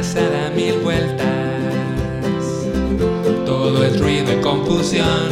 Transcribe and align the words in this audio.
cabeza 0.00 0.30
da 0.30 0.48
mil 0.50 0.80
vueltas. 0.80 1.26
Todo 3.44 3.84
es 3.84 4.00
ruido 4.00 4.32
y 4.32 4.40
confusión. 4.40 5.28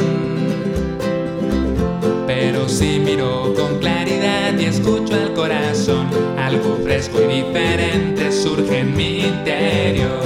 Pero 2.26 2.68
si 2.68 3.00
miro 3.00 3.54
con 3.54 3.78
claridad 3.78 4.58
y 4.58 4.66
escucho 4.66 5.14
al 5.14 5.32
corazón, 5.32 6.08
algo 6.36 6.76
fresco 6.84 7.18
y 7.22 7.42
diferente 7.44 8.30
surge 8.30 8.80
en 8.80 8.94
mi 8.94 9.20
interior. 9.20 10.18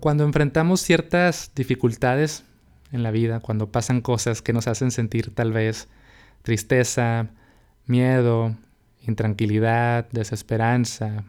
Cuando 0.00 0.24
enfrentamos 0.24 0.80
ciertas 0.80 1.52
dificultades 1.54 2.44
en 2.92 3.02
la 3.02 3.10
vida, 3.10 3.40
cuando 3.40 3.72
pasan 3.72 4.00
cosas 4.00 4.42
que 4.42 4.52
nos 4.52 4.68
hacen 4.68 4.90
sentir 4.90 5.34
tal 5.34 5.52
vez 5.52 5.88
tristeza, 6.42 7.30
miedo, 7.86 8.54
intranquilidad, 9.00 10.08
desesperanza, 10.10 11.24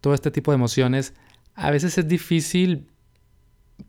todo 0.00 0.14
este 0.14 0.30
tipo 0.30 0.50
de 0.50 0.56
emociones, 0.56 1.14
a 1.54 1.70
veces 1.70 1.98
es 1.98 2.06
difícil 2.06 2.88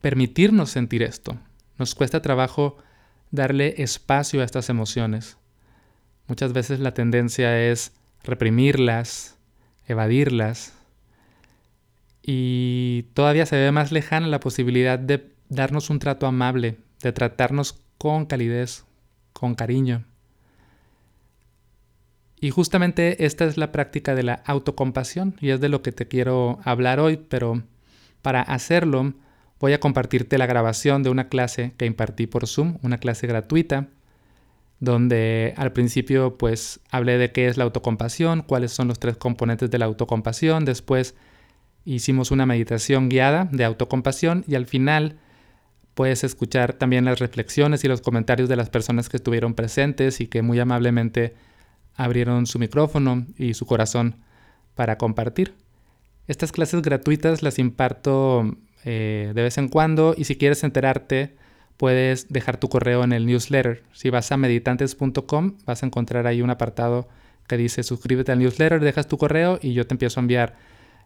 permitirnos 0.00 0.70
sentir 0.70 1.02
esto. 1.02 1.36
Nos 1.78 1.94
cuesta 1.94 2.22
trabajo 2.22 2.78
darle 3.30 3.74
espacio 3.82 4.40
a 4.40 4.44
estas 4.44 4.68
emociones. 4.68 5.36
Muchas 6.28 6.52
veces 6.52 6.80
la 6.80 6.94
tendencia 6.94 7.60
es 7.70 7.92
reprimirlas, 8.22 9.36
evadirlas, 9.86 10.72
y 12.26 13.02
todavía 13.12 13.44
se 13.44 13.56
ve 13.56 13.70
más 13.70 13.92
lejana 13.92 14.26
la 14.28 14.40
posibilidad 14.40 14.98
de 14.98 15.33
darnos 15.54 15.90
un 15.90 15.98
trato 15.98 16.26
amable, 16.26 16.78
de 17.02 17.12
tratarnos 17.12 17.80
con 17.98 18.26
calidez, 18.26 18.84
con 19.32 19.54
cariño. 19.54 20.04
Y 22.40 22.50
justamente 22.50 23.24
esta 23.24 23.44
es 23.46 23.56
la 23.56 23.72
práctica 23.72 24.14
de 24.14 24.22
la 24.22 24.42
autocompasión 24.44 25.36
y 25.40 25.50
es 25.50 25.60
de 25.60 25.68
lo 25.68 25.82
que 25.82 25.92
te 25.92 26.08
quiero 26.08 26.58
hablar 26.64 27.00
hoy, 27.00 27.16
pero 27.16 27.62
para 28.20 28.42
hacerlo 28.42 29.14
voy 29.60 29.72
a 29.72 29.80
compartirte 29.80 30.36
la 30.36 30.46
grabación 30.46 31.02
de 31.02 31.10
una 31.10 31.28
clase 31.28 31.72
que 31.78 31.86
impartí 31.86 32.26
por 32.26 32.46
Zoom, 32.46 32.76
una 32.82 32.98
clase 32.98 33.26
gratuita, 33.26 33.88
donde 34.80 35.54
al 35.56 35.72
principio 35.72 36.36
pues 36.36 36.80
hablé 36.90 37.16
de 37.16 37.32
qué 37.32 37.46
es 37.46 37.56
la 37.56 37.64
autocompasión, 37.64 38.42
cuáles 38.42 38.72
son 38.72 38.88
los 38.88 38.98
tres 38.98 39.16
componentes 39.16 39.70
de 39.70 39.78
la 39.78 39.86
autocompasión, 39.86 40.66
después 40.66 41.14
hicimos 41.86 42.30
una 42.30 42.44
meditación 42.44 43.08
guiada 43.08 43.48
de 43.50 43.64
autocompasión 43.64 44.44
y 44.46 44.54
al 44.56 44.66
final 44.66 45.18
puedes 45.94 46.24
escuchar 46.24 46.74
también 46.74 47.04
las 47.04 47.20
reflexiones 47.20 47.84
y 47.84 47.88
los 47.88 48.00
comentarios 48.00 48.48
de 48.48 48.56
las 48.56 48.70
personas 48.70 49.08
que 49.08 49.16
estuvieron 49.16 49.54
presentes 49.54 50.20
y 50.20 50.26
que 50.26 50.42
muy 50.42 50.58
amablemente 50.60 51.34
abrieron 51.94 52.46
su 52.46 52.58
micrófono 52.58 53.26
y 53.38 53.54
su 53.54 53.66
corazón 53.66 54.16
para 54.74 54.98
compartir. 54.98 55.54
Estas 56.26 56.52
clases 56.52 56.82
gratuitas 56.82 57.42
las 57.42 57.58
imparto 57.58 58.56
eh, 58.84 59.32
de 59.34 59.42
vez 59.42 59.58
en 59.58 59.68
cuando 59.68 60.14
y 60.16 60.24
si 60.24 60.36
quieres 60.36 60.64
enterarte 60.64 61.36
puedes 61.76 62.28
dejar 62.28 62.56
tu 62.56 62.68
correo 62.68 63.04
en 63.04 63.12
el 63.12 63.26
newsletter. 63.26 63.82
Si 63.92 64.10
vas 64.10 64.32
a 64.32 64.36
meditantes.com 64.36 65.58
vas 65.64 65.82
a 65.82 65.86
encontrar 65.86 66.26
ahí 66.26 66.42
un 66.42 66.50
apartado 66.50 67.08
que 67.46 67.56
dice 67.56 67.82
suscríbete 67.82 68.32
al 68.32 68.38
newsletter, 68.40 68.80
dejas 68.80 69.06
tu 69.06 69.18
correo 69.18 69.58
y 69.62 69.74
yo 69.74 69.86
te 69.86 69.94
empiezo 69.94 70.18
a 70.18 70.22
enviar 70.22 70.56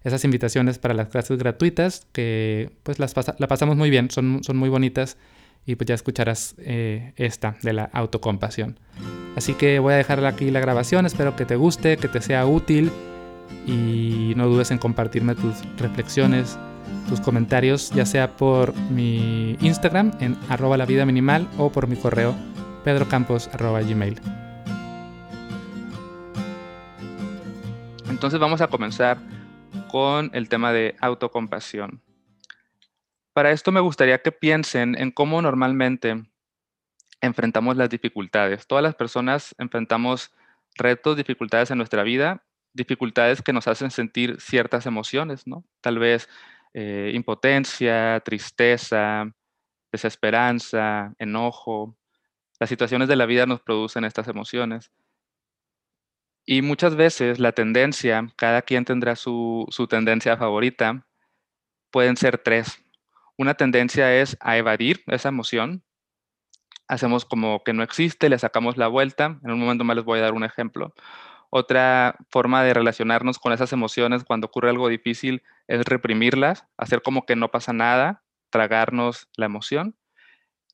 esas 0.05 0.25
invitaciones 0.25 0.79
para 0.79 0.95
las 0.95 1.09
clases 1.09 1.39
gratuitas 1.39 2.07
que 2.13 2.71
pues 2.83 2.99
las 2.99 3.15
la 3.39 3.49
pasamos 3.49 3.77
muy 3.77 3.91
bien, 3.91 4.11
son, 4.11 4.43
son 4.43 4.57
muy 4.57 4.69
bonitas 4.69 5.17
y 5.67 5.77
pues 5.77 5.87
ya 5.87 5.95
escucharás 5.95 6.55
eh, 6.59 7.13
esta 7.17 7.57
de 7.63 7.73
la 7.73 7.85
autocompasión. 7.93 8.79
Así 9.37 9.55
que 9.55 9.79
voy 9.79 9.95
a 9.95 9.97
dejar 9.97 10.25
aquí 10.25 10.51
la 10.51 10.61
grabación, 10.61 11.05
espero 11.07 11.37
que 11.37 11.45
te 11.45 11.57
guste, 11.57 11.97
que 11.99 12.09
te 12.09 12.23
sea 12.23 12.47
útil 12.47 12.91
y 13.67 14.33
no 14.37 14.49
dudes 14.49 14.71
en 14.71 14.79
compartirme 14.79 15.35
tus 15.35 15.55
reflexiones, 15.79 16.59
tus 17.09 17.21
comentarios, 17.21 17.91
ya 17.91 18.07
sea 18.07 18.37
por 18.37 18.75
mi 18.91 19.57
Instagram 19.61 20.13
en 20.21 20.37
arroba 20.49 20.77
la 20.77 20.87
vida 20.87 21.05
minimal 21.05 21.47
o 21.59 21.71
por 21.71 21.87
mi 21.87 21.97
correo 21.97 22.35
pedrocampos. 22.85 23.51
Entonces 28.09 28.41
vamos 28.41 28.61
a 28.61 28.69
comenzar 28.69 29.19
con 29.89 30.31
el 30.35 30.49
tema 30.49 30.73
de 30.73 30.97
autocompasión. 31.01 32.03
Para 33.33 33.53
esto 33.53 33.73
me 33.73 33.81
gustaría 33.81 34.19
que 34.19 34.33
piensen 34.33 34.97
en 34.99 35.11
cómo 35.11 35.41
normalmente 35.43 36.25
enfrentamos 37.21 37.77
las 37.77 37.91
dificultades. 37.91 38.67
Todas 38.67 38.83
las 38.83 38.95
personas 38.95 39.55
enfrentamos 39.59 40.33
retos, 40.77 41.17
dificultades 41.17 41.71
en 41.71 41.79
nuestra 41.79 42.03
vida, 42.03 42.45
dificultades 42.73 43.43
que 43.43 43.53
nos 43.53 43.69
hacen 43.69 43.91
sentir 43.91 44.41
ciertas 44.41 44.87
emociones, 44.87 45.47
¿no? 45.47 45.65
Tal 45.81 45.99
vez 45.99 46.29
eh, 46.75 47.13
impotencia, 47.15 48.21
tristeza, 48.25 49.33
desesperanza, 49.91 51.15
enojo. 51.19 51.97
Las 52.61 52.69
situaciones 52.69 53.09
de 53.09 53.17
la 53.17 53.27
vida 53.27 53.47
nos 53.47 53.61
producen 53.61 54.05
estas 54.05 54.29
emociones. 54.29 54.93
Y 56.51 56.63
muchas 56.63 56.97
veces 56.97 57.39
la 57.39 57.53
tendencia, 57.53 58.27
cada 58.37 58.63
quien 58.63 58.87
tendrá 58.87 59.17
su, 59.17 59.69
tendencia 59.91 60.39
favorita, 60.39 61.07
pueden 61.91 62.17
ser 62.17 62.39
tres. 62.39 62.83
Una 63.37 63.53
tendencia 63.53 64.17
es 64.17 64.35
a 64.41 64.57
evadir 64.57 65.05
esa 65.09 65.29
emoción. 65.29 65.85
Hacemos 66.89 67.27
como 67.27 67.63
que 67.65 67.75
no 67.75 67.83
existe, 67.83 68.31
le 68.31 68.39
sacamos 68.39 68.79
la 68.79 68.89
vuelta. 68.89 69.39
En 69.45 69.51
un 69.51 69.61
momento 69.61 69.85
más 69.85 69.97
les 69.97 70.07
voy 70.07 70.21
a 70.21 70.23
dar 70.23 70.33
un 70.33 70.43
ejemplo. 70.43 70.95
Otra 71.51 72.17
forma 72.31 72.63
de 72.63 72.73
relacionarnos 72.73 73.39
con 73.39 73.53
esas 73.53 73.75
emociones 73.75 74.25
cuando 74.25 74.47
ocurre 74.47 74.71
algo 74.71 74.89
difícil 74.89 75.43
es 75.67 75.85
reprimirlas, 75.85 76.65
hacer 76.79 77.03
como 77.03 77.27
que 77.27 77.37
no 77.37 77.51
pasa 77.51 77.75
nada, 77.75 78.23
tragarnos 78.49 79.29
la 79.37 79.45
emoción. 79.45 79.99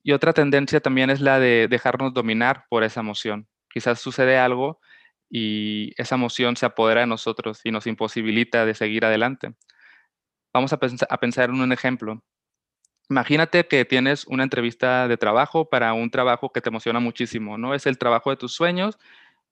Y 0.05 0.13
otra 0.13 0.35
tendencia 0.35 0.79
también 0.79 1.11
es 1.11 1.21
la 1.21 1.41
de 1.41 1.67
dejarnos 1.67 2.15
dominar 2.15 2.65
por 2.71 2.85
esa 2.85 3.01
emoción. 3.01 3.49
Quizás 3.69 3.99
sucede 3.99 4.39
algo 4.39 4.79
y 5.37 5.91
esa 5.97 6.15
emoción 6.15 6.55
se 6.57 6.65
apodera 6.65 7.01
de 7.01 7.09
nosotros 7.09 7.61
y 7.65 7.73
nos 7.73 7.89
imposibilita 7.89 8.65
de 8.65 8.73
seguir 8.73 9.05
adelante. 9.05 9.53
Vamos 10.53 10.73
a, 10.73 10.79
pensar 10.79 11.51
en 11.51 11.61
un 11.61 11.73
ejemplo. 11.73 12.23
Imagínate 13.11 13.67
que 13.67 13.85
tienes 13.85 14.29
una 14.29 14.45
entrevista 14.45 15.09
de 15.09 15.17
trabajo 15.17 15.69
para 15.69 15.93
un 15.93 16.09
trabajo 16.13 16.53
que 16.53 16.61
te 16.61 16.69
emociona 16.69 17.01
muchísimo, 17.01 17.59
¿no? 17.59 17.75
Es 17.75 17.87
el 17.87 17.99
trabajo 17.99 18.31
de 18.31 18.37
tus 18.37 18.55
sueños 18.55 18.97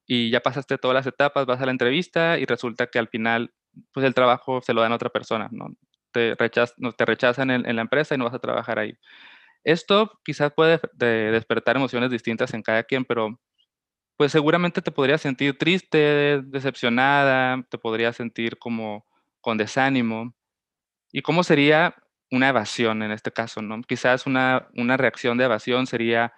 y 0.07 0.31
ya 0.31 0.39
pasaste 0.39 0.79
todas 0.79 0.95
las 0.95 1.07
etapas, 1.09 1.47
vas 1.47 1.61
a 1.61 1.67
la 1.67 1.73
entrevista 1.73 2.39
y 2.39 2.45
resulta 2.45 2.87
que 2.87 3.01
al 3.01 3.09
final, 3.09 3.53
pues 3.91 4.07
el 4.07 4.15
trabajo 4.15 4.63
se 4.63 4.75
lo 4.75 4.83
dan 4.83 4.93
a 4.93 4.95
otra 4.95 5.11
persona, 5.11 5.49
¿no? 5.51 5.75
Te 6.13 6.37
rechazan 6.37 7.51
en, 7.51 7.75
la 7.75 7.83
empresa 7.83 8.15
y 8.15 8.19
no 8.19 8.25
vas 8.27 8.35
a 8.35 8.39
trabajar 8.39 8.79
ahí. 8.79 8.97
Esto 9.65 10.21
quizás 10.25 10.53
puede 10.53 10.81
despertar 10.93 11.75
emociones 11.75 12.13
distintas 12.13 12.55
en 12.55 12.63
cada 12.63 12.85
quien, 12.85 13.05
pero 13.05 13.41
pues 14.17 14.33
seguramente 14.33 14.83
te 14.83 14.93
podrías 14.93 15.21
sentir 15.21 15.59
triste, 15.59 16.43
decepcionada, 16.45 17.63
te 17.69 17.79
podrías 17.79 18.17
sentir 18.17 18.59
como 18.59 19.07
con 19.41 19.59
desánimo. 19.59 20.35
¿Y 21.13 21.23
cómo 21.23 21.45
sería 21.45 21.95
una 22.31 22.49
evasión 22.49 23.03
en 23.03 23.13
este 23.13 23.33
caso? 23.33 23.63
¿no? 23.63 23.83
Quizás 23.83 24.27
una, 24.27 24.69
una 24.77 24.97
reacción 24.97 25.39
de 25.39 25.45
evasión 25.45 25.87
sería, 25.87 26.33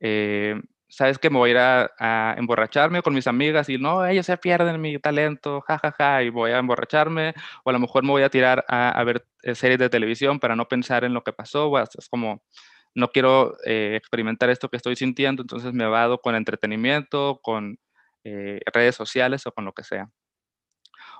eh, 0.00 0.60
sabes 0.88 1.18
que 1.18 1.30
me 1.30 1.38
voy 1.38 1.50
a 1.50 1.52
ir 1.52 1.58
a, 1.58 2.34
emborracharme 2.38 3.02
con 3.02 3.14
mis 3.14 3.26
amigas 3.26 3.68
y 3.68 3.78
no, 3.78 4.06
ellos 4.06 4.26
se 4.26 4.36
pierden 4.36 4.80
mi 4.80 4.98
talento, 4.98 5.60
jajaja, 5.62 5.92
ja, 5.98 6.12
ja, 6.16 6.22
y 6.22 6.30
voy 6.30 6.52
a 6.52 6.58
emborracharme, 6.58 7.34
o 7.64 7.70
a 7.70 7.72
lo 7.72 7.78
mejor 7.80 8.04
me 8.04 8.10
voy 8.10 8.22
a 8.22 8.30
tirar 8.30 8.64
a, 8.68 9.02
ver 9.04 9.26
eh, 9.42 9.54
series 9.54 9.78
de 9.78 9.90
televisión 9.90 10.40
para 10.40 10.56
no 10.56 10.68
pensar 10.68 11.04
en 11.04 11.14
lo 11.14 11.22
que 11.24 11.32
pasó, 11.32 11.76
es 11.78 12.08
como 12.08 12.42
no 12.94 13.08
quiero 13.08 13.56
eh, 13.64 13.94
experimentar 13.96 14.50
esto 14.50 14.68
que 14.68 14.76
estoy 14.76 14.96
sintiendo, 14.96 15.42
entonces 15.42 15.72
me 15.72 15.86
vado 15.86 16.18
con 16.18 16.34
entretenimiento, 16.34 17.40
con 17.42 17.78
eh, 18.24 18.60
redes 18.72 18.96
sociales 18.96 19.46
o 19.46 19.52
con 19.52 19.64
lo 19.64 19.72
que 19.72 19.84
sea. 19.84 20.10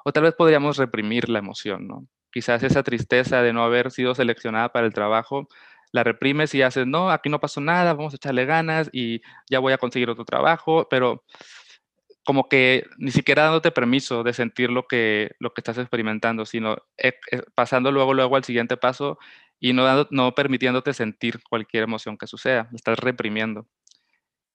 O 0.04 0.12
tal 0.12 0.24
vez 0.24 0.34
podríamos 0.34 0.76
reprimir 0.76 1.28
la 1.28 1.38
emoción, 1.38 1.86
¿no? 1.86 2.06
Quizás 2.32 2.62
esa 2.62 2.82
tristeza 2.82 3.42
de 3.42 3.52
no 3.52 3.64
haber 3.64 3.90
sido 3.90 4.14
seleccionada 4.14 4.70
para 4.70 4.86
el 4.86 4.94
trabajo, 4.94 5.48
la 5.92 6.04
reprimes 6.04 6.54
y 6.54 6.62
haces, 6.62 6.86
no, 6.86 7.10
aquí 7.10 7.28
no 7.28 7.40
pasó 7.40 7.60
nada, 7.60 7.94
vamos 7.94 8.14
a 8.14 8.16
echarle 8.16 8.46
ganas 8.46 8.88
y 8.92 9.20
ya 9.50 9.58
voy 9.58 9.72
a 9.72 9.78
conseguir 9.78 10.10
otro 10.10 10.24
trabajo, 10.24 10.86
pero 10.88 11.24
como 12.24 12.48
que 12.48 12.84
ni 12.98 13.10
siquiera 13.10 13.44
dándote 13.44 13.72
permiso 13.72 14.22
de 14.22 14.32
sentir 14.32 14.70
lo 14.70 14.86
que, 14.86 15.32
lo 15.40 15.52
que 15.52 15.60
estás 15.60 15.78
experimentando, 15.78 16.44
sino 16.44 16.76
eh, 16.98 17.14
pasando 17.54 17.90
luego, 17.90 18.14
luego 18.14 18.36
al 18.36 18.44
siguiente 18.44 18.76
paso 18.76 19.18
y 19.60 19.74
no, 19.74 20.34
permitiéndote 20.34 20.94
sentir 20.94 21.40
cualquier 21.48 21.84
emoción 21.84 22.16
que 22.16 22.26
suceda, 22.26 22.70
estás 22.74 22.98
reprimiendo. 22.98 23.68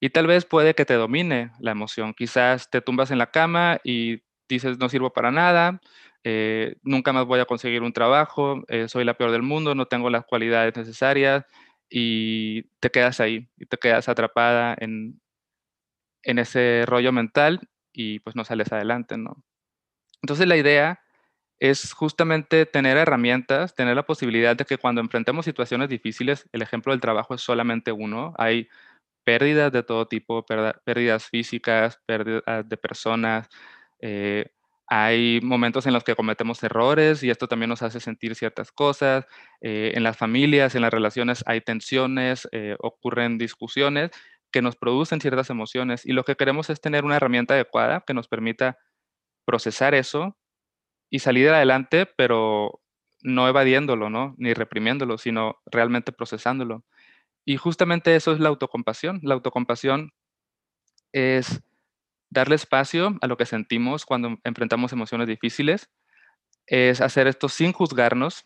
Y 0.02 0.10
tal 0.10 0.28
vez 0.28 0.46
puede 0.46 0.76
que 0.76 0.86
te 0.86 0.96
domine 0.96 1.52
la 1.60 1.72
emoción, 1.72 2.14
quizás 2.14 2.70
te 2.70 2.82
tumbas 2.82 3.12
en 3.12 3.20
la 3.20 3.32
cama 3.32 3.80
y 3.84 4.24
dices 4.50 4.78
no 4.80 4.90
sirvo 4.90 5.14
para 5.14 5.32
nada, 5.32 5.80
eh, 6.24 6.76
nunca 6.84 7.14
más 7.14 7.26
voy 7.26 7.40
a 7.40 7.46
conseguir 7.46 7.84
un 7.84 7.94
trabajo, 7.94 8.64
eh, 8.68 8.88
soy 8.90 9.06
la 9.06 9.14
peor 9.16 9.32
del 9.32 9.44
mundo, 9.44 9.76
no 9.76 9.86
tengo 9.86 10.10
las 10.10 10.26
cualidades 10.26 10.76
necesarias 10.76 11.46
y 11.90 12.64
te 12.80 12.90
quedas 12.90 13.20
ahí 13.20 13.48
y 13.58 13.68
te 13.68 13.78
quedas 13.78 14.10
atrapada 14.10 14.76
en, 14.80 15.22
en 16.24 16.40
ese 16.40 16.84
rollo 16.88 17.12
mental 17.12 17.62
y 17.94 18.20
pues 18.20 18.36
no 18.36 18.44
sales 18.44 18.72
adelante, 18.72 19.18
¿no? 19.18 19.44
Entonces 20.22 20.48
la 20.48 20.58
idea 20.58 21.05
es 21.60 21.94
justamente 21.94 22.66
tener 22.66 22.98
herramientas, 22.98 23.76
tener 23.76 23.96
la 23.96 24.06
posibilidad 24.06 24.56
de 24.56 24.66
que 24.66 24.78
cuando 24.78 25.02
enfrentemos 25.02 25.46
situaciones 25.46 25.90
difíciles, 25.90 26.48
el 26.52 26.62
ejemplo 26.62 26.92
del 26.94 27.02
trabajo 27.02 27.34
es 27.36 27.42
solamente 27.42 27.92
uno, 27.92 28.34
hay 28.38 28.68
pérdidas 29.24 29.72
de 29.72 29.84
todo 29.84 30.08
tipo, 30.08 30.46
pérdidas 30.86 31.26
físicas, 31.26 32.00
pérdidas 32.06 32.68
de 32.68 32.78
personas, 32.78 33.50
eh, 34.02 34.48
hay 34.88 35.40
momentos 35.42 35.88
en 35.88 35.94
los 35.94 36.04
que 36.04 36.16
cometemos 36.16 36.62
errores 36.64 37.24
y 37.24 37.32
esto 37.32 37.48
también 37.48 37.70
nos 37.70 37.82
hace 37.82 38.00
sentir 38.00 38.36
ciertas 38.36 38.72
cosas. 38.72 39.26
Eh, 39.62 39.94
en 39.96 40.04
las 40.04 40.18
familias, 40.18 40.76
en 40.76 40.84
las 40.84 40.94
relaciones 40.94 41.44
hay 41.48 41.62
tensiones, 41.62 42.48
eh, 42.52 42.76
ocurren 42.80 43.38
discusiones 43.40 44.12
que 44.52 44.62
nos 44.62 44.76
producen 44.76 45.22
ciertas 45.22 45.50
emociones 45.50 46.06
y 46.06 46.14
lo 46.14 46.24
que 46.24 46.36
queremos 46.36 46.70
es 46.70 46.82
tener 46.82 47.04
una 47.04 47.16
herramienta 47.18 47.56
adecuada 47.56 48.04
que 48.06 48.14
nos 48.14 48.28
permita 48.28 48.78
procesar 49.46 49.96
eso 49.96 50.38
y 51.10 51.20
salir 51.20 51.50
adelante, 51.50 52.06
pero 52.06 52.82
no 53.22 53.48
evadiéndolo, 53.48 54.10
¿no? 54.10 54.36
Ni 54.38 54.54
reprimiéndolo, 54.54 55.18
sino 55.18 55.58
realmente 55.66 56.12
procesándolo. 56.12 56.84
Y 57.46 57.58
justamente 57.58 58.16
eso 58.16 58.32
es 58.32 58.40
la 58.40 58.50
autocompasión. 58.50 59.20
La 59.24 59.36
autocompasión 59.36 60.14
es 61.12 61.62
darle 62.30 62.56
espacio 62.56 63.18
a 63.22 63.28
lo 63.28 63.38
que 63.38 63.46
sentimos 63.46 64.06
cuando 64.06 64.38
enfrentamos 64.44 64.92
emociones 64.92 65.28
difíciles, 65.28 65.90
es 66.68 67.02
hacer 67.02 67.28
esto 67.28 67.50
sin 67.50 67.72
juzgarnos, 67.72 68.46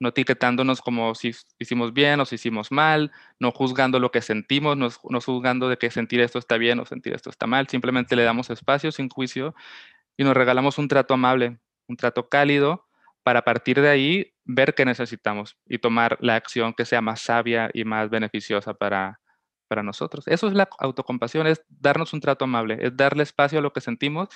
no 0.00 0.10
etiquetándonos 0.10 0.80
como 0.80 1.14
si 1.14 1.32
hicimos 1.58 1.92
bien 1.92 2.20
o 2.20 2.24
si 2.24 2.36
hicimos 2.36 2.70
mal, 2.70 3.12
no 3.38 3.52
juzgando 3.52 3.98
lo 3.98 4.10
que 4.10 4.22
sentimos, 4.22 4.76
no, 4.76 4.88
no, 5.10 5.20
juzgando 5.20 5.68
de 5.68 5.76
que 5.76 5.90
sentir 5.90 6.20
esto 6.20 6.38
está 6.38 6.56
bien 6.56 6.78
o 6.80 6.86
sentir 6.86 7.14
esto 7.14 7.30
está 7.30 7.46
mal, 7.46 7.68
simplemente 7.68 8.16
le 8.16 8.22
damos 8.22 8.50
espacio 8.50 8.92
sin 8.92 9.08
juicio 9.08 9.54
y 10.18 10.24
nos 10.24 10.36
regalamos 10.36 10.76
un 10.76 10.88
trato 10.88 11.14
amable, 11.14 11.58
un 11.86 11.96
trato 11.96 12.28
cálido, 12.28 12.86
para 13.22 13.42
partir 13.42 13.80
de 13.80 13.88
ahí 13.88 14.34
ver 14.44 14.74
qué 14.74 14.84
necesitamos 14.84 15.56
y 15.66 15.78
tomar 15.78 16.18
la 16.20 16.34
acción 16.34 16.74
que 16.74 16.84
sea 16.84 17.00
más 17.00 17.20
sabia 17.20 17.70
y 17.72 17.84
más 17.84 18.10
beneficiosa 18.10 18.74
para, 18.74 19.20
para 19.68 19.82
nosotros. 19.82 20.26
Eso 20.26 20.48
es 20.48 20.54
la 20.54 20.68
autocompasión, 20.78 21.46
es 21.46 21.62
darnos 21.68 22.12
un 22.12 22.20
trato 22.20 22.44
amable, 22.44 22.78
es 22.80 22.96
darle 22.96 23.22
espacio 23.22 23.58
a 23.58 23.62
lo 23.62 23.72
que 23.72 23.80
sentimos 23.80 24.28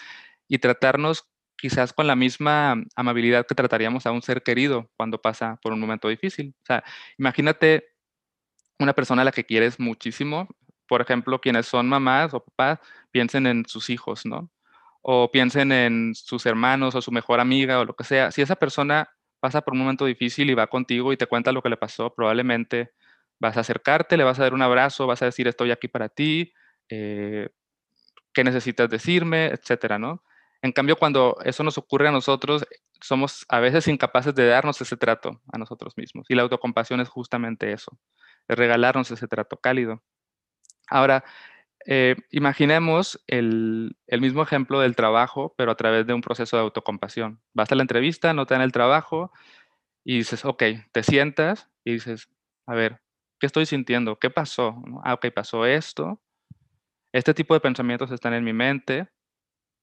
y 0.48 0.58
tratarnos 0.58 1.28
quizás 1.56 1.92
con 1.92 2.06
la 2.06 2.16
misma 2.16 2.76
amabilidad 2.94 3.46
que 3.46 3.54
trataríamos 3.54 4.06
a 4.06 4.12
un 4.12 4.22
ser 4.22 4.42
querido 4.42 4.90
cuando 4.96 5.20
pasa 5.20 5.58
por 5.62 5.72
un 5.72 5.80
momento 5.80 6.08
difícil. 6.08 6.54
O 6.62 6.66
sea, 6.66 6.84
imagínate 7.18 7.88
una 8.78 8.92
persona 8.92 9.22
a 9.22 9.24
la 9.24 9.32
que 9.32 9.44
quieres 9.44 9.80
muchísimo, 9.80 10.48
por 10.86 11.00
ejemplo, 11.00 11.40
quienes 11.40 11.66
son 11.66 11.88
mamás 11.88 12.34
o 12.34 12.44
papás, 12.44 12.78
piensen 13.10 13.46
en 13.46 13.64
sus 13.66 13.90
hijos, 13.90 14.26
¿no? 14.26 14.50
O 15.02 15.30
piensen 15.30 15.72
en 15.72 16.14
sus 16.14 16.46
hermanos 16.46 16.94
o 16.94 17.02
su 17.02 17.12
mejor 17.12 17.40
amiga 17.40 17.80
o 17.80 17.84
lo 17.84 17.94
que 17.94 18.04
sea. 18.04 18.30
Si 18.30 18.42
esa 18.42 18.56
persona 18.56 19.10
pasa 19.40 19.60
por 19.62 19.74
un 19.74 19.80
momento 19.80 20.06
difícil 20.06 20.50
y 20.50 20.54
va 20.54 20.68
contigo 20.68 21.12
y 21.12 21.16
te 21.16 21.26
cuenta 21.26 21.52
lo 21.52 21.62
que 21.62 21.68
le 21.68 21.76
pasó, 21.76 22.14
probablemente 22.14 22.92
Vas 23.42 23.56
a 23.56 23.60
acercarte, 23.62 24.16
le 24.16 24.22
vas 24.22 24.38
a 24.38 24.44
dar 24.44 24.54
un 24.54 24.62
abrazo, 24.62 25.08
vas 25.08 25.20
a 25.20 25.24
decir 25.24 25.48
estoy 25.48 25.72
aquí 25.72 25.88
para 25.88 26.08
ti, 26.08 26.52
eh, 26.88 27.48
qué 28.32 28.44
necesitas 28.44 28.88
decirme, 28.88 29.46
etcétera, 29.46 29.98
¿no? 29.98 30.22
En 30.62 30.70
cambio, 30.70 30.94
cuando 30.94 31.36
eso 31.44 31.64
nos 31.64 31.76
ocurre 31.76 32.06
a 32.06 32.12
nosotros, 32.12 32.64
somos 33.00 33.44
a 33.48 33.58
veces 33.58 33.88
incapaces 33.88 34.32
de 34.36 34.46
darnos 34.46 34.80
ese 34.80 34.96
trato 34.96 35.40
a 35.52 35.58
nosotros 35.58 35.94
mismos. 35.96 36.26
Y 36.28 36.36
la 36.36 36.42
autocompasión 36.42 37.00
es 37.00 37.08
justamente 37.08 37.72
eso, 37.72 37.98
es 38.46 38.56
regalarnos 38.56 39.10
ese 39.10 39.26
trato 39.26 39.56
cálido. 39.56 40.04
Ahora, 40.88 41.24
eh, 41.86 42.16
imaginemos 42.30 43.22
el, 43.26 43.96
mismo 44.20 44.42
ejemplo 44.42 44.80
del 44.80 44.96
trabajo, 44.96 45.54
pero 45.56 45.72
a 45.72 45.76
través 45.76 46.06
de 46.06 46.14
un 46.14 46.20
proceso 46.20 46.56
de 46.56 46.62
autocompasión. 46.62 47.40
Vas 47.52 47.72
a 47.72 47.74
la 47.74 47.82
entrevista, 47.82 48.32
no 48.32 48.46
te 48.46 48.54
dan 48.54 48.62
el 48.62 48.72
trabajo 48.72 49.32
y 50.04 50.18
dices, 50.18 50.44
ok, 50.44 50.62
te 50.92 51.02
sientas 51.02 51.70
y 51.84 51.92
dices, 51.94 52.28
a 52.66 52.74
ver, 52.74 53.00
¿Qué 53.42 53.46
estoy 53.46 53.66
sintiendo? 53.66 54.20
¿Qué 54.20 54.30
pasó? 54.30 54.80
Ah, 55.02 55.14
ok, 55.14 55.26
pasó 55.34 55.66
esto. 55.66 56.22
Este 57.12 57.34
tipo 57.34 57.54
de 57.54 57.60
pensamientos 57.60 58.12
están 58.12 58.34
en 58.34 58.44
mi 58.44 58.52
mente, 58.52 59.08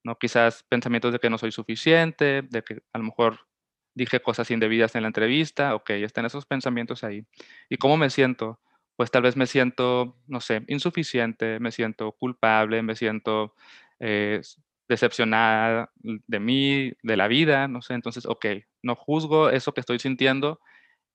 ¿no? 0.02 0.18
Quizás 0.18 0.64
pensamientos 0.70 1.12
de 1.12 1.20
que 1.20 1.30
no 1.30 1.38
soy 1.38 1.52
suficiente, 1.52 2.42
de 2.42 2.64
que 2.64 2.82
a 2.94 3.00
lo 3.00 3.04
mejor 3.04 3.50
dije 3.94 4.22
cosas 4.22 4.50
indebidas 4.52 4.96
en 4.96 5.02
la 5.02 5.08
entrevista, 5.10 5.76
ok, 5.76 5.90
están 5.90 6.26
esos 6.26 6.46
pensamientos 6.46 7.04
ahí. 7.04 7.28
¿Y 7.68 7.76
cómo 7.76 7.98
me 7.98 8.10
siento? 8.10 8.62
Pues 9.00 9.12
tal 9.12 9.22
vez 9.22 9.38
me 9.38 9.48
siento, 9.48 10.18
no 10.28 10.42
sé, 10.42 10.66
insuficiente, 10.68 11.58
me 11.62 11.72
siento 11.72 12.12
culpable, 12.12 12.82
me 12.82 12.98
siento 12.98 13.56
eh, 14.02 14.42
decepcionada 14.90 15.90
de 15.96 16.40
mí, 16.42 16.92
de 17.02 17.16
la 17.16 17.30
vida, 17.30 17.70
no 17.70 17.82
sé, 17.82 17.94
entonces, 17.94 18.26
ok, 18.26 18.46
no 18.84 18.96
juzgo 18.96 19.52
eso 19.52 19.74
que 19.74 19.80
estoy 19.80 20.00
sintiendo 20.00 20.60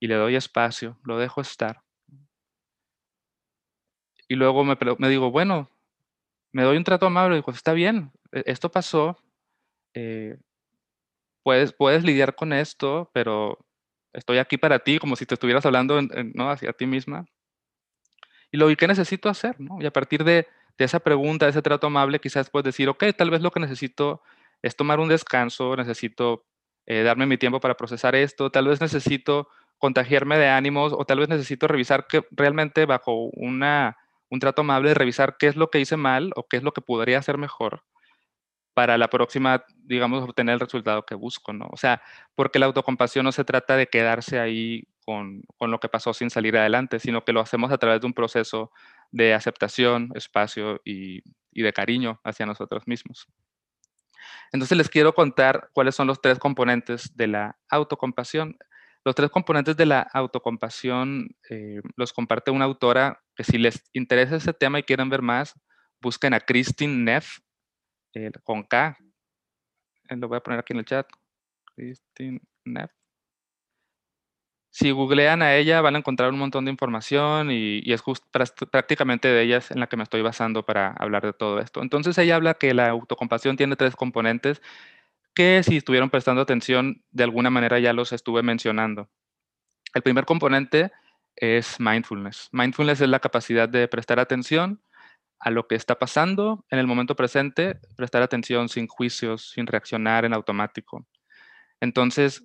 y 0.01 0.07
le 0.07 0.15
doy 0.15 0.35
espacio, 0.35 0.99
lo 1.05 1.19
dejo 1.19 1.43
estar. 1.43 1.83
Y 4.29 4.37
luego 4.37 4.65
me, 4.65 4.79
digo, 5.11 5.31
bueno, 5.31 5.69
me 6.53 6.63
doy 6.63 6.79
un 6.79 6.85
trato 6.85 7.05
amable, 7.05 7.37
digo, 7.37 7.53
está 7.53 7.75
bien, 7.75 8.13
e, 8.33 8.45
esto 8.47 8.71
pasó, 8.71 9.19
eh, 9.93 10.39
puedes, 11.43 11.75
puedes 11.75 12.03
lidiar 12.03 12.35
con 12.35 12.55
esto, 12.55 13.11
pero 13.13 13.59
estoy 14.15 14.39
aquí 14.39 14.57
para 14.57 14.79
ti, 14.79 14.99
como 14.99 15.17
si 15.17 15.27
te 15.27 15.35
estuvieras 15.35 15.67
hablando 15.67 16.01
¿no? 16.01 16.51
hacia 16.51 16.73
ti 16.73 16.87
misma. 16.87 17.27
Y 18.55 18.57
lo 18.57 18.69
que 18.77 18.87
necesito 18.87 19.29
hacer, 19.29 19.61
¿no? 19.61 19.79
Y 19.81 19.87
a 19.87 19.91
partir 19.93 20.23
de, 20.23 20.47
esa 20.79 21.01
pregunta, 21.01 21.45
de 21.45 21.51
ese 21.51 21.61
trato 21.61 21.89
amable, 21.89 22.21
quizás 22.21 22.51
puedes 22.51 22.67
decir, 22.67 22.89
ok, 22.89 23.03
tal 23.19 23.31
vez 23.31 23.41
lo 23.41 23.51
que 23.51 23.59
necesito 23.59 24.23
es 24.63 24.77
tomar 24.77 25.01
un 25.01 25.09
descanso, 25.09 25.75
necesito 25.75 26.45
eh, 26.87 27.03
darme 27.03 27.27
mi 27.27 27.37
tiempo 27.37 27.59
para 27.59 27.77
procesar 27.77 28.15
esto, 28.15 28.51
tal 28.51 28.69
vez 28.69 28.81
necesito 28.81 29.49
contagiarme 29.79 30.39
de 30.39 30.51
ánimos 30.51 30.93
o 30.93 31.05
tal 31.05 31.19
vez 31.19 31.29
necesito 31.29 31.67
revisar 31.67 32.07
que 32.07 32.23
realmente 32.31 32.87
bajo 32.87 33.25
una 33.33 33.97
un 34.31 34.39
trato 34.39 34.61
amable 34.61 34.95
revisar 34.95 35.37
qué 35.37 35.49
es 35.49 35.57
lo 35.57 35.71
que 35.71 35.81
hice 35.81 35.97
mal 35.97 36.31
o 36.37 36.47
qué 36.47 36.57
es 36.57 36.63
lo 36.63 36.71
que 36.71 36.81
podría 36.81 37.19
hacer 37.19 37.39
mejor 37.39 37.83
para 38.73 38.99
la 38.99 39.09
próxima, 39.11 39.65
digamos, 39.79 40.23
obtener 40.23 40.55
el 40.55 40.61
resultado 40.61 41.05
que 41.05 41.17
busco, 41.17 41.53
¿no? 41.53 41.67
O 41.73 41.77
sea, 41.77 42.03
porque 42.37 42.61
la 42.61 42.67
autocompasión 42.67 43.25
no 43.25 43.33
se 43.33 43.45
trata 43.45 43.77
de 43.77 43.89
quedarse 43.89 44.39
ahí 44.39 44.85
con, 45.05 45.43
con, 45.59 45.71
lo 45.71 45.81
que 45.81 45.89
pasó 45.89 46.15
sin 46.15 46.31
salir 46.31 46.57
adelante, 46.57 46.99
sino 46.99 47.25
que 47.25 47.33
lo 47.33 47.41
hacemos 47.41 47.71
a 47.73 47.79
través 47.79 48.01
de 48.01 48.07
un 48.07 48.15
proceso 48.15 48.71
de 49.11 49.35
aceptación, 49.35 50.11
espacio 50.15 50.81
y, 50.85 51.23
y 51.53 51.63
de 51.63 51.73
cariño 51.73 52.21
hacia 52.25 52.47
nosotros 52.47 52.87
mismos. 52.87 53.27
Entonces 54.53 54.77
les 54.77 54.89
quiero 54.89 55.15
contar 55.15 55.71
cuáles 55.73 55.95
son 55.95 56.07
los 56.07 56.21
tres 56.21 56.39
componentes 56.39 57.17
de 57.17 57.27
la 57.29 57.59
autocompasión. 57.69 58.57
Los 59.05 59.15
tres 59.15 59.31
componentes 59.31 59.77
de 59.77 59.87
la 59.87 60.01
autocompasión 60.01 61.29
eh, 61.51 61.81
los 61.97 62.13
comparte 62.13 62.51
una 62.51 62.65
autora 62.65 63.23
que 63.37 63.45
si 63.45 63.59
les 63.59 63.83
interesa 63.93 64.37
ese 64.37 64.55
tema 64.55 64.79
y 64.79 64.83
quieren 64.83 65.11
ver 65.11 65.23
más, 65.23 65.55
busquen 66.01 66.35
a 66.35 66.41
Christine 66.41 67.05
Neff 67.05 67.39
eh, 68.15 68.31
con 68.43 68.63
K. 68.63 68.97
Eh, 70.09 70.17
lo 70.17 70.29
voy 70.29 70.39
a 70.39 70.41
poner 70.41 70.61
aquí 70.61 70.73
en 70.73 70.79
el 70.79 70.85
chat. 70.85 71.07
Christine 71.75 72.41
Neff. 72.65 72.91
Si 74.75 74.91
googlean 74.91 75.41
a 75.41 75.55
ella 75.55 75.81
van 75.83 75.95
a 75.95 75.99
encontrar 75.99 76.33
un 76.33 76.39
montón 76.41 76.65
de 76.65 76.73
información 76.73 77.53
y, 77.53 77.81
es 77.93 78.01
just, 78.01 78.25
prácticamente 78.73 79.29
de 79.29 79.41
ellas 79.41 79.71
en 79.71 79.79
la 79.79 79.87
que 79.87 79.97
me 79.97 80.03
estoy 80.03 80.21
basando 80.21 80.67
para 80.67 80.89
hablar 80.99 81.23
de 81.23 81.33
todo 81.33 81.61
esto. 81.61 81.81
Entonces 81.81 82.19
ella 82.19 82.35
habla 82.35 82.55
que 82.55 82.75
la 82.75 82.89
autocompasión 82.89 83.57
tiene 83.57 83.77
tres 83.77 83.95
componentes 83.95 84.61
que 85.33 85.63
si 85.63 85.77
estuvieron 85.77 86.11
prestando 86.11 86.43
atención, 86.43 87.05
de 87.13 87.23
alguna 87.23 87.51
manera 87.51 87.79
ya 87.79 87.93
los 87.93 88.13
estuve 88.13 88.43
mencionando. 88.43 89.09
El 89.95 90.03
primer 90.03 90.25
componente 90.25 90.91
es 91.37 91.79
mindfulness. 91.79 92.49
Mindfulness 92.51 93.01
es 93.01 93.09
la 93.09 93.21
capacidad 93.21 93.69
de 93.69 93.87
prestar 93.87 94.19
atención 94.19 94.83
a 95.39 95.53
lo 95.53 95.69
que 95.69 95.77
está 95.77 96.01
pasando 96.01 96.65
en 96.69 96.81
el 96.81 96.89
momento 96.89 97.15
presente, 97.15 97.79
prestar 97.95 98.23
atención 98.23 98.69
sin 98.69 98.89
juicios, 98.89 99.53
sin 99.53 99.69
reaccionar 99.69 100.25
en 100.25 100.35
automático. 100.35 101.07
Entonces, 101.81 102.45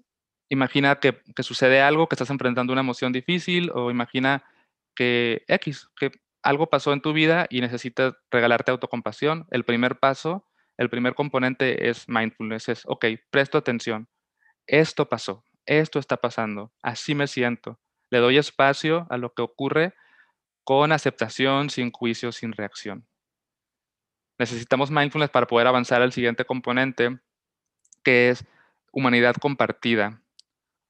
imagina 0.50 1.00
que, 1.00 1.22
sucede 1.44 1.82
algo, 1.82 2.08
que 2.08 2.16
estás 2.16 2.30
enfrentando 2.30 2.74
una 2.74 2.82
emoción 2.82 3.14
difícil 3.14 3.72
o 3.74 3.92
imagina 3.92 4.44
que 4.96 5.44
X, 5.48 5.90
que 5.98 6.12
algo 6.42 6.68
pasó 6.68 6.94
en 6.94 7.02
tu 7.02 7.14
vida 7.14 7.48
y 7.50 7.62
necesitas 7.62 8.16
regalarte 8.32 8.72
autocompasión. 8.72 9.48
El 9.52 9.64
primer 9.64 10.00
paso 10.00 10.46
el 10.80 10.90
primer 10.90 11.14
componente 11.14 11.90
es 11.90 12.08
mindfulness, 12.08 12.70
es, 12.70 12.84
ok, 12.86 13.06
presto 13.30 13.58
atención, 13.58 14.08
esto 14.66 15.10
pasó, 15.10 15.44
esto 15.66 16.00
está 16.00 16.16
pasando, 16.16 16.72
así 16.82 17.16
me 17.16 17.28
siento, 17.28 17.82
le 18.10 18.20
doy 18.20 18.38
espacio 18.38 19.06
a 19.10 19.18
lo 19.18 19.34
que 19.34 19.42
ocurre 19.42 19.94
con 20.64 20.94
aceptación, 20.94 21.70
sin 21.70 21.92
juicio, 21.92 22.32
sin 22.32 22.54
reacción. 22.54 23.06
Necesitamos 24.38 24.90
mindfulness 24.90 25.32
para 25.32 25.48
poder 25.48 25.68
avanzar 25.68 26.02
al 26.02 26.14
siguiente 26.14 26.46
componente, 26.46 27.20
que 28.02 28.30
es 28.30 28.46
humanidad 28.94 29.36
compartida. 29.36 30.22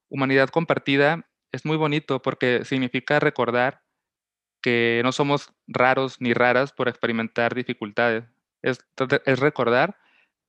Humanidad 0.10 0.50
compartida 0.50 1.30
es 1.52 1.66
muy 1.66 1.78
bonito 1.78 2.22
porque 2.22 2.66
significa 2.66 3.20
recordar 3.20 3.84
que 4.62 5.02
no 5.04 5.12
somos 5.12 5.54
raros 5.68 6.20
ni 6.20 6.34
raras 6.34 6.74
por 6.74 6.90
experimentar 6.90 7.56
dificultades. 7.56 8.26
Es, 8.62 8.80
recordar 9.26 9.98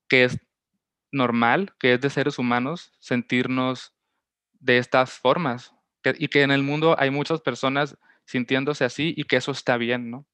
que 0.09 0.25
es 0.25 0.39
normal, 1.11 1.73
que 1.79 1.93
es 1.93 2.01
de 2.01 2.09
seres 2.09 2.37
humanos 2.39 2.91
sentirnos 2.99 3.95
de 4.59 4.77
estas 4.77 5.13
formas 5.17 5.73
y 6.03 6.27
que 6.27 6.41
en 6.41 6.51
el 6.51 6.63
mundo 6.63 6.95
hay 6.99 7.09
muchas 7.09 7.41
personas 7.41 7.97
sintiéndose 8.25 8.85
así 8.85 9.13
y 9.15 9.23
que 9.23 9.37
eso 9.37 9.51
está 9.51 9.77
bien, 9.77 10.09
¿no? 10.09 10.25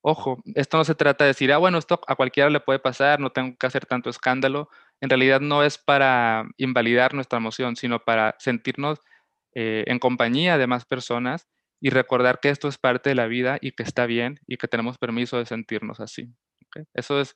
Ojo, 0.00 0.40
esto 0.54 0.76
no 0.76 0.84
se 0.84 0.94
trata 0.94 1.24
de 1.24 1.28
decir, 1.28 1.52
ah, 1.52 1.58
bueno, 1.58 1.78
esto 1.78 2.00
a 2.06 2.14
cualquiera 2.14 2.50
le 2.50 2.60
puede 2.60 2.78
pasar, 2.78 3.18
no 3.18 3.30
tengo 3.30 3.56
que 3.58 3.66
hacer 3.66 3.84
tanto 3.84 4.10
escándalo. 4.10 4.70
En 5.00 5.10
realidad 5.10 5.40
no 5.40 5.62
es 5.62 5.78
para 5.78 6.44
invalidar 6.56 7.14
nuestra 7.14 7.38
emoción, 7.38 7.76
sino 7.76 8.00
para 8.00 8.34
sentirnos 8.38 8.98
eh, 9.54 9.84
en 9.86 9.98
compañía 9.98 10.58
de 10.58 10.66
más 10.66 10.84
personas 10.84 11.48
y 11.80 11.90
recordar 11.90 12.40
que 12.40 12.50
esto 12.50 12.68
es 12.68 12.78
parte 12.78 13.10
de 13.10 13.14
la 13.14 13.26
vida 13.26 13.58
y 13.60 13.72
que 13.72 13.82
está 13.82 14.06
bien 14.06 14.40
y 14.46 14.56
que 14.56 14.68
tenemos 14.68 14.98
permiso 14.98 15.38
de 15.38 15.46
sentirnos 15.46 16.00
así. 16.00 16.28
Eso 16.94 17.20
es, 17.20 17.34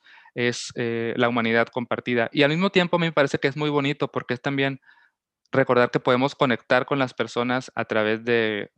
eh, 0.74 1.14
la 1.16 1.28
humanidad 1.28 1.68
compartida. 1.68 2.28
Y 2.32 2.42
al 2.42 2.50
mismo 2.50 2.70
tiempo 2.70 2.98
me 2.98 3.12
parece 3.12 3.38
que 3.38 3.48
es 3.48 3.56
muy 3.56 3.70
bonito 3.70 4.08
porque 4.08 4.34
es 4.34 4.42
también 4.42 4.80
recordar 5.52 5.90
que 5.90 6.00
podemos 6.00 6.34
conectar 6.34 6.86
con 6.86 6.98
las 6.98 7.14
personas 7.14 7.70
a 7.74 7.84
través 7.84 8.24
de, 8.24 8.70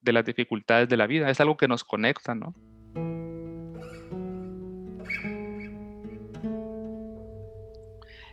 de 0.00 0.12
las 0.12 0.24
dificultades 0.24 0.88
de 0.88 0.96
la 0.96 1.06
vida. 1.06 1.30
Es 1.30 1.40
algo 1.40 1.56
que 1.56 1.68
nos 1.68 1.84
conecta, 1.84 2.34
¿no? 2.34 2.54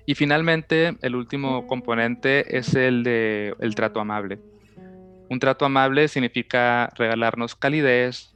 Y 0.06 0.16
finalmente, 0.16 0.98
el 1.02 1.16
último 1.16 1.66
componente 1.68 2.58
es 2.58 2.76
el 2.76 3.04
de 3.04 3.56
el 3.60 3.74
trato 3.76 4.00
amable. 4.00 4.40
Un 5.30 5.40
trato 5.40 5.66
amable 5.66 6.08
significa 6.10 6.90
regalarnos 6.96 7.56
calidez, 7.56 8.36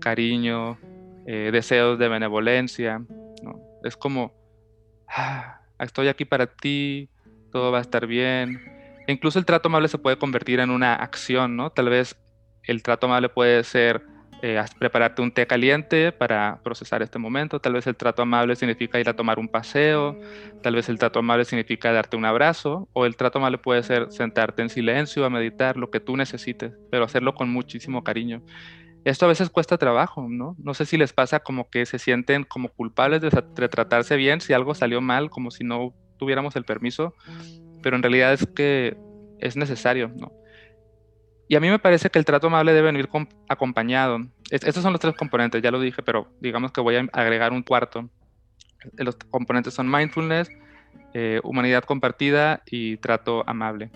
cariño, 0.00 0.78
eh, 1.26 1.50
deseos 1.52 1.98
de 1.98 2.08
benevolencia. 2.08 3.02
Es 3.84 3.96
como, 3.96 4.34
ah, 5.08 5.60
estoy 5.78 6.08
aquí 6.08 6.24
para 6.24 6.46
ti, 6.46 7.08
todo 7.52 7.70
va 7.70 7.78
a 7.78 7.82
estar 7.82 8.06
bien. 8.06 8.60
E 9.06 9.12
incluso 9.12 9.38
el 9.38 9.44
trato 9.44 9.68
amable 9.68 9.88
se 9.88 9.98
puede 9.98 10.18
convertir 10.18 10.58
en 10.58 10.70
una 10.70 10.94
acción, 10.94 11.56
¿no? 11.56 11.70
Tal 11.70 11.88
vez 11.88 12.16
el 12.64 12.82
trato 12.82 13.06
amable 13.06 13.28
puede 13.28 13.62
ser 13.62 14.02
eh, 14.42 14.62
prepararte 14.78 15.22
un 15.22 15.32
té 15.32 15.46
caliente 15.46 16.12
para 16.12 16.60
procesar 16.62 17.02
este 17.02 17.18
momento. 17.18 17.60
Tal 17.60 17.72
vez 17.72 17.86
el 17.86 17.96
trato 17.96 18.22
amable 18.22 18.54
significa 18.56 19.00
ir 19.00 19.08
a 19.08 19.16
tomar 19.16 19.38
un 19.38 19.48
paseo. 19.48 20.18
Tal 20.62 20.74
vez 20.74 20.88
el 20.88 20.98
trato 20.98 21.20
amable 21.20 21.44
significa 21.44 21.92
darte 21.92 22.16
un 22.16 22.24
abrazo. 22.24 22.88
O 22.92 23.06
el 23.06 23.16
trato 23.16 23.38
amable 23.38 23.58
puede 23.58 23.82
ser 23.82 24.12
sentarte 24.12 24.62
en 24.62 24.68
silencio 24.68 25.24
a 25.24 25.30
meditar, 25.30 25.76
lo 25.76 25.90
que 25.90 26.00
tú 26.00 26.16
necesites, 26.16 26.72
pero 26.90 27.04
hacerlo 27.04 27.34
con 27.34 27.48
muchísimo 27.50 28.04
cariño. 28.04 28.42
Esto 29.06 29.24
a 29.24 29.28
veces 29.28 29.50
cuesta 29.50 29.78
trabajo, 29.78 30.26
¿no? 30.28 30.56
No 30.58 30.74
sé 30.74 30.84
si 30.84 30.96
les 30.96 31.12
pasa 31.12 31.38
como 31.38 31.70
que 31.70 31.86
se 31.86 32.00
sienten 32.00 32.42
como 32.42 32.70
culpables 32.70 33.20
de, 33.20 33.30
tratarse 33.30 34.16
bien 34.16 34.40
si 34.40 34.52
algo 34.52 34.74
salió 34.74 35.00
mal, 35.00 35.30
como 35.30 35.52
si 35.52 35.62
no 35.62 35.94
tuviéramos 36.18 36.56
el 36.56 36.64
permiso, 36.64 37.14
pero 37.82 37.94
en 37.94 38.02
realidad 38.02 38.32
es 38.32 38.46
que 38.46 38.96
es 39.38 39.56
necesario, 39.56 40.10
¿no? 40.16 40.32
Y 41.48 41.54
a 41.54 41.60
mí 41.60 41.68
me 41.70 41.78
parece 41.78 42.10
que 42.10 42.18
el 42.18 42.24
trato 42.24 42.48
amable 42.48 42.72
debe 42.72 42.86
venir 42.86 43.08
acompañado. 43.48 44.18
estos 44.50 44.82
son 44.82 44.92
los 44.92 45.00
tres 45.00 45.14
componentes, 45.14 45.62
ya 45.62 45.70
lo 45.70 45.80
dije, 45.80 46.02
pero 46.02 46.28
digamos 46.40 46.72
que 46.72 46.80
voy 46.80 46.96
a 46.96 47.06
agregar 47.12 47.52
un 47.52 47.62
cuarto. 47.62 48.08
Los 48.96 49.16
componentes 49.30 49.74
son 49.74 49.90
mindfulness, 49.90 50.48
eh, 51.14 51.40
humanidad 51.44 51.84
compartida 51.84 52.62
y 52.66 52.96
trato 52.96 53.44
amable. 53.48 53.90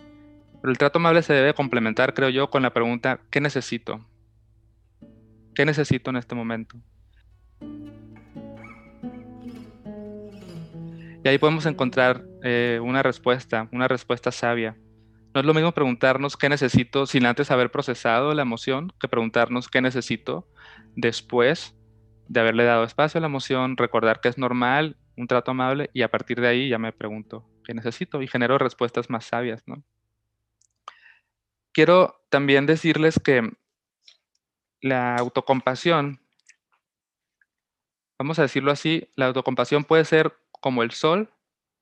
Pero 0.61 0.71
el 0.71 0.79
trato 0.79 0.99
amable 0.99 1.23
se 1.23 1.33
debe 1.33 1.55
complementar, 1.55 2.15
creo 2.15 2.29
yo, 2.29 2.51
con 2.51 2.63
la 2.63 2.71
pregunta, 2.73 3.21
¿qué 3.31 3.41
necesito? 3.41 4.05
¿Qué 5.55 5.65
necesito 5.65 6.11
en 6.11 6.17
este 6.17 6.35
momento? 6.35 6.77
Y 11.23 11.29
ahí 11.29 11.39
podemos 11.39 11.67
encontrar 11.67 12.25
eh, 12.43 12.81
una 12.83 13.03
respuesta, 13.03 13.69
una 13.73 13.89
respuesta 13.89 14.31
sabia. 14.31 14.77
No 15.33 15.41
es 15.41 15.47
lo 15.47 15.55
mismo 15.55 15.73
preguntarnos 15.73 16.37
qué 16.37 16.49
necesito 16.49 17.07
sin 17.07 17.25
antes 17.25 17.53
haber 17.53 17.71
procesado 17.71 18.35
la 18.35 18.43
emoción 18.43 18.93
que 19.01 19.07
preguntarnos 19.07 19.69
qué 19.69 19.81
necesito 19.81 20.49
después 20.97 21.77
de 22.27 22.41
haberle 22.41 22.65
dado 22.65 22.83
espacio 22.83 23.19
a 23.19 23.21
la 23.21 23.29
emoción, 23.29 23.77
recordar 23.77 24.21
que 24.21 24.29
es 24.29 24.39
normal, 24.39 24.97
un 25.17 25.29
trato 25.29 25.53
amable 25.53 25.91
y 25.93 26.03
a 26.03 26.11
partir 26.11 26.41
de 26.41 26.49
ahí 26.49 26.69
ya 26.69 26.79
me 26.79 26.93
pregunto 26.93 27.49
qué 27.65 27.75
necesito 27.75 28.23
y 28.23 28.27
genero 28.27 28.59
respuestas 28.59 29.09
más 29.09 29.25
sabias, 29.25 29.63
¿no? 29.67 29.85
Quiero 31.73 32.25
también 32.29 32.67
decirles 32.67 33.21
que 33.23 33.49
la 34.81 35.15
autocompasión, 35.15 36.21
vamos 38.19 38.41
a 38.41 38.43
decirlo 38.43 38.73
así, 38.73 39.09
la 39.15 39.27
autocompasión 39.27 39.85
puede 39.85 40.05
ser 40.05 40.37
como 40.51 40.83
el 40.83 40.91
sol 40.91 41.33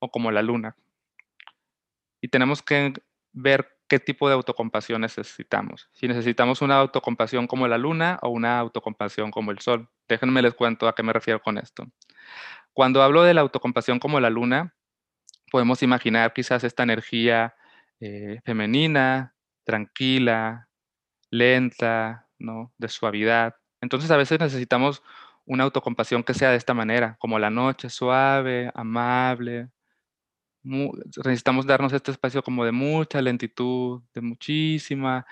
o 0.00 0.10
como 0.10 0.30
la 0.30 0.42
luna. 0.42 0.76
Y 2.20 2.28
tenemos 2.28 2.62
que 2.62 2.92
ver 3.40 3.78
qué 3.88 3.98
tipo 3.98 4.28
de 4.28 4.34
autocompasión 4.34 5.00
necesitamos. 5.00 5.88
Si 5.92 6.06
necesitamos 6.06 6.60
una 6.62 6.78
autocompasión 6.78 7.46
como 7.46 7.66
la 7.68 7.78
luna 7.78 8.18
o 8.22 8.28
una 8.28 8.58
autocompasión 8.58 9.30
como 9.30 9.50
el 9.50 9.58
sol. 9.60 9.88
Déjenme 10.08 10.42
les 10.42 10.54
cuento 10.54 10.88
a 10.88 10.94
qué 10.94 11.02
me 11.02 11.12
refiero 11.12 11.40
con 11.40 11.58
esto. 11.58 11.86
Cuando 12.72 13.02
hablo 13.02 13.22
de 13.22 13.34
la 13.34 13.40
autocompasión 13.40 13.98
como 13.98 14.20
la 14.20 14.30
luna, 14.30 14.74
podemos 15.50 15.82
imaginar 15.82 16.32
quizás 16.32 16.64
esta 16.64 16.82
energía 16.82 17.54
eh, 18.00 18.40
femenina, 18.44 19.34
tranquila, 19.64 20.68
lenta, 21.30 22.28
de 22.78 22.88
suavidad. 22.88 23.56
Entonces 23.80 24.10
a 24.10 24.16
veces 24.16 24.38
necesitamos 24.38 25.02
una 25.44 25.64
autocompasión 25.64 26.22
que 26.22 26.34
sea 26.34 26.50
de 26.50 26.56
esta 26.56 26.74
manera, 26.74 27.16
como 27.18 27.38
la 27.38 27.50
noche, 27.50 27.88
suave, 27.90 28.70
amable. 28.74 29.70
Necesitamos 30.62 31.66
darnos 31.66 31.92
este 31.92 32.10
espacio 32.10 32.42
como 32.42 32.64
de 32.64 32.72
mucha 32.72 33.20
lentitud, 33.22 34.02
de 34.14 34.20
muchísima 34.20 35.26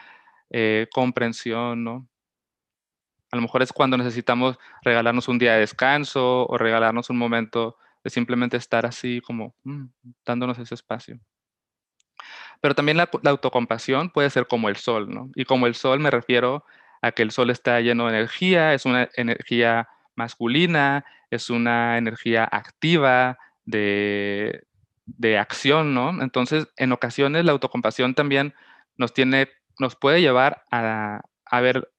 eh, 0.51 0.87
comprensión, 0.93 1.85
¿no? 1.85 2.09
A 3.33 3.37
lo 3.37 3.43
mejor 3.43 3.63
es 3.63 3.73
cuando 3.73 3.97
necesitamos 3.97 4.59
regalarnos 4.83 5.29
un 5.29 5.39
día 5.39 5.55
de 5.55 5.61
descanso 5.61 6.47
o 6.47 6.57
regalarnos 6.57 7.11
un 7.11 7.19
momento 7.19 7.77
de 8.05 8.11
simplemente 8.11 8.57
estar 8.57 8.87
así 8.87 9.21
como 9.21 9.55
mm, 9.65 9.87
dándonos 10.25 10.59
ese 10.59 10.75
espacio. 10.75 11.19
Pero 12.61 12.75
también 12.75 12.97
la, 12.97 13.11
la, 13.23 13.31
autocompasión 13.31 14.11
puede 14.11 14.31
ser 14.31 14.47
como 14.47 14.69
el 14.69 14.77
sol, 14.77 15.13
¿no? 15.13 15.31
Y 15.35 15.45
como 15.45 15.67
el 15.67 15.75
sol 15.75 16.01
me 16.01 16.11
refiero 16.11 16.65
a 17.03 17.13
que 17.13 17.23
el 17.23 17.33
sol 17.33 17.51
está 17.51 17.81
lleno 17.81 18.07
de 18.07 18.17
energía, 18.17 18.75
es 18.75 18.87
una 18.87 19.09
energía 19.17 19.89
masculina, 20.15 21.05
es 21.31 21.51
una 21.51 21.99
energía 21.99 22.49
activa 22.51 23.39
de, 23.65 24.67
acción, 25.39 25.95
¿no? 25.95 26.23
Entonces, 26.23 26.69
en 26.77 26.93
ocasiones 26.93 27.45
la 27.45 27.53
autocompasión 27.53 28.15
también 28.15 28.55
nos 28.97 29.13
tiene, 29.15 29.49
nos 29.79 29.97
puede 29.97 30.21
llevar 30.21 30.65
a, 30.71 31.21
ver, 31.61 31.91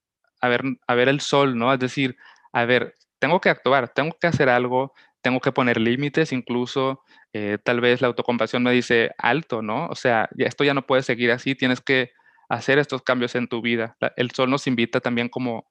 a, 0.42 0.48
ver, 0.50 0.64
a 0.88 0.96
ver 0.96 1.10
el 1.10 1.22
sol, 1.22 1.58
¿no? 1.58 1.74
Es 1.74 1.80
decir, 1.80 2.18
a 2.54 2.66
ver, 2.66 2.96
tengo 3.20 3.42
que 3.42 3.50
actuar, 3.50 3.90
tengo 3.90 4.16
que 4.20 4.28
hacer 4.28 4.50
algo, 4.50 4.94
tengo 5.22 5.40
que 5.40 5.52
poner 5.52 5.80
límites, 5.80 6.32
incluso 6.32 7.02
eh, 7.34 7.58
tal 7.64 7.82
vez 7.82 8.02
la 8.02 8.08
autocompasión 8.08 8.64
me 8.64 8.72
dice 8.72 9.12
alto, 9.18 9.62
¿no? 9.62 9.88
O 9.88 9.96
sea, 9.96 10.30
esto 10.38 10.64
ya 10.64 10.74
no 10.74 10.86
puede 10.86 11.04
seguir 11.04 11.32
así, 11.32 11.56
tienes 11.56 11.82
que 11.82 12.12
hacer 12.50 12.80
estos 12.80 13.02
cambios 13.02 13.36
en 13.36 13.48
tu 13.48 13.62
vida. 13.62 13.98
El 14.16 14.32
sol 14.32 14.50
nos 14.50 14.68
invita 14.68 15.02
también 15.02 15.30
como 15.30 15.68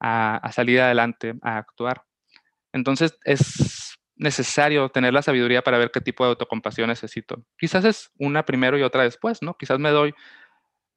a, 0.00 0.50
salir 0.52 0.80
adelante, 0.80 1.34
a 1.42 1.58
actuar. 1.58 2.04
Entonces 2.72 3.18
es 3.24 3.89
necesario 4.20 4.90
tener 4.90 5.14
la 5.14 5.22
sabiduría 5.22 5.62
para 5.62 5.78
ver 5.78 5.90
qué 5.90 6.00
tipo 6.00 6.24
de 6.24 6.30
autocompasión 6.30 6.88
necesito. 6.88 7.42
Quizás 7.58 7.84
es 7.86 8.10
una 8.18 8.44
primero 8.44 8.78
y 8.78 8.82
otra 8.82 9.02
después, 9.02 9.40
¿no? 9.42 9.54
Quizás 9.54 9.78
me 9.78 9.90
doy 9.90 10.14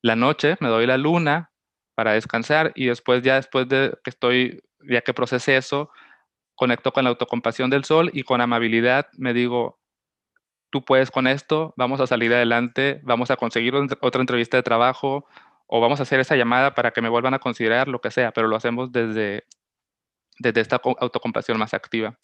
la 0.02 0.18
noche, 0.18 0.58
me 0.60 0.68
doy 0.68 0.86
la 0.86 0.98
luna 0.98 1.52
para 1.96 2.12
descansar 2.12 2.74
y 2.76 2.88
después 2.88 3.24
ya 3.24 3.36
después 3.36 3.70
de 3.70 3.98
que 4.04 4.10
estoy, 4.10 4.62
ya 4.90 5.02
que 5.02 5.14
procesé 5.14 5.56
eso, 5.56 5.90
conecto 6.56 6.92
con 6.92 7.06
la 7.06 7.12
autocompasión 7.12 7.70
del 7.70 7.86
sol 7.86 8.12
y 8.14 8.24
con 8.24 8.42
amabilidad 8.42 9.08
me 9.18 9.34
digo, 9.34 9.80
tú 10.70 10.84
puedes 10.84 11.10
con 11.10 11.26
esto, 11.26 11.74
vamos 11.78 12.02
a 12.02 12.08
salir 12.08 12.34
adelante, 12.34 13.00
vamos 13.04 13.32
a 13.32 13.38
conseguir 13.38 13.74
otra 13.76 14.22
entrevista 14.22 14.58
de 14.58 14.64
trabajo 14.64 15.26
o 15.68 15.80
vamos 15.80 16.02
a 16.02 16.04
hacer 16.04 16.20
esa 16.20 16.36
llamada 16.36 16.76
para 16.76 16.92
que 16.92 17.02
me 17.02 17.08
vuelvan 17.08 17.34
a 17.36 17.40
considerar, 17.40 17.88
lo 17.88 18.02
que 18.02 18.12
sea, 18.12 18.34
pero 18.34 18.50
lo 18.50 18.58
hacemos 18.58 18.92
desde, 18.92 19.46
desde 20.40 20.60
esta 20.60 20.82
autocompasión 21.00 21.58
más 21.58 21.74
activa. 21.74 22.20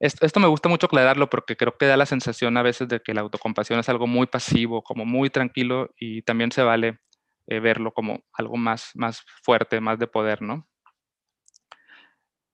Esto, 0.00 0.40
me 0.40 0.48
gusta 0.48 0.68
mucho 0.68 0.86
aclararlo 0.86 1.30
porque 1.30 1.56
creo 1.56 1.76
que 1.78 1.86
da 1.86 1.96
la 1.96 2.06
sensación 2.06 2.56
a 2.56 2.62
veces 2.62 2.88
de 2.88 3.00
que 3.00 3.14
la 3.14 3.22
autocompasión 3.22 3.78
es 3.78 3.88
algo 3.88 4.06
muy 4.06 4.26
pasivo, 4.26 4.82
como 4.82 5.04
muy 5.04 5.30
tranquilo 5.30 5.90
y 5.96 6.22
también 6.22 6.52
se 6.52 6.62
vale 6.62 6.98
eh, 7.46 7.60
verlo 7.60 7.92
como 7.92 8.20
algo 8.32 8.56
más, 8.56 8.90
más 8.94 9.24
fuerte, 9.42 9.80
más 9.80 9.98
de 9.98 10.06
poder, 10.06 10.42
¿no? 10.42 10.66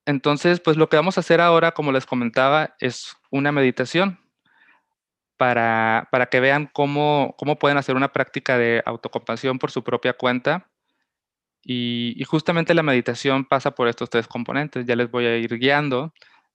Entonces, 0.07 0.61
pues 0.61 0.77
lo 0.77 0.89
que 0.89 0.97
vamos 0.97 1.17
a 1.17 1.21
hacer 1.21 1.41
ahora, 1.41 1.73
como 1.73 1.93
les 1.93 2.07
comentaba, 2.07 2.75
es 2.81 3.17
una 3.31 3.53
meditación 3.53 4.19
para, 5.37 6.09
que 6.31 6.41
vean 6.41 6.69
cómo, 6.73 7.35
cómo 7.39 7.59
pueden 7.59 7.79
hacer 7.79 7.97
una 7.97 8.13
práctica 8.13 8.59
de 8.59 8.83
autocompasión 8.85 9.59
por 9.59 9.71
su 9.71 9.83
propia 9.83 10.13
cuenta 10.13 10.71
Y, 11.63 12.23
justamente 12.25 12.75
la 12.75 12.83
meditación 12.83 13.45
pasa 13.45 13.73
por 13.73 13.89
estos 13.89 14.11
tres 14.11 14.27
componentes. 14.29 14.87
Ya 14.87 14.97
les 14.97 15.11
voy 15.11 15.27
a 15.27 15.37
ir 15.39 15.59
guiando, 15.59 16.13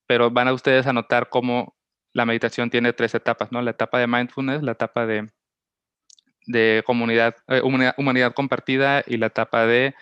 pero 0.08 0.32
van 0.32 0.48
a 0.48 0.54
ustedes 0.54 0.88
a 0.88 0.94
notar 0.94 1.30
cómo 1.30 1.76
la 2.14 2.26
meditación 2.26 2.70
tiene 2.70 2.94
tres 2.94 3.16
etapas, 3.16 3.52
¿no? 3.52 3.62
La 3.62 3.72
etapa 3.72 4.00
de 4.00 4.08
mindfulness, 4.08 4.64
la 4.64 4.74
etapa 4.74 5.06
de, 5.06 5.30
de 6.48 6.84
comunidad, 6.86 7.36
eh, 7.48 7.62
humanidad, 7.64 8.34
compartida 8.34 9.04
y 9.06 9.18
la 9.18 9.28
etapa 9.28 9.66
de 9.66 9.96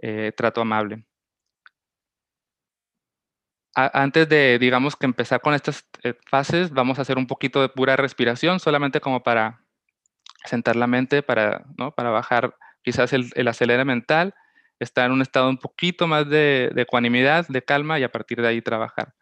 eh, 0.00 0.32
trato 0.36 0.60
amable. 0.60 1.04
antes 3.76 4.28
de, 4.28 4.58
digamos, 4.60 4.94
que 4.94 5.06
empezar 5.06 5.40
con 5.40 5.52
estas 5.52 5.84
eh, 6.04 6.14
fases, 6.26 6.70
vamos 6.70 6.98
a 6.98 7.02
hacer 7.02 7.18
un 7.18 7.26
poquito 7.26 7.60
de 7.60 7.68
pura 7.68 7.96
respiración, 7.96 8.60
solamente 8.60 9.00
como 9.00 9.22
para 9.24 9.64
sentar 10.44 10.76
la 10.76 10.86
mente, 10.86 11.22
para, 11.22 11.64
¿no? 11.76 11.90
para 11.92 12.10
bajar 12.10 12.54
quizás 12.82 13.12
el, 13.12 13.32
el 13.34 13.48
acelere 13.48 13.84
mental 13.84 14.34
estar 14.78 15.06
en 15.06 15.12
un 15.12 15.22
estado 15.22 15.48
un 15.48 15.58
poquito 15.58 16.06
más 16.06 16.28
de, 16.28 16.72
ecuanimidad, 16.76 17.46
de 17.48 17.62
calma 17.62 17.98
y 17.98 18.04
a 18.04 18.12
partir 18.12 18.40
de 18.40 18.48
ahí 18.48 18.62
trabajar. 18.62 19.14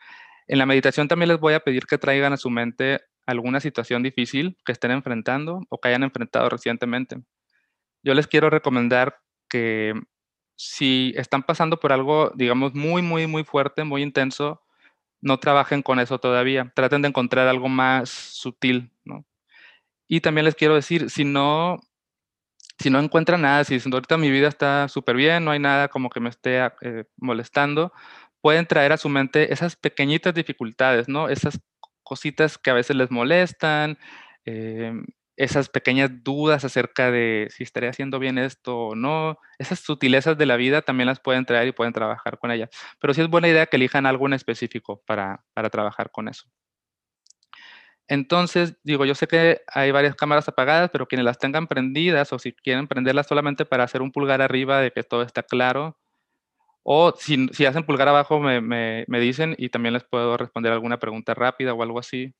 En 0.46 0.58
la 0.58 0.66
meditación 0.66 1.08
también 1.08 1.28
les 1.28 1.40
voy 1.40 1.54
a 1.54 1.60
pedir 1.60 1.86
que 1.86 1.98
traigan 1.98 2.32
a 2.32 2.36
su 2.36 2.50
mente 2.50 3.00
alguna 3.26 3.60
situación 3.60 4.02
difícil 4.02 4.56
que 4.64 4.72
estén 4.72 4.90
enfrentando 4.90 5.60
o 5.68 5.80
que 5.80 5.88
hayan 5.88 6.02
enfrentado 6.02 6.48
recientemente. 6.48 7.22
Yo 8.02 8.14
les 8.14 8.26
quiero 8.26 8.50
recomendar 8.50 9.20
que 9.48 9.94
si 10.56 11.12
están 11.16 11.42
pasando 11.44 11.78
por 11.78 11.92
algo, 11.92 12.32
digamos, 12.34 12.74
muy, 12.74 13.02
muy, 13.02 13.26
muy 13.26 13.44
fuerte, 13.44 13.84
muy 13.84 14.02
intenso, 14.02 14.62
no 15.20 15.38
trabajen 15.38 15.82
con 15.82 16.00
eso 16.00 16.18
todavía. 16.18 16.72
Traten 16.74 17.02
de 17.02 17.08
encontrar 17.08 17.48
algo 17.48 17.68
más 17.68 18.10
sutil, 18.10 18.90
¿no? 19.04 19.24
Y 20.08 20.20
también 20.20 20.44
les 20.44 20.56
quiero 20.56 20.74
decir, 20.74 21.10
si 21.10 21.24
no 21.24 21.80
si 22.78 22.90
no 22.90 22.98
encuentra 22.98 23.38
nada, 23.38 23.64
si 23.64 23.80
ahorita 23.80 24.16
mi 24.16 24.30
vida 24.30 24.48
está 24.48 24.88
súper 24.88 25.16
bien, 25.16 25.44
no 25.44 25.52
hay 25.52 25.58
nada 25.60 25.88
como 25.88 26.10
que 26.10 26.20
me 26.20 26.28
esté 26.28 26.64
eh, 26.80 27.04
molestando, 27.16 27.92
pueden 28.42 28.66
traer 28.66 28.92
a 28.92 28.98
su 28.98 29.08
mente 29.08 29.52
esas 29.52 29.76
pequeñitas 29.76 30.34
dificultades, 30.34 31.08
¿no? 31.08 31.28
Esas 31.30 31.60
cositas 32.02 32.58
que 32.58 32.70
a 32.70 32.74
veces 32.74 32.96
les 32.96 33.10
molestan, 33.10 33.98
em, 34.44 35.06
esas 35.36 35.68
pequeñas 35.70 36.10
dudas 36.22 36.64
acerca 36.64 37.10
de 37.10 37.48
si 37.50 37.62
estaré 37.62 37.88
haciendo 37.88 38.18
bien 38.18 38.38
esto 38.38 38.76
o 38.78 38.94
no, 38.94 39.38
esas 39.58 39.80
sutilezas 39.80 40.36
de 40.38 40.46
la 40.46 40.56
vida 40.56 40.82
también 40.82 41.06
las 41.06 41.20
pueden 41.20 41.46
traer 41.46 41.68
y 41.68 41.72
pueden 41.72 41.92
trabajar 41.94 42.38
con 42.38 42.50
ellas. 42.50 42.70
Pero 43.00 43.14
sí 43.14 43.22
es 43.22 43.28
buena 43.28 43.48
idea 43.48 43.66
que 43.66 43.76
elijan 43.76 44.06
algo 44.06 44.26
en 44.26 44.34
específico 44.34 45.02
para, 45.06 45.44
para 45.54 45.70
trabajar 45.70 46.10
con 46.10 46.28
eso. 46.28 46.44
Entonces, 48.08 48.76
digo, 48.82 49.04
yo 49.06 49.14
sé 49.14 49.26
que 49.26 49.62
hay 49.68 49.90
varias 49.90 50.14
cámaras 50.16 50.48
apagadas, 50.48 50.90
pero 50.90 51.06
quienes 51.06 51.24
las 51.24 51.38
tengan 51.38 51.66
prendidas 51.66 52.32
o 52.32 52.38
si 52.38 52.52
quieren 52.52 52.88
prenderlas 52.88 53.26
solamente 53.26 53.64
para 53.64 53.84
hacer 53.84 54.02
un 54.02 54.12
pulgar 54.12 54.42
arriba 54.42 54.80
de 54.80 54.90
que 54.92 55.02
todo 55.02 55.22
está 55.22 55.42
claro, 55.42 55.96
o 56.82 57.14
si, 57.16 57.48
hacen 57.66 57.84
pulgar 57.84 58.08
abajo 58.08 58.40
me, 58.40 58.60
me, 58.60 59.20
dicen 59.20 59.54
y 59.58 59.68
también 59.68 59.94
les 59.94 60.04
puedo 60.04 60.36
responder 60.36 60.72
alguna 60.72 60.98
pregunta 60.98 61.34
rápida 61.34 61.74
o 61.74 61.82
algo 61.82 61.98
así. 61.98 62.34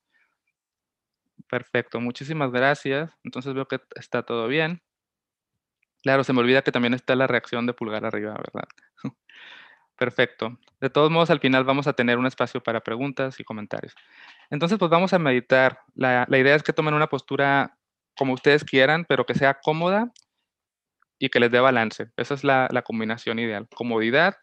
Perfecto, 1.49 2.01
muchísimas 2.01 2.51
gracias. 2.51 3.11
Entonces 3.25 3.55
veo 3.55 3.67
que 3.69 3.81
está 3.95 4.23
todo 4.25 4.49
bien. 4.49 4.83
Claro, 6.03 6.25
se 6.25 6.33
me 6.33 6.41
olvida 6.41 6.63
que 6.63 6.73
también 6.73 6.95
está 6.95 7.15
la 7.15 7.29
reacción 7.29 7.67
de 7.67 7.75
pulgar 7.75 8.05
arriba, 8.05 8.35
¿verdad? 8.35 8.69
Perfecto. 9.97 10.59
De 10.81 10.91
todos 10.91 11.11
modos, 11.13 11.31
al 11.31 11.39
final 11.39 11.63
vamos 11.65 11.87
a 11.87 11.93
tener 11.93 12.19
un 12.19 12.27
espacio 12.27 12.61
para 12.61 12.81
preguntas 12.81 13.39
y 13.39 13.45
comentarios. 13.45 13.95
Entonces, 14.51 14.79
pues 14.79 14.91
vamos 14.91 15.13
a 15.13 15.21
meditar. 15.21 15.79
La, 15.95 16.27
idea 16.31 16.57
es 16.57 16.65
que 16.65 16.73
tomen 16.73 16.95
una 16.95 17.07
postura 17.07 17.79
como 18.17 18.33
ustedes 18.33 18.65
quieran, 18.65 19.05
pero 19.05 19.25
que 19.25 19.35
sea 19.35 19.61
cómoda 19.63 20.13
y 21.23 21.29
que 21.29 21.39
les 21.39 21.53
dé 21.53 21.61
balance. 21.61 22.11
Esa 22.17 22.35
es 22.35 22.43
la, 22.43 22.69
la 22.73 22.83
combinación 22.83 23.39
ideal. 23.39 23.69
Comodidad, 23.73 24.39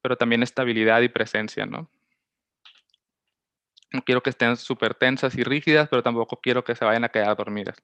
pero 0.00 0.16
también 0.16 0.44
estabilidad 0.44 1.00
y 1.00 1.08
presencia, 1.08 1.66
¿no? 1.66 1.90
No 3.92 4.02
quiero 4.02 4.22
que 4.22 4.30
estén 4.30 4.56
súper 4.56 4.94
tensas 4.94 5.34
y 5.34 5.42
rígidas, 5.42 5.88
pero 5.88 6.04
tampoco 6.04 6.38
quiero 6.40 6.62
que 6.62 6.76
se 6.76 6.84
vayan 6.84 7.02
a 7.02 7.08
quedar 7.08 7.36
dormidas. 7.36 7.82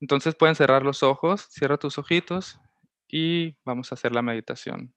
Entonces 0.00 0.34
pueden 0.34 0.54
cerrar 0.54 0.84
los 0.84 1.02
ojos, 1.02 1.42
cierra 1.50 1.76
tus 1.76 1.98
ojitos 1.98 2.58
y 3.08 3.56
vamos 3.62 3.92
a 3.92 3.94
hacer 3.94 4.12
la 4.12 4.22
meditación. 4.22 4.94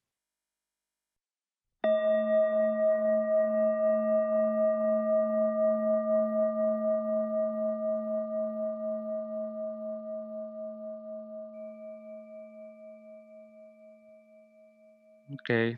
Ok. 15.45 15.77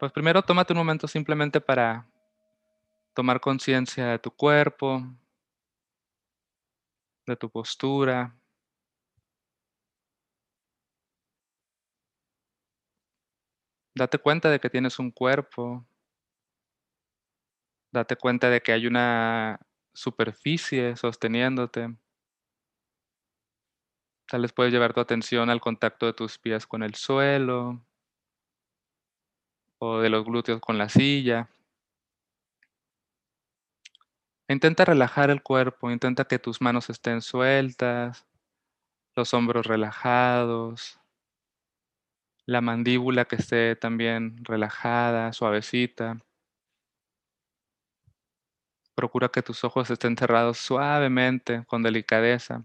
Pues 0.00 0.10
primero 0.10 0.42
tómate 0.42 0.72
un 0.72 0.78
momento 0.78 1.06
simplemente 1.06 1.60
para 1.60 2.08
tomar 3.14 3.40
conciencia 3.40 4.08
de 4.08 4.18
tu 4.18 4.32
cuerpo, 4.32 5.00
de 7.24 7.36
tu 7.36 7.48
postura. 7.48 8.36
Date 13.94 14.18
cuenta 14.18 14.50
de 14.50 14.58
que 14.58 14.70
tienes 14.70 14.98
un 14.98 15.12
cuerpo. 15.12 15.86
Date 17.92 18.16
cuenta 18.16 18.50
de 18.50 18.60
que 18.60 18.72
hay 18.72 18.88
una 18.88 19.60
superficie 19.94 20.96
sosteniéndote. 20.96 21.96
Tal 24.28 24.42
vez 24.42 24.52
puedes 24.52 24.72
llevar 24.72 24.92
tu 24.92 25.00
atención 25.00 25.48
al 25.48 25.60
contacto 25.60 26.06
de 26.06 26.12
tus 26.12 26.38
pies 26.38 26.66
con 26.66 26.82
el 26.82 26.96
suelo 26.96 27.86
o 29.78 29.98
de 29.98 30.10
los 30.10 30.24
glúteos 30.24 30.60
con 30.60 30.78
la 30.78 30.88
silla. 30.88 31.48
Intenta 34.48 34.84
relajar 34.84 35.30
el 35.30 35.42
cuerpo, 35.42 35.90
intenta 35.90 36.24
que 36.24 36.38
tus 36.38 36.60
manos 36.60 36.88
estén 36.88 37.20
sueltas, 37.20 38.26
los 39.16 39.34
hombros 39.34 39.66
relajados, 39.66 41.00
la 42.46 42.60
mandíbula 42.60 43.24
que 43.24 43.36
esté 43.36 43.74
también 43.74 44.44
relajada, 44.44 45.32
suavecita. 45.32 46.20
Procura 48.94 49.28
que 49.28 49.42
tus 49.42 49.64
ojos 49.64 49.90
estén 49.90 50.16
cerrados 50.16 50.58
suavemente, 50.58 51.64
con 51.66 51.82
delicadeza. 51.82 52.64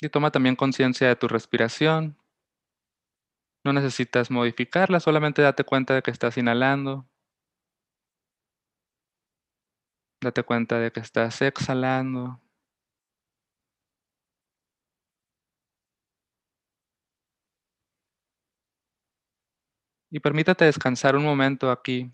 Y 0.00 0.08
toma 0.08 0.30
también 0.30 0.56
conciencia 0.56 1.08
de 1.08 1.16
tu 1.16 1.28
respiración. 1.28 2.16
No 3.66 3.72
necesitas 3.72 4.30
modificarla, 4.30 5.00
solamente 5.00 5.42
date 5.42 5.64
cuenta 5.64 5.92
de 5.92 6.02
que 6.02 6.12
estás 6.12 6.38
inhalando. 6.38 7.08
Date 10.22 10.42
cuenta 10.42 10.78
de 10.78 10.92
que 10.92 11.00
estás 11.00 11.40
exhalando. 11.42 12.40
Y 20.10 20.20
permítate 20.20 20.64
descansar 20.64 21.16
un 21.16 21.24
momento 21.24 21.70
aquí, 21.70 22.10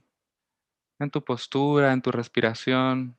en 0.98 1.10
tu 1.10 1.22
postura, 1.24 1.92
en 1.92 2.02
tu 2.02 2.12
respiración. 2.12 3.16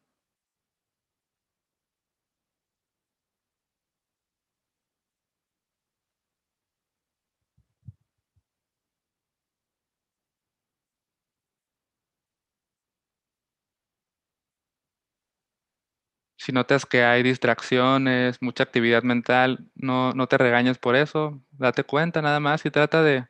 Si 16.44 16.52
notas 16.52 16.86
que 16.86 17.06
hay 17.06 17.24
distracciones, 17.24 18.42
mucha 18.42 18.64
actividad 18.64 19.02
mental, 19.04 19.66
no, 19.76 20.12
no 20.12 20.28
te 20.28 20.38
regañes 20.38 20.78
por 20.78 20.98
eso, 20.98 21.42
date 21.52 21.86
cuenta 21.86 22.22
nada 22.22 22.42
más 22.42 22.66
y 22.66 22.70
trata 22.70 23.02
de, 23.02 23.30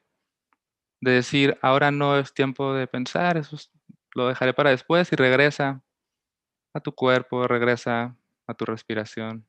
de 1.00 1.12
decir, 1.12 1.56
ahora 1.62 1.92
no 1.92 2.18
es 2.18 2.34
tiempo 2.34 2.74
de 2.74 2.88
pensar, 2.88 3.38
eso 3.38 3.56
lo 4.16 4.30
dejaré 4.30 4.56
para 4.56 4.72
después 4.72 5.14
y 5.14 5.16
regresa 5.16 5.84
a 6.74 6.80
tu 6.80 6.92
cuerpo, 6.96 7.48
regresa 7.48 8.18
a 8.48 8.54
tu 8.56 8.66
respiración. 8.66 9.46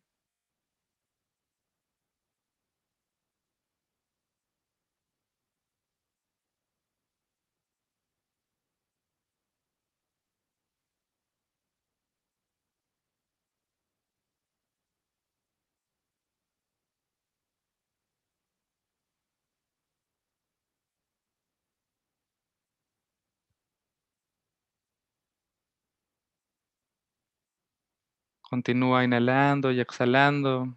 Continúa 28.50 29.04
inhalando 29.04 29.72
y 29.72 29.80
exhalando. 29.80 30.76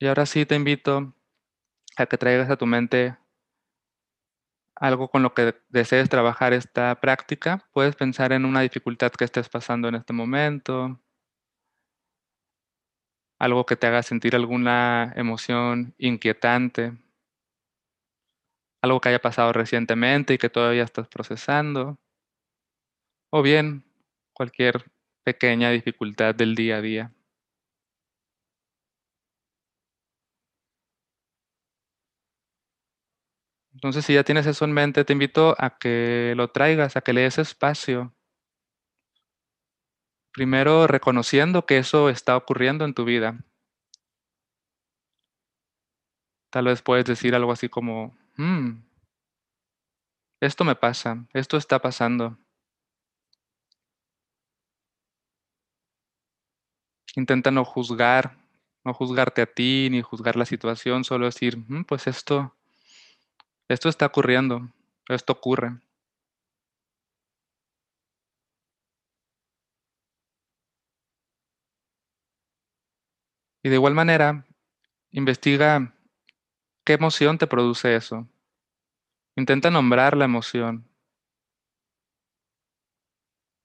Y 0.00 0.06
ahora 0.06 0.26
sí 0.26 0.46
te 0.46 0.54
invito 0.56 1.14
a 1.96 2.06
que 2.06 2.18
traigas 2.18 2.50
a 2.50 2.56
tu 2.56 2.66
mente 2.66 3.16
algo 4.80 5.08
con 5.08 5.22
lo 5.22 5.34
que 5.34 5.54
desees 5.68 6.08
trabajar 6.08 6.52
esta 6.54 7.00
práctica. 7.00 7.68
Puedes 7.72 7.94
pensar 7.96 8.32
en 8.32 8.44
una 8.46 8.62
dificultad 8.62 9.12
que 9.12 9.24
estés 9.24 9.48
pasando 9.48 9.88
en 9.88 9.94
este 9.94 10.12
momento, 10.14 10.98
algo 13.38 13.66
que 13.66 13.76
te 13.76 13.86
haga 13.86 14.02
sentir 14.02 14.34
alguna 14.34 15.12
emoción 15.16 15.94
inquietante, 15.98 16.92
algo 18.82 19.00
que 19.00 19.10
haya 19.10 19.20
pasado 19.20 19.52
recientemente 19.52 20.34
y 20.34 20.38
que 20.38 20.48
todavía 20.48 20.84
estás 20.84 21.08
procesando, 21.08 21.98
o 23.30 23.42
bien 23.42 23.84
cualquier 24.32 24.90
pequeña 25.24 25.70
dificultad 25.70 26.34
del 26.34 26.54
día 26.54 26.76
a 26.76 26.80
día. 26.80 27.12
Entonces, 33.80 34.04
si 34.04 34.12
ya 34.12 34.24
tienes 34.24 34.44
eso 34.44 34.66
en 34.66 34.72
mente, 34.72 35.06
te 35.06 35.14
invito 35.14 35.54
a 35.58 35.78
que 35.78 36.34
lo 36.36 36.48
traigas, 36.48 36.98
a 36.98 37.00
que 37.00 37.14
le 37.14 37.22
des 37.22 37.38
espacio. 37.38 38.12
Primero 40.34 40.86
reconociendo 40.86 41.64
que 41.64 41.78
eso 41.78 42.10
está 42.10 42.36
ocurriendo 42.36 42.84
en 42.84 42.92
tu 42.92 43.06
vida. 43.06 43.38
Tal 46.50 46.66
vez 46.66 46.82
puedes 46.82 47.06
decir 47.06 47.34
algo 47.34 47.52
así 47.52 47.70
como, 47.70 48.14
mm, 48.36 48.82
esto 50.42 50.64
me 50.64 50.74
pasa, 50.74 51.26
esto 51.32 51.56
está 51.56 51.78
pasando. 51.78 52.36
Intenta 57.16 57.50
no 57.50 57.64
juzgar, 57.64 58.36
no 58.84 58.92
juzgarte 58.92 59.40
a 59.40 59.46
ti 59.46 59.88
ni 59.90 60.02
juzgar 60.02 60.36
la 60.36 60.44
situación, 60.44 61.02
solo 61.02 61.24
decir, 61.24 61.56
mm, 61.56 61.84
pues 61.84 62.06
esto, 62.06 62.54
esto 63.70 63.88
está 63.88 64.06
ocurriendo, 64.06 64.68
esto 65.08 65.32
ocurre. 65.32 65.78
Y 73.62 73.68
de 73.68 73.76
igual 73.76 73.94
manera, 73.94 74.44
investiga 75.12 75.94
qué 76.84 76.94
emoción 76.94 77.38
te 77.38 77.46
produce 77.46 77.94
eso. 77.94 78.28
Intenta 79.36 79.70
nombrar 79.70 80.16
la 80.16 80.24
emoción. 80.24 80.88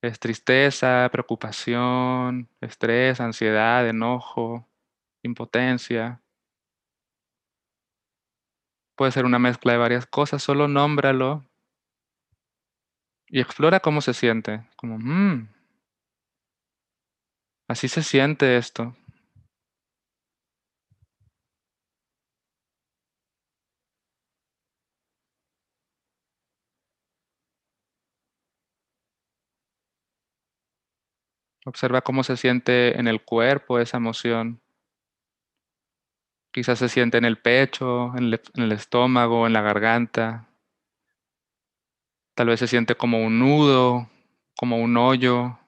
Es 0.04 0.20
tristeza, 0.20 1.10
preocupación, 1.12 2.48
estrés, 2.62 3.20
ansiedad, 3.20 3.90
enojo, 3.90 4.70
impotencia. 5.24 6.22
Puede 8.98 9.14
ser 9.14 9.24
una 9.24 9.40
mezcla 9.40 9.72
de 9.72 9.78
varias 9.78 10.06
cosas, 10.06 10.44
solo 10.44 10.68
nómbralo 10.68 11.46
y 13.28 13.40
explora 13.40 13.80
cómo 13.80 14.02
se 14.02 14.14
siente. 14.14 14.66
Como, 14.76 14.98
mmm, 14.98 15.48
así 17.68 17.88
se 17.88 18.02
siente 18.02 18.58
esto. 18.58 18.96
Observa 31.64 32.02
cómo 32.02 32.24
se 32.24 32.38
siente 32.38 33.00
en 33.00 33.08
el 33.08 33.24
cuerpo 33.24 33.78
esa 33.78 33.98
emoción. 33.98 34.64
Quizás 36.56 36.80
se 36.80 36.88
siente 36.88 37.18
en 37.18 37.26
el 37.26 37.38
pecho, 37.38 38.16
en 38.16 38.34
el, 38.56 38.72
estómago, 38.72 39.46
en 39.46 39.52
la 39.52 39.62
garganta. 39.62 40.48
Tal 42.34 42.48
vez 42.48 42.62
se 42.62 42.68
siente 42.68 42.96
como 42.96 43.22
un 43.26 43.40
nudo, 43.40 44.10
como 44.56 44.78
un 44.78 44.96
hoyo, 44.96 45.60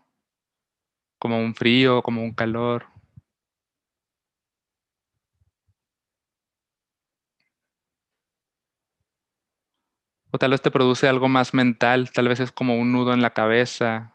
como 1.19 1.41
un 1.41 1.56
frío, 1.56 2.02
como 2.02 2.23
un 2.23 2.34
calor. 2.34 2.86
O 10.32 10.38
tal 10.38 10.52
vez 10.52 10.62
te 10.62 10.71
produce 10.71 11.10
algo 11.10 11.28
más 11.28 11.54
mental, 11.54 12.13
tal 12.13 12.30
vez 12.30 12.39
es 12.39 12.54
como 12.54 12.78
un 12.78 12.93
nudo 12.93 13.13
en 13.13 13.21
la 13.21 13.32
cabeza, 13.32 14.13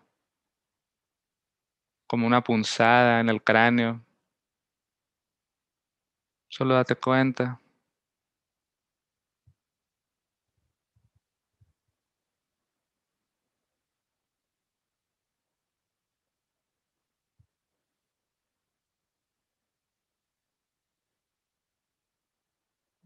como 2.06 2.26
una 2.26 2.42
punzada 2.42 3.20
en 3.20 3.28
el 3.28 3.42
cráneo. 3.42 4.00
Solo 6.52 6.74
date 6.74 6.94
cuenta. 6.96 7.58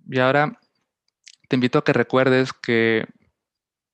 Y 0.08 0.18
ahora 0.20 0.58
te 1.48 1.56
invito 1.56 1.78
a 1.78 1.84
que 1.84 1.92
recuerdes 1.92 2.52
que 2.52 3.06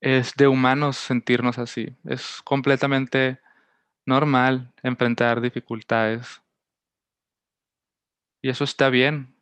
es 0.01 0.35
de 0.35 0.47
humanos 0.47 0.97
sentirnos 0.97 1.59
así. 1.59 1.95
Es 2.05 2.41
completamente 2.43 3.39
normal 4.05 4.73
enfrentar 4.83 5.41
dificultades. 5.41 6.41
Y 8.43 8.49
eso 8.49 8.63
está 8.65 8.89
bien. 8.89 9.32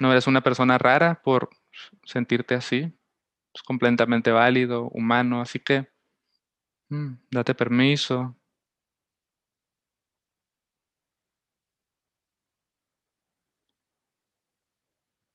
No 0.00 0.10
eres 0.10 0.26
una 0.26 0.40
persona 0.42 0.78
rara 0.78 1.20
por 1.22 1.50
sentirte 2.04 2.54
así. 2.54 2.92
Es 3.54 3.62
completamente 3.62 4.30
válido, 4.32 4.88
humano, 4.90 5.40
así 5.40 5.60
que 5.60 5.88
mm, 6.90 7.14
date 7.30 7.54
permiso. 7.54 8.36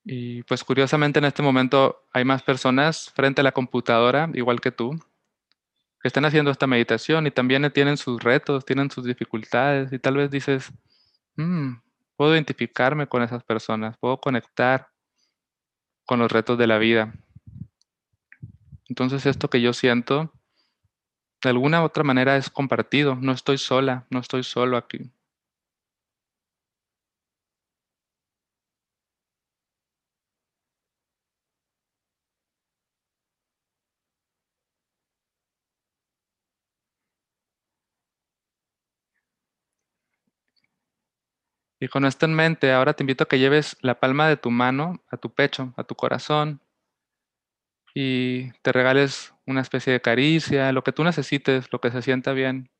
Y 0.03 0.43
pues 0.43 0.63
curiosamente 0.63 1.17
en 1.19 1.25
este 1.25 1.41
momento 1.41 2.05
hay 2.13 2.23
más 2.25 2.43
personas 2.43 3.11
frente 3.15 3.41
a 3.41 3.43
la 3.43 3.51
computadora, 3.51 4.29
igual 4.35 4.61
que 4.61 4.71
tú, 4.71 4.91
que 6.01 6.07
están 6.07 6.25
haciendo 6.25 6.51
esta 6.51 6.67
meditación 6.67 7.25
y 7.27 7.31
también 7.31 7.69
tienen 7.73 7.97
sus 7.97 8.21
retos, 8.21 8.65
tienen 8.65 8.91
sus 8.91 9.05
dificultades 9.05 9.91
y 9.91 9.99
tal 9.99 10.17
vez 10.17 10.29
dices, 10.29 10.71
mm, 11.37 11.73
puedo 12.15 12.33
identificarme 12.33 13.07
con 13.07 13.23
esas 13.23 13.43
personas, 13.43 13.97
puedo 13.97 14.19
conectar 14.19 14.89
con 16.05 16.19
los 16.19 16.31
retos 16.31 16.57
de 16.57 16.67
la 16.67 16.77
vida. 16.77 17.13
Entonces 18.87 19.25
esto 19.25 19.49
que 19.49 19.61
yo 19.61 19.73
siento, 19.73 20.31
de 21.43 21.49
alguna 21.49 21.81
u 21.81 21.85
otra 21.85 22.03
manera 22.03 22.37
es 22.37 22.49
compartido, 22.49 23.15
no 23.15 23.31
estoy 23.31 23.57
sola, 23.57 24.05
no 24.09 24.19
estoy 24.19 24.43
solo 24.43 24.77
aquí. 24.77 25.11
Y 41.85 41.87
con 41.87 42.03
esto 42.03 42.25
en 42.25 42.33
mente, 42.33 42.71
ahora 42.71 42.95
te 42.95 43.03
invito 43.03 43.25
a 43.25 43.27
que 43.27 43.37
lleves 43.37 43.77
la 43.81 43.99
palma 43.99 44.27
de 44.27 44.37
tu 44.37 44.49
mano 44.49 45.03
a 45.11 45.17
tu 45.17 45.31
pecho, 45.31 45.71
a 45.77 45.83
tu 45.83 45.93
corazón, 45.93 46.59
y 47.93 48.51
te 48.63 48.71
regales 48.71 49.35
una 49.45 49.61
especie 49.61 49.93
de 49.93 50.01
caricia, 50.01 50.71
lo 50.71 50.83
que 50.83 50.91
tú 50.91 51.03
necesites, 51.03 51.71
lo 51.71 51.79
que 51.79 51.91
se 51.91 52.01
sienta 52.01 52.33
bien. 52.33 52.71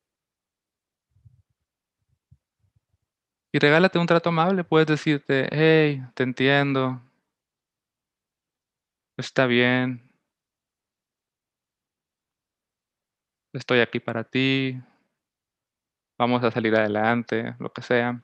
Y 3.52 3.60
regálate 3.60 4.00
un 4.00 4.08
trato 4.08 4.30
amable, 4.30 4.64
puedes 4.64 4.88
decirte, 4.88 5.48
hey, 5.52 6.02
te 6.14 6.24
entiendo, 6.24 7.00
está 9.16 9.46
bien, 9.46 10.10
estoy 13.52 13.78
aquí 13.78 14.00
para 14.00 14.24
ti, 14.24 14.80
vamos 16.18 16.42
a 16.42 16.50
salir 16.50 16.74
adelante, 16.74 17.54
lo 17.60 17.72
que 17.72 17.82
sea. 17.82 18.20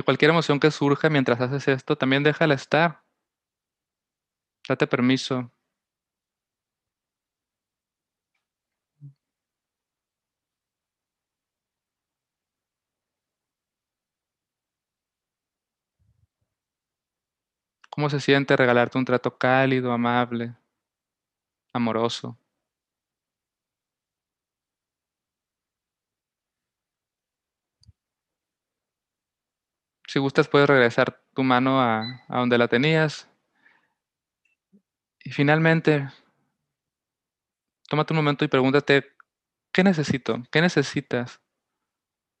Y 0.00 0.02
cualquier 0.02 0.30
emoción 0.30 0.58
que 0.60 0.70
surja 0.70 1.10
mientras 1.10 1.42
haces 1.42 1.68
esto, 1.68 1.94
también 1.94 2.22
déjala 2.22 2.54
estar. 2.54 3.02
Date 4.66 4.86
permiso. 4.86 5.52
¿Cómo 17.90 18.08
se 18.08 18.20
siente 18.20 18.56
regalarte 18.56 18.96
un 18.96 19.04
trato 19.04 19.36
cálido, 19.36 19.92
amable? 19.92 20.54
amoroso. 21.72 22.39
Si 30.10 30.18
gustas, 30.18 30.48
puedes 30.48 30.68
regresar 30.68 31.22
tu 31.34 31.44
mano 31.44 31.80
a, 31.80 32.24
donde 32.28 32.58
la 32.58 32.66
tenías. 32.66 33.30
Y 35.20 35.30
finalmente, 35.30 36.08
tómate 37.88 38.12
un 38.12 38.16
momento 38.16 38.44
y 38.44 38.48
pregúntate, 38.48 39.06
¿qué 39.70 39.84
necesito? 39.84 40.42
¿Qué 40.50 40.62
necesitas? 40.62 41.40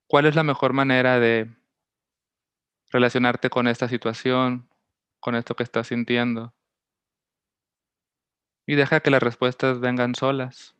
¿Cuál 0.08 0.26
es 0.26 0.34
la 0.34 0.42
mejor 0.42 0.72
manera 0.72 1.20
de 1.20 1.48
relacionarte 2.90 3.50
con 3.50 3.68
esta 3.68 3.86
situación, 3.86 4.68
con 5.20 5.36
esto 5.36 5.54
que 5.54 5.62
estás 5.62 5.86
sintiendo? 5.86 6.52
Y 8.66 8.74
deja 8.74 8.98
que 8.98 9.12
las 9.12 9.22
respuestas 9.22 9.78
vengan 9.78 10.16
solas. 10.16 10.74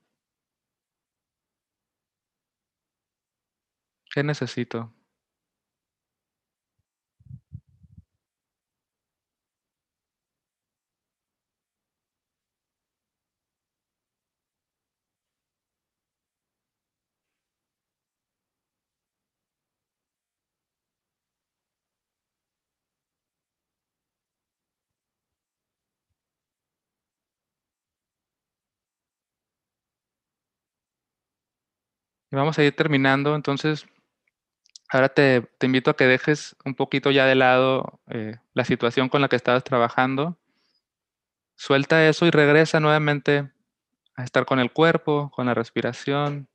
¿Qué 4.12 4.24
necesito? 4.24 4.92
Y 32.30 32.36
vamos 32.36 32.58
a 32.58 32.64
ir 32.64 32.74
terminando, 32.74 33.34
entonces 33.34 33.86
ahora 34.88 35.08
te, 35.08 35.48
invito 35.62 35.90
a 35.90 35.96
que 35.96 36.04
dejes 36.04 36.56
un 36.64 36.74
poquito 36.74 37.10
ya 37.10 37.26
de 37.26 37.34
lado 37.34 38.00
eh, 38.08 38.36
la 38.54 38.64
situación 38.64 39.08
con 39.08 39.20
la 39.20 39.28
que 39.28 39.36
estabas 39.36 39.64
trabajando. 39.64 40.38
Suelta 41.56 42.06
eso 42.08 42.26
y 42.26 42.30
regresa 42.30 42.80
nuevamente 42.80 43.50
a 44.16 44.24
estar 44.24 44.46
con 44.46 44.60
el 44.60 44.72
cuerpo, 44.72 45.30
con 45.34 45.46
la 45.46 45.54
respiración. 45.54 46.48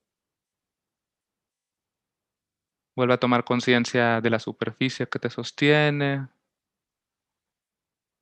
Vuelve 2.95 3.13
a 3.13 3.19
tomar 3.19 3.43
conciencia 3.43 4.21
de 4.21 4.29
la 4.29 4.39
superficie 4.39 5.07
que 5.07 5.19
te 5.19 5.29
sostiene, 5.29 6.27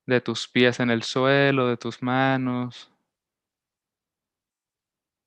de 0.06 0.20
tus 0.20 0.48
pies 0.48 0.80
en 0.80 0.90
el 0.90 1.02
suelo, 1.02 1.68
de 1.68 1.76
tus 1.76 2.02
manos, 2.02 2.93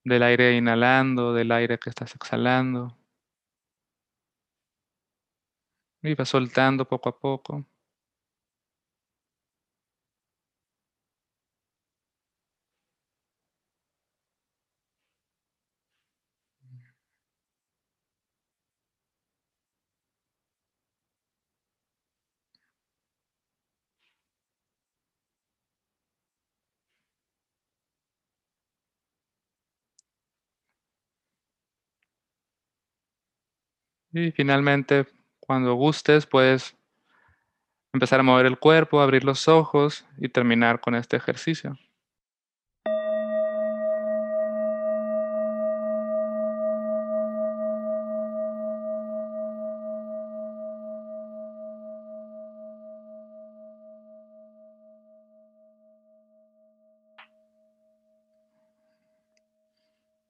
del 0.08 0.24
aire 0.24 0.56
inhalando, 0.56 1.34
del 1.34 1.52
aire 1.52 1.78
que 1.80 1.89
estás 1.89 2.15
exhalando. 2.15 2.98
Y 6.02 6.15
vas 6.15 6.30
soltando 6.30 6.88
poco 6.88 7.10
a 7.10 7.20
poco. 7.20 7.63
Y 34.19 34.32
finalmente, 34.32 35.06
cuando 35.39 35.75
gustes, 35.75 36.25
puedes 36.25 36.75
empezar 37.93 38.19
a 38.19 38.23
mover 38.23 38.47
el 38.47 38.58
cuerpo, 38.58 38.99
abrir 38.99 39.23
los 39.23 39.47
ojos 39.47 40.08
y 40.17 40.30
terminar 40.30 40.82
con 40.82 40.95
este 40.95 41.17
ejercicio. 41.17 41.77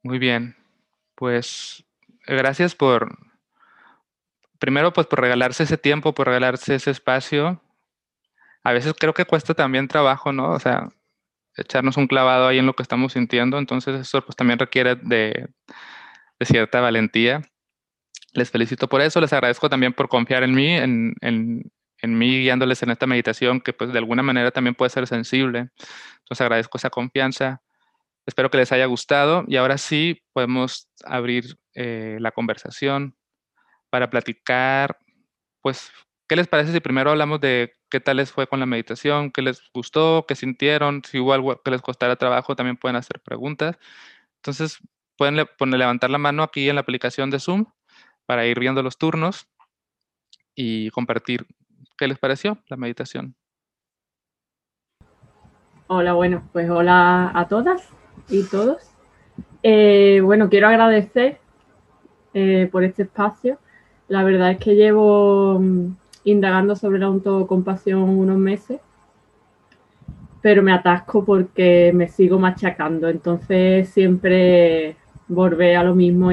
Muy 0.04 0.20
bien, 0.20 0.58
pues 1.16 1.86
gracias 2.26 2.76
por 2.76 3.27
primero, 4.60 4.94
pues 4.94 5.08
por 5.08 5.22
regalarse 5.22 5.64
ese 5.64 5.78
tiempo, 5.78 6.14
por 6.14 6.28
regalarse 6.28 6.76
ese 6.76 6.92
espacio. 6.92 7.62
A 8.64 8.74
veces 8.74 8.94
creo 9.00 9.14
que 9.14 9.26
cuesta 9.26 9.54
también 9.54 9.88
trabajo, 9.88 10.34
¿no? 10.34 10.52
O 10.52 10.60
sea, 10.60 10.90
echarnos 11.58 11.98
un 11.98 12.08
clavado 12.08 12.48
ahí 12.48 12.60
en 12.60 12.66
lo 12.66 12.76
que 12.76 12.84
estamos 12.84 13.14
sintiendo. 13.14 13.58
Entonces 13.58 14.00
eso 14.00 14.22
pues 14.24 14.36
también 14.36 14.60
requiere 14.60 14.96
de, 14.96 15.50
cierta 16.42 16.82
valentía. 16.82 17.42
Les 18.34 18.52
felicito 18.52 18.88
por 18.88 19.02
eso, 19.02 19.20
les 19.22 19.34
agradezco 19.34 19.70
también 19.70 19.94
por 19.94 20.10
confiar 20.10 20.44
en 20.44 20.54
mí, 20.54 20.76
en, 20.76 21.16
en, 21.22 21.72
en 22.02 22.18
mí 22.18 22.40
guiándoles 22.42 22.84
en 22.84 22.92
esta 22.92 23.08
meditación 23.08 23.62
que 23.62 23.74
pues 23.74 23.92
de 23.92 23.98
alguna 23.98 24.22
manera 24.22 24.52
también 24.52 24.76
puede 24.76 24.90
ser 24.90 25.08
sensible. 25.08 25.70
Entonces 26.20 26.42
agradezco 26.42 26.78
esa 26.78 26.90
confianza. 26.90 27.62
Espero 28.26 28.52
que 28.52 28.58
les 28.58 28.72
haya 28.72 28.86
gustado 28.86 29.46
y 29.48 29.56
ahora 29.56 29.78
sí 29.78 30.22
podemos 30.34 30.90
abrir 31.06 31.58
eh, 31.74 32.18
la 32.20 32.32
conversación 32.32 33.17
para 33.90 34.10
platicar, 34.10 34.98
pues, 35.62 35.92
¿qué 36.28 36.36
les 36.36 36.48
parece 36.48 36.72
si 36.74 36.80
primero 36.80 37.12
hablamos 37.12 37.40
de 37.40 37.74
qué 37.90 38.00
tal 38.00 38.18
les 38.18 38.32
fue 38.32 38.48
con 38.48 38.60
la 38.60 38.66
meditación, 38.66 39.32
qué 39.32 39.42
les 39.42 39.62
gustó, 39.74 40.26
qué 40.28 40.36
sintieron, 40.36 41.02
si 41.04 41.20
hubo 41.20 41.34
algo 41.34 41.62
que 41.62 41.72
les 41.72 41.82
costara 41.82 42.16
trabajo, 42.16 42.56
también 42.56 42.78
pueden 42.78 42.96
hacer 42.96 43.20
preguntas. 43.22 43.78
Entonces, 44.38 44.80
pueden 45.18 45.46
poner, 45.58 45.80
levantar 45.80 46.10
la 46.10 46.18
mano 46.18 46.44
aquí 46.44 46.70
en 46.70 46.76
la 46.76 46.82
aplicación 46.82 47.30
de 47.30 47.40
Zoom 47.40 47.66
para 48.26 48.46
ir 48.46 48.60
viendo 48.60 48.84
los 48.84 48.98
turnos 48.98 49.48
y 50.56 50.90
compartir 50.92 51.46
qué 51.98 52.08
les 52.08 52.20
pareció 52.20 52.58
la 52.68 52.78
meditación. 52.78 53.36
Hola, 55.88 56.14
bueno, 56.14 56.48
pues 56.52 56.70
hola 56.70 57.32
a 57.34 57.48
todas 57.48 57.90
y 58.30 58.44
todos. 58.44 58.92
Eh, 59.64 60.20
bueno, 60.22 60.50
quiero 60.50 60.68
agradecer 60.68 61.40
eh, 62.34 62.68
por 62.72 62.84
este 62.84 63.04
espacio 63.04 63.60
la 64.08 64.24
verdad 64.24 64.52
es 64.52 64.58
que 64.58 64.76
llevo 64.76 65.60
mm, 65.60 65.96
indagando 66.26 66.76
sobre 66.76 67.00
la 67.00 67.08
autocompasión 67.08 68.02
unos 68.02 68.38
meses, 68.38 68.80
pero 70.42 70.64
me 70.64 70.72
atasco 70.72 71.26
porque 71.26 71.92
me 71.94 72.08
sigo 72.08 72.40
machacando. 72.40 73.10
Entonces 73.10 73.90
siempre 73.90 74.96
volver 75.28 75.76
a 75.78 75.84
lo 75.84 75.96
mismo, 75.96 76.32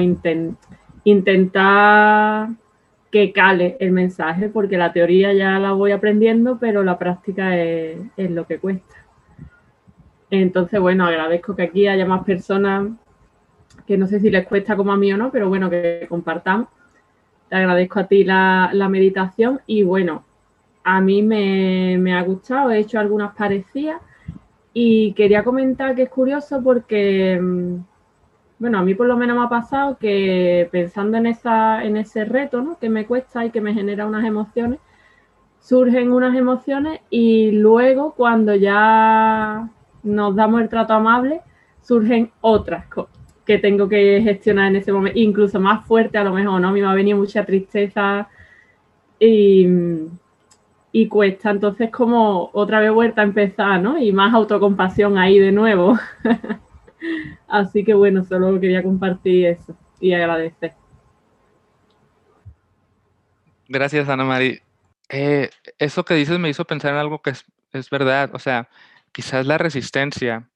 intentar 1.03 2.49
que 3.11 3.31
cale 3.31 3.77
el 3.79 3.91
mensaje, 3.91 4.49
porque 4.49 4.77
la 4.77 4.91
teoría 4.91 5.33
ya 5.33 5.59
la 5.59 5.71
voy 5.71 5.91
aprendiendo, 5.91 6.57
pero 6.59 6.83
la 6.83 6.97
práctica 6.97 7.57
es, 7.57 7.97
es 8.17 8.31
lo 8.31 8.45
que 8.45 8.59
cuesta. 8.59 8.95
Entonces, 10.29 10.79
bueno, 10.79 11.05
agradezco 11.05 11.55
que 11.55 11.63
aquí 11.63 11.87
haya 11.87 12.05
más 12.05 12.23
personas 12.23 12.89
que 13.87 13.97
no 13.97 14.07
sé 14.07 14.19
si 14.19 14.29
les 14.29 14.47
cuesta 14.47 14.75
como 14.75 14.91
a 14.91 14.97
mí 14.97 15.13
o 15.13 15.17
no, 15.17 15.31
pero 15.31 15.47
bueno, 15.47 15.69
que 15.69 16.05
compartamos 16.09 16.67
te 17.49 17.55
agradezco 17.55 17.99
a 17.99 18.07
ti 18.07 18.23
la, 18.23 18.69
meditación 18.89 19.61
y 19.65 19.83
bueno, 19.83 20.23
a 20.83 21.01
mí 21.01 21.21
me, 21.21 22.13
ha 22.13 22.23
gustado, 22.23 22.71
he 22.71 22.79
hecho 22.79 22.99
algunas 22.99 23.35
parecidas 23.35 24.01
y 24.73 25.13
quería 25.13 25.43
comentar 25.43 25.95
que 25.95 26.03
es 26.03 26.09
curioso 26.09 26.61
porque, 26.63 27.39
mm, 27.41 27.77
bueno, 28.59 28.79
a 28.79 28.83
mí 28.83 28.95
por 28.95 29.07
lo 29.07 29.17
menos 29.17 29.37
me 29.37 29.43
ha 29.45 29.49
pasado 29.49 29.97
que 29.97 30.67
pensando 30.71 31.17
en, 31.17 31.27
esa, 31.27 31.83
en 31.83 31.97
ese 31.97 32.25
reto 32.25 32.61
¿no? 32.61 32.77
que 32.79 32.89
me 32.89 33.05
cuesta 33.05 33.45
y 33.45 33.51
que 33.51 33.61
me 33.61 33.73
genera 33.73 34.05
unas 34.05 34.25
emociones, 34.25 34.79
surgen 35.59 36.11
unas 36.11 36.35
emociones 36.35 37.01
y 37.09 37.51
luego 37.51 38.13
cuando 38.13 38.55
ya 38.55 39.69
nos 40.03 40.35
damos 40.35 40.61
el 40.61 40.69
trato 40.69 40.93
amable, 40.93 41.41
surgen 41.81 42.31
otras 42.41 42.87
cosas 42.87 43.14
que 43.45 43.59
tengo 43.59 43.87
que 43.87 44.21
gestionar 44.23 44.69
en 44.69 44.77
ese 44.77 44.91
momento, 44.91 45.19
incluso 45.19 45.59
más 45.59 45.85
fuerte 45.85 46.17
a 46.17 46.23
lo 46.23 46.33
mejor, 46.33 46.59
¿no? 46.59 46.69
A 46.69 46.71
mí 46.71 46.81
me 46.81 46.87
ha 46.87 46.93
venido 46.93 47.17
mucha 47.17 47.45
tristeza 47.45 48.27
y, 49.19 49.67
y 50.91 51.07
cuesta, 51.07 51.51
entonces 51.51 51.91
como 51.91 52.49
otra 52.53 52.79
vez 52.79 52.91
vuelta 52.91 53.21
a 53.21 53.25
empezar, 53.25 53.81
¿no? 53.81 53.97
Y 53.97 54.11
más 54.11 54.33
autocompasión 54.33 55.17
ahí 55.17 55.37
de 55.37 55.51
nuevo. 55.51 55.97
Así 57.47 57.83
que 57.83 57.93
bueno, 57.93 58.23
solo 58.23 58.59
quería 58.59 58.81
compartir 58.81 59.45
eso 59.45 59.77
y 59.99 60.13
agradecer. 60.13 60.73
Gracias, 63.67 64.09
Ana 64.09 64.25
María. 64.25 64.59
Eh, 65.09 65.49
eso 65.77 66.03
que 66.03 66.15
dices 66.15 66.39
me 66.39 66.49
hizo 66.49 66.65
pensar 66.65 66.93
en 66.93 66.97
algo 66.97 67.21
que 67.21 67.31
es, 67.31 67.45
es 67.73 67.89
verdad, 67.91 68.31
o 68.33 68.39
sea, 68.39 68.69
quizás 69.11 69.45
la 69.45 69.57
resistencia 69.59 70.49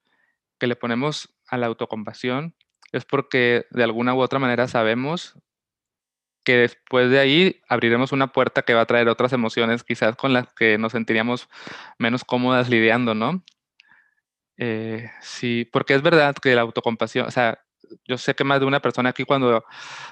que 0.58 0.68
le 0.68 0.76
ponemos 0.76 1.30
a 1.48 1.58
la 1.58 1.68
autocompasión 1.68 2.56
es 2.92 3.06
porque 3.06 3.66
de 3.72 3.84
alguna 3.84 4.14
u 4.14 4.20
otra 4.20 4.40
manera 4.40 4.68
sabemos 4.68 5.36
que 6.44 6.58
después 6.58 7.12
de 7.12 7.20
ahí 7.20 7.62
abriremos 7.68 8.12
una 8.12 8.32
puerta 8.32 8.64
que 8.64 8.74
va 8.74 8.82
a 8.82 8.86
traer 8.86 9.10
otras 9.10 9.34
emociones, 9.34 9.84
quizás 9.84 10.16
con 10.16 10.34
las 10.34 10.52
que 10.54 10.78
nos 10.78 10.94
sentiríamos 10.94 11.50
menos 11.98 12.24
cómodas 12.24 12.70
lidiando, 12.70 13.14
¿no? 13.14 13.44
Eh, 14.58 15.10
sí, 15.22 15.70
porque 15.72 15.94
es 15.94 16.02
verdad 16.02 16.36
que 16.36 16.56
la 16.56 16.62
autocompasión, 16.62 17.28
o 17.28 17.32
sea, 17.32 17.60
yo 18.06 18.18
sé 18.18 18.36
que 18.36 18.44
más 18.44 18.60
de 18.60 18.66
una 18.66 18.82
persona 18.82 19.10
aquí 19.10 19.24
cuando 19.24 19.64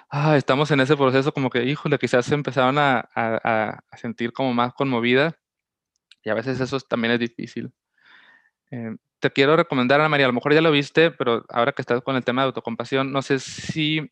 ah, 0.09 0.37
estamos 0.37 0.71
en 0.71 0.79
ese 0.79 0.95
proceso, 0.95 1.33
como 1.33 1.49
que, 1.49 1.63
híjole, 1.63 1.97
quizás 1.97 2.25
se 2.25 2.35
empezaron 2.35 2.77
a, 2.77 3.83
sentir 3.97 4.31
como 4.33 4.53
más 4.53 4.73
conmovida 4.73 5.37
y 6.23 6.29
a 6.29 6.33
veces 6.33 6.59
eso 6.59 6.79
también 6.81 7.13
es 7.13 7.19
difícil. 7.19 7.71
Eh, 8.71 8.95
te 9.19 9.31
quiero 9.31 9.55
recomendar, 9.55 9.99
Ana 9.99 10.09
María, 10.09 10.25
a 10.25 10.29
lo 10.29 10.33
mejor 10.33 10.53
ya 10.53 10.61
lo 10.61 10.71
viste, 10.71 11.11
pero 11.11 11.45
ahora 11.49 11.71
que 11.71 11.81
estás 11.81 12.01
con 12.01 12.15
el 12.15 12.23
tema 12.23 12.41
de 12.41 12.47
autocompasión, 12.47 13.11
no 13.11 13.21
sé 13.21 13.39
si 13.39 14.11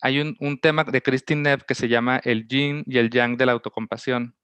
hay 0.00 0.20
un, 0.20 0.36
un 0.40 0.58
tema 0.60 0.84
de 0.84 1.02
Christine 1.02 1.42
Neff 1.42 1.64
que 1.64 1.74
se 1.74 1.88
llama 1.88 2.20
el 2.24 2.46
yin 2.46 2.84
y 2.86 2.98
el 2.98 3.10
yang 3.10 3.36
de 3.36 3.46
la 3.46 3.52
autocompasión. 3.52 4.36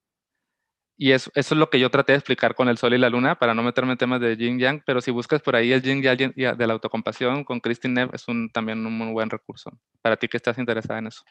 Y 0.96 1.12
eso, 1.12 1.30
eso, 1.34 1.54
es 1.54 1.58
lo 1.58 1.70
que 1.70 1.80
yo 1.80 1.90
traté 1.90 2.12
de 2.12 2.18
explicar 2.18 2.54
con 2.54 2.68
el 2.68 2.76
sol 2.76 2.92
y 2.92 2.98
la 2.98 3.08
luna, 3.08 3.38
para 3.38 3.54
no 3.54 3.62
meterme 3.62 3.92
en 3.92 3.98
temas 3.98 4.20
de 4.20 4.36
yin 4.36 4.58
yang, 4.58 4.82
pero 4.84 5.00
si 5.00 5.10
buscas 5.10 5.40
por 5.40 5.56
ahí 5.56 5.72
el 5.72 5.80
yin 5.80 6.02
yang 6.02 6.34
de 6.34 6.66
la 6.66 6.72
autocompasión 6.74 7.44
con 7.44 7.60
Christine 7.60 7.94
Neff, 7.94 8.14
es 8.14 8.28
un, 8.28 8.50
también 8.50 8.84
un 8.84 8.92
muy 8.92 9.12
buen 9.12 9.30
recurso 9.30 9.70
para 10.02 10.16
ti 10.16 10.28
que 10.28 10.36
estás 10.36 10.58
interesada 10.58 10.98
en 10.98 11.06
eso. 11.06 11.22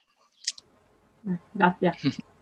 Gracias. 1.54 1.98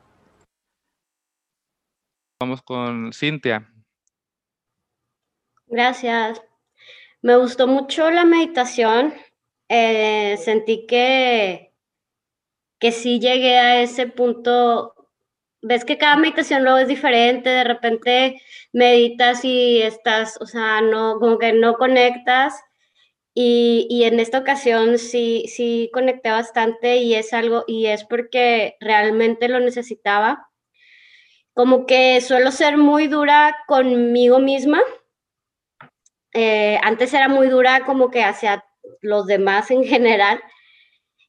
Vamos 2.39 2.61
con 2.61 3.11
Cintia. 3.13 3.67
Gracias. 5.77 6.41
Me 7.21 7.35
gustó 7.37 7.67
mucho 7.67 8.09
la 8.09 8.25
meditación. 8.25 9.13
Eh, 9.69 10.35
sentí 10.43 10.87
que, 10.87 11.71
que 12.79 12.91
sí 12.91 13.19
llegué 13.19 13.59
a 13.59 13.83
ese 13.83 14.07
punto 14.07 14.95
ves 15.61 15.85
que 15.85 15.99
cada 15.99 16.17
meditación 16.17 16.63
luego 16.63 16.79
es 16.79 16.87
diferente, 16.87 17.51
de 17.51 17.63
repente 17.63 18.41
meditas 18.73 19.45
y 19.45 19.83
estás, 19.83 20.39
o 20.41 20.47
sea, 20.47 20.81
no, 20.81 21.19
como 21.19 21.37
que 21.37 21.53
no 21.53 21.75
conectas. 21.75 22.55
Y, 23.35 23.85
y, 23.91 24.05
en 24.05 24.19
esta 24.19 24.39
ocasión 24.39 24.97
sí, 24.97 25.45
sí 25.47 25.91
conecté 25.93 26.31
bastante 26.31 26.97
y 26.97 27.13
es 27.13 27.33
algo, 27.33 27.65
y 27.67 27.85
es 27.85 28.03
porque 28.03 28.77
realmente 28.79 29.47
lo 29.47 29.59
necesitaba. 29.59 30.49
Como 31.53 31.85
que 31.85 32.19
suelo 32.21 32.51
ser 32.51 32.77
muy 32.77 33.07
dura 33.07 33.57
conmigo 33.67 34.39
misma. 34.39 34.81
Eh, 36.33 36.79
antes 36.83 37.13
era 37.13 37.27
muy 37.29 37.47
dura 37.47 37.85
como 37.85 38.11
que 38.11 38.23
hacia 38.23 38.65
los 39.01 39.25
demás 39.27 39.71
en 39.71 39.83
general 39.83 40.41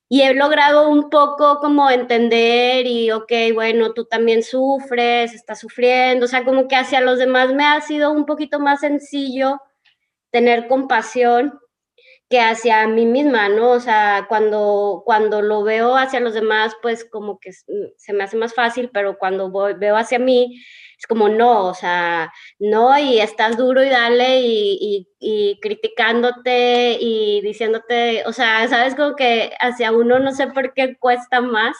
y 0.08 0.22
he 0.22 0.34
logrado 0.34 0.88
un 0.88 1.10
poco 1.10 1.58
como 1.60 1.90
entender 1.90 2.86
y, 2.86 3.10
ok, 3.10 3.32
bueno, 3.54 3.92
tú 3.92 4.06
también 4.06 4.42
sufres, 4.42 5.34
estás 5.34 5.60
sufriendo, 5.60 6.24
o 6.24 6.28
sea, 6.28 6.44
como 6.44 6.66
que 6.66 6.76
hacia 6.76 7.00
los 7.02 7.18
demás 7.18 7.52
me 7.52 7.64
ha 7.64 7.80
sido 7.82 8.10
un 8.10 8.24
poquito 8.24 8.58
más 8.58 8.80
sencillo 8.80 9.60
tener 10.30 10.66
compasión 10.68 11.58
que 12.30 12.40
hacia 12.40 12.86
mí 12.88 13.06
misma, 13.06 13.48
¿no? 13.48 13.70
O 13.70 13.80
sea, 13.80 14.26
cuando, 14.28 15.02
cuando 15.04 15.42
lo 15.42 15.62
veo 15.62 15.96
hacia 15.96 16.20
los 16.20 16.34
demás, 16.34 16.74
pues 16.82 17.04
como 17.04 17.38
que 17.38 17.52
se 17.52 18.12
me 18.12 18.24
hace 18.24 18.36
más 18.36 18.54
fácil, 18.54 18.90
pero 18.92 19.18
cuando 19.18 19.50
veo 19.78 19.96
hacia 19.96 20.18
mí, 20.18 20.62
es 20.98 21.06
como 21.06 21.28
no, 21.28 21.66
o 21.66 21.74
sea, 21.74 22.32
no, 22.58 22.98
y 22.98 23.20
estás 23.20 23.56
duro 23.56 23.84
y 23.84 23.88
dale 23.88 24.40
y, 24.40 25.08
y, 25.20 25.60
criticándote 25.60 26.98
y 27.00 27.40
diciéndote, 27.42 28.24
o 28.26 28.32
sea, 28.32 28.66
sabes 28.68 28.94
como 28.96 29.14
que 29.16 29.52
hacia 29.60 29.92
uno 29.92 30.18
no 30.18 30.32
sé 30.32 30.48
por 30.48 30.74
qué 30.74 30.96
cuesta 30.98 31.40
más, 31.40 31.76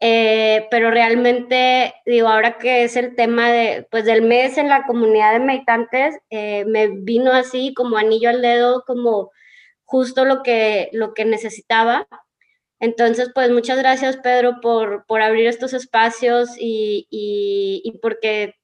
eh, 0.00 0.66
pero 0.70 0.90
realmente, 0.90 1.94
digo, 2.06 2.28
ahora 2.28 2.56
que 2.58 2.84
es 2.84 2.96
el 2.96 3.16
tema 3.16 3.50
de, 3.50 3.86
pues, 3.90 4.04
del 4.04 4.22
mes 4.22 4.56
en 4.58 4.68
la 4.68 4.84
comunidad 4.86 5.32
de 5.32 5.40
meditantes, 5.40 6.16
eh, 6.30 6.64
me 6.66 6.88
vino 6.88 7.32
así 7.32 7.74
como 7.74 7.98
anillo 7.98 8.30
al 8.30 8.42
dedo, 8.42 8.84
como 8.86 9.30
justo 9.84 10.24
lo 10.24 10.42
que, 10.42 10.88
lo 10.92 11.14
que 11.14 11.24
necesitaba 11.24 12.06
entonces, 12.80 13.30
pues 13.34 13.50
muchas 13.50 13.78
gracias, 13.78 14.16
Pedro, 14.16 14.60
por, 14.62 15.04
por 15.06 15.20
abrir 15.20 15.46
estos 15.46 15.74
espacios 15.74 16.50
y, 16.58 17.06
y, 17.10 17.98
porque 18.00 18.54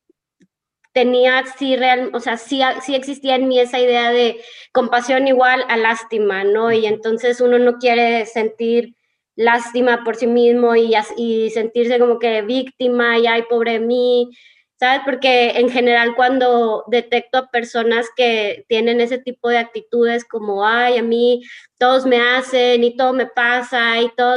tenía, 0.92 1.44
sí, 1.58 1.76
real, 1.76 2.10
o 2.14 2.20
sea, 2.20 2.38
sí, 2.38 2.62
sí 2.82 2.94
existía 2.94 3.36
en 3.36 3.46
mí 3.46 3.60
esa 3.60 3.78
idea 3.78 4.10
de 4.10 4.40
compasión 4.72 5.28
igual 5.28 5.64
a 5.68 5.76
lástima, 5.76 6.44
¿no? 6.44 6.72
Y 6.72 6.86
entonces 6.86 7.42
uno 7.42 7.58
no 7.58 7.76
quiere 7.76 8.24
sentir 8.24 8.94
lástima 9.34 10.02
por 10.02 10.16
sí 10.16 10.26
mismo 10.26 10.74
y, 10.74 10.94
y 11.18 11.50
sentirse 11.50 11.98
como 11.98 12.18
que 12.18 12.40
víctima 12.40 13.18
y 13.18 13.26
ay, 13.26 13.42
pobre 13.50 13.80
mí, 13.80 14.30
¿sabes? 14.78 15.00
Porque 15.04 15.58
en 15.58 15.70
general 15.70 16.14
cuando 16.14 16.84
detecto 16.88 17.38
a 17.38 17.50
personas 17.50 18.06
que 18.16 18.64
tienen 18.68 19.00
ese 19.00 19.18
tipo 19.18 19.48
de 19.48 19.58
actitudes 19.58 20.24
como, 20.24 20.66
ay, 20.66 20.98
a 20.98 21.02
mí 21.02 21.42
todos 21.78 22.06
me 22.06 22.20
hacen 22.20 22.84
y 22.84 22.96
todo 22.96 23.12
me 23.12 23.26
pasa 23.26 24.00
y 24.00 24.10
todo, 24.16 24.36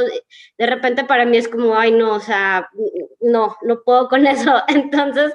de 0.58 0.66
repente 0.66 1.04
para 1.04 1.26
mí 1.26 1.36
es 1.36 1.48
como, 1.48 1.76
ay, 1.76 1.92
no, 1.92 2.14
o 2.14 2.20
sea, 2.20 2.68
no, 3.20 3.56
no 3.62 3.82
puedo 3.84 4.08
con 4.08 4.26
eso. 4.26 4.62
Entonces, 4.68 5.32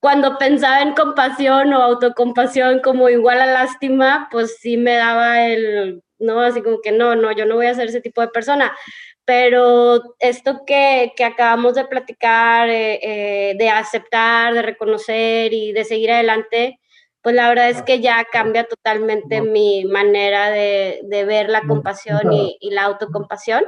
cuando 0.00 0.38
pensaba 0.38 0.82
en 0.82 0.94
compasión 0.94 1.72
o 1.72 1.82
autocompasión 1.82 2.80
como 2.80 3.08
igual 3.08 3.40
a 3.40 3.46
lástima, 3.46 4.28
pues 4.30 4.58
sí 4.60 4.76
me 4.76 4.94
daba 4.96 5.46
el, 5.46 6.02
no, 6.18 6.40
así 6.40 6.62
como 6.62 6.80
que 6.82 6.92
no, 6.92 7.16
no, 7.16 7.32
yo 7.32 7.46
no 7.46 7.56
voy 7.56 7.66
a 7.66 7.74
ser 7.74 7.88
ese 7.88 8.00
tipo 8.00 8.20
de 8.20 8.28
persona 8.28 8.72
pero 9.26 10.14
esto 10.20 10.62
que, 10.64 11.12
que 11.16 11.24
acabamos 11.24 11.74
de 11.74 11.84
platicar, 11.84 12.70
eh, 12.70 13.00
eh, 13.02 13.54
de 13.58 13.68
aceptar, 13.68 14.54
de 14.54 14.62
reconocer 14.62 15.52
y 15.52 15.72
de 15.72 15.84
seguir 15.84 16.12
adelante, 16.12 16.78
pues 17.22 17.34
la 17.34 17.48
verdad 17.48 17.68
es 17.68 17.82
que 17.82 18.00
ya 18.00 18.24
cambia 18.30 18.64
totalmente 18.64 19.42
mi 19.42 19.84
manera 19.84 20.50
de, 20.50 21.00
de 21.02 21.24
ver 21.24 21.48
la 21.48 21.62
compasión 21.62 22.32
y, 22.32 22.56
y, 22.60 22.70
la 22.70 22.84
autocompasión. 22.84 23.64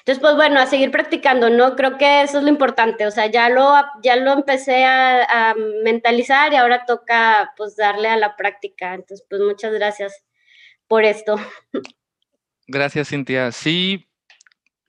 Entonces, 0.00 0.20
pues 0.20 0.36
bueno, 0.36 0.60
a 0.60 0.66
seguir 0.66 0.90
practicando, 0.90 1.48
¿no? 1.48 1.74
Creo 1.74 1.96
que 1.96 2.20
eso 2.20 2.36
es 2.36 2.44
lo 2.44 2.50
importante, 2.50 3.06
o 3.06 3.10
sea, 3.10 3.26
ya 3.26 3.48
lo, 3.48 3.72
ya 4.02 4.16
lo 4.16 4.32
empecé 4.32 4.84
a, 4.84 5.50
a 5.50 5.54
mentalizar 5.54 6.52
y 6.52 6.56
ahora 6.56 6.84
toca 6.84 7.54
pues 7.56 7.76
darle 7.76 8.08
a 8.08 8.18
la 8.18 8.36
práctica. 8.36 8.92
Entonces, 8.92 9.26
pues 9.28 9.40
muchas 9.40 9.72
gracias 9.72 10.22
por 10.86 11.04
esto. 11.04 11.36
Gracias, 12.66 13.08
Cintia. 13.08 13.50
Sí, 13.50 14.09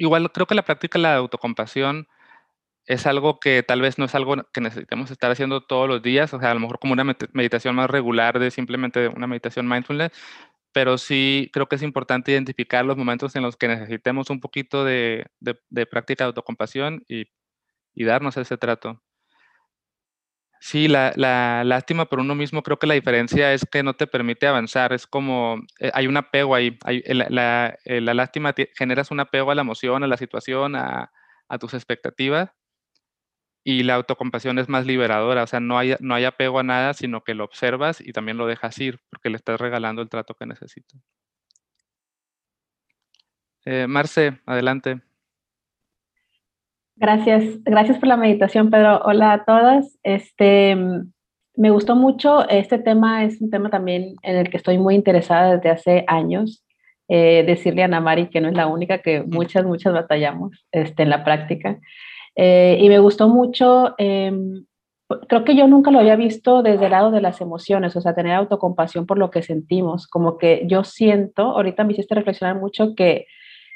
igual 0.01 0.31
creo 0.31 0.47
que 0.47 0.55
la 0.55 0.63
práctica 0.65 0.97
de 0.99 1.03
la 1.03 1.15
autocompasión 1.15 2.07
es 2.85 3.05
algo 3.07 3.39
que 3.39 3.63
tal 3.63 3.81
vez 3.81 3.97
no 3.99 4.05
es 4.05 4.15
algo 4.15 4.35
que 4.53 4.61
necesitemos 4.61 5.11
estar 5.11 5.31
haciendo 5.31 5.61
todos 5.61 5.87
los 5.87 6.01
días, 6.01 6.33
o 6.33 6.39
sea, 6.39 6.51
a 6.51 6.53
lo 6.53 6.59
mejor 6.61 6.79
como 6.79 6.93
una 6.93 7.03
meditación 7.33 7.75
más 7.75 7.89
regular 7.89 8.39
de 8.39 8.51
simplemente 8.51 9.07
una 9.09 9.27
meditación 9.27 9.67
mindfulness, 9.67 10.11
pero 10.73 10.97
sí 10.97 11.49
creo 11.53 11.67
que 11.67 11.75
es 11.77 11.83
importante 11.83 12.31
identificar 12.33 12.85
los 12.85 12.97
momentos 12.97 13.35
en 13.35 13.43
los 13.43 13.57
que 13.57 13.67
necesitemos 13.67 14.29
un 14.29 14.39
poquito 14.41 14.85
de, 14.85 15.27
práctica 15.91 16.25
de 16.25 16.29
autocompasión 16.29 17.03
y, 17.07 17.25
y 17.95 18.05
darnos 18.05 18.37
ese 18.37 18.57
trato. 18.57 19.01
Sí, 20.63 20.87
la, 20.87 21.11
lástima 21.65 22.05
por 22.05 22.19
uno 22.19 22.35
mismo, 22.35 22.61
creo 22.61 22.77
que 22.77 22.85
la 22.85 22.93
diferencia 22.93 23.51
es 23.51 23.65
que 23.65 23.81
no 23.81 23.95
te 23.95 24.05
permite 24.05 24.45
avanzar. 24.45 24.93
Es 24.93 25.07
como, 25.07 25.59
eh, 25.79 25.89
hay 25.93 26.05
un 26.05 26.17
apego 26.17 26.53
ahí. 26.53 26.77
Hay, 26.83 27.01
la, 27.07 27.75
la, 27.83 28.13
lástima, 28.13 28.53
generas 28.77 29.09
un 29.09 29.19
apego 29.19 29.49
a 29.49 29.55
la 29.55 29.61
emoción, 29.61 30.03
a 30.03 30.07
la 30.07 30.17
situación, 30.17 30.75
a, 30.75 31.11
tus 31.59 31.73
expectativas. 31.73 32.51
Y 33.63 33.83
la 33.83 33.95
autocompasión 33.95 34.59
es 34.59 34.69
más 34.69 34.85
liberadora. 34.85 35.43
O 35.43 35.47
sea, 35.47 35.59
no 35.59 35.79
hay, 35.79 35.95
no 35.99 36.13
hay 36.13 36.25
apego 36.25 36.59
a 36.59 36.63
nada, 36.63 36.93
sino 36.93 37.23
que 37.23 37.33
lo 37.33 37.43
observas 37.43 37.99
y 37.99 38.11
también 38.13 38.37
lo 38.37 38.45
dejas 38.45 38.77
ir, 38.79 38.99
porque 39.09 39.31
le 39.31 39.37
estás 39.37 39.59
regalando 39.59 40.03
el 40.03 40.09
trato 40.09 40.35
que 40.35 40.45
necesita. 40.45 40.95
Eh, 43.65 43.87
Marce, 43.87 44.39
adelante. 44.45 45.01
Gracias, 47.01 47.63
gracias 47.63 47.97
por 47.97 48.07
la 48.09 48.15
meditación, 48.15 48.69
Pedro. 48.69 49.01
Hola 49.03 49.33
a 49.33 49.43
todas. 49.43 49.97
Este, 50.03 50.77
me 51.55 51.71
gustó 51.71 51.95
mucho. 51.95 52.47
Este 52.47 52.77
tema 52.77 53.25
es 53.25 53.41
un 53.41 53.49
tema 53.49 53.71
también 53.71 54.13
en 54.21 54.35
el 54.35 54.51
que 54.51 54.57
estoy 54.57 54.77
muy 54.77 54.93
interesada 54.93 55.55
desde 55.55 55.71
hace 55.71 56.05
años. 56.05 56.63
Eh, 57.07 57.43
decirle 57.47 57.81
a 57.81 57.85
Ana 57.85 58.01
Mari 58.01 58.29
que 58.29 58.39
no 58.39 58.49
es 58.49 58.53
la 58.53 58.67
única, 58.67 58.99
que 58.99 59.23
muchas, 59.23 59.65
muchas 59.65 59.93
batallamos 59.93 60.63
este, 60.71 61.01
en 61.01 61.09
la 61.09 61.23
práctica. 61.23 61.79
Eh, 62.35 62.77
y 62.79 62.87
me 62.87 62.99
gustó 62.99 63.29
mucho. 63.29 63.95
Em, 63.97 64.65
creo 65.27 65.43
que 65.43 65.55
yo 65.55 65.67
nunca 65.67 65.89
lo 65.89 65.97
había 65.97 66.15
visto 66.15 66.61
desde 66.61 66.85
el 66.85 66.91
lado 66.91 67.09
de 67.09 67.21
las 67.21 67.41
emociones, 67.41 67.95
o 67.95 68.01
sea, 68.01 68.13
tener 68.13 68.33
autocompasión 68.33 69.07
por 69.07 69.17
lo 69.17 69.31
que 69.31 69.41
sentimos. 69.41 70.05
Como 70.05 70.37
que 70.37 70.67
yo 70.67 70.83
siento, 70.83 71.45
ahorita 71.45 71.83
me 71.83 71.93
hiciste 71.93 72.13
reflexionar 72.13 72.59
mucho 72.59 72.93
que 72.93 73.25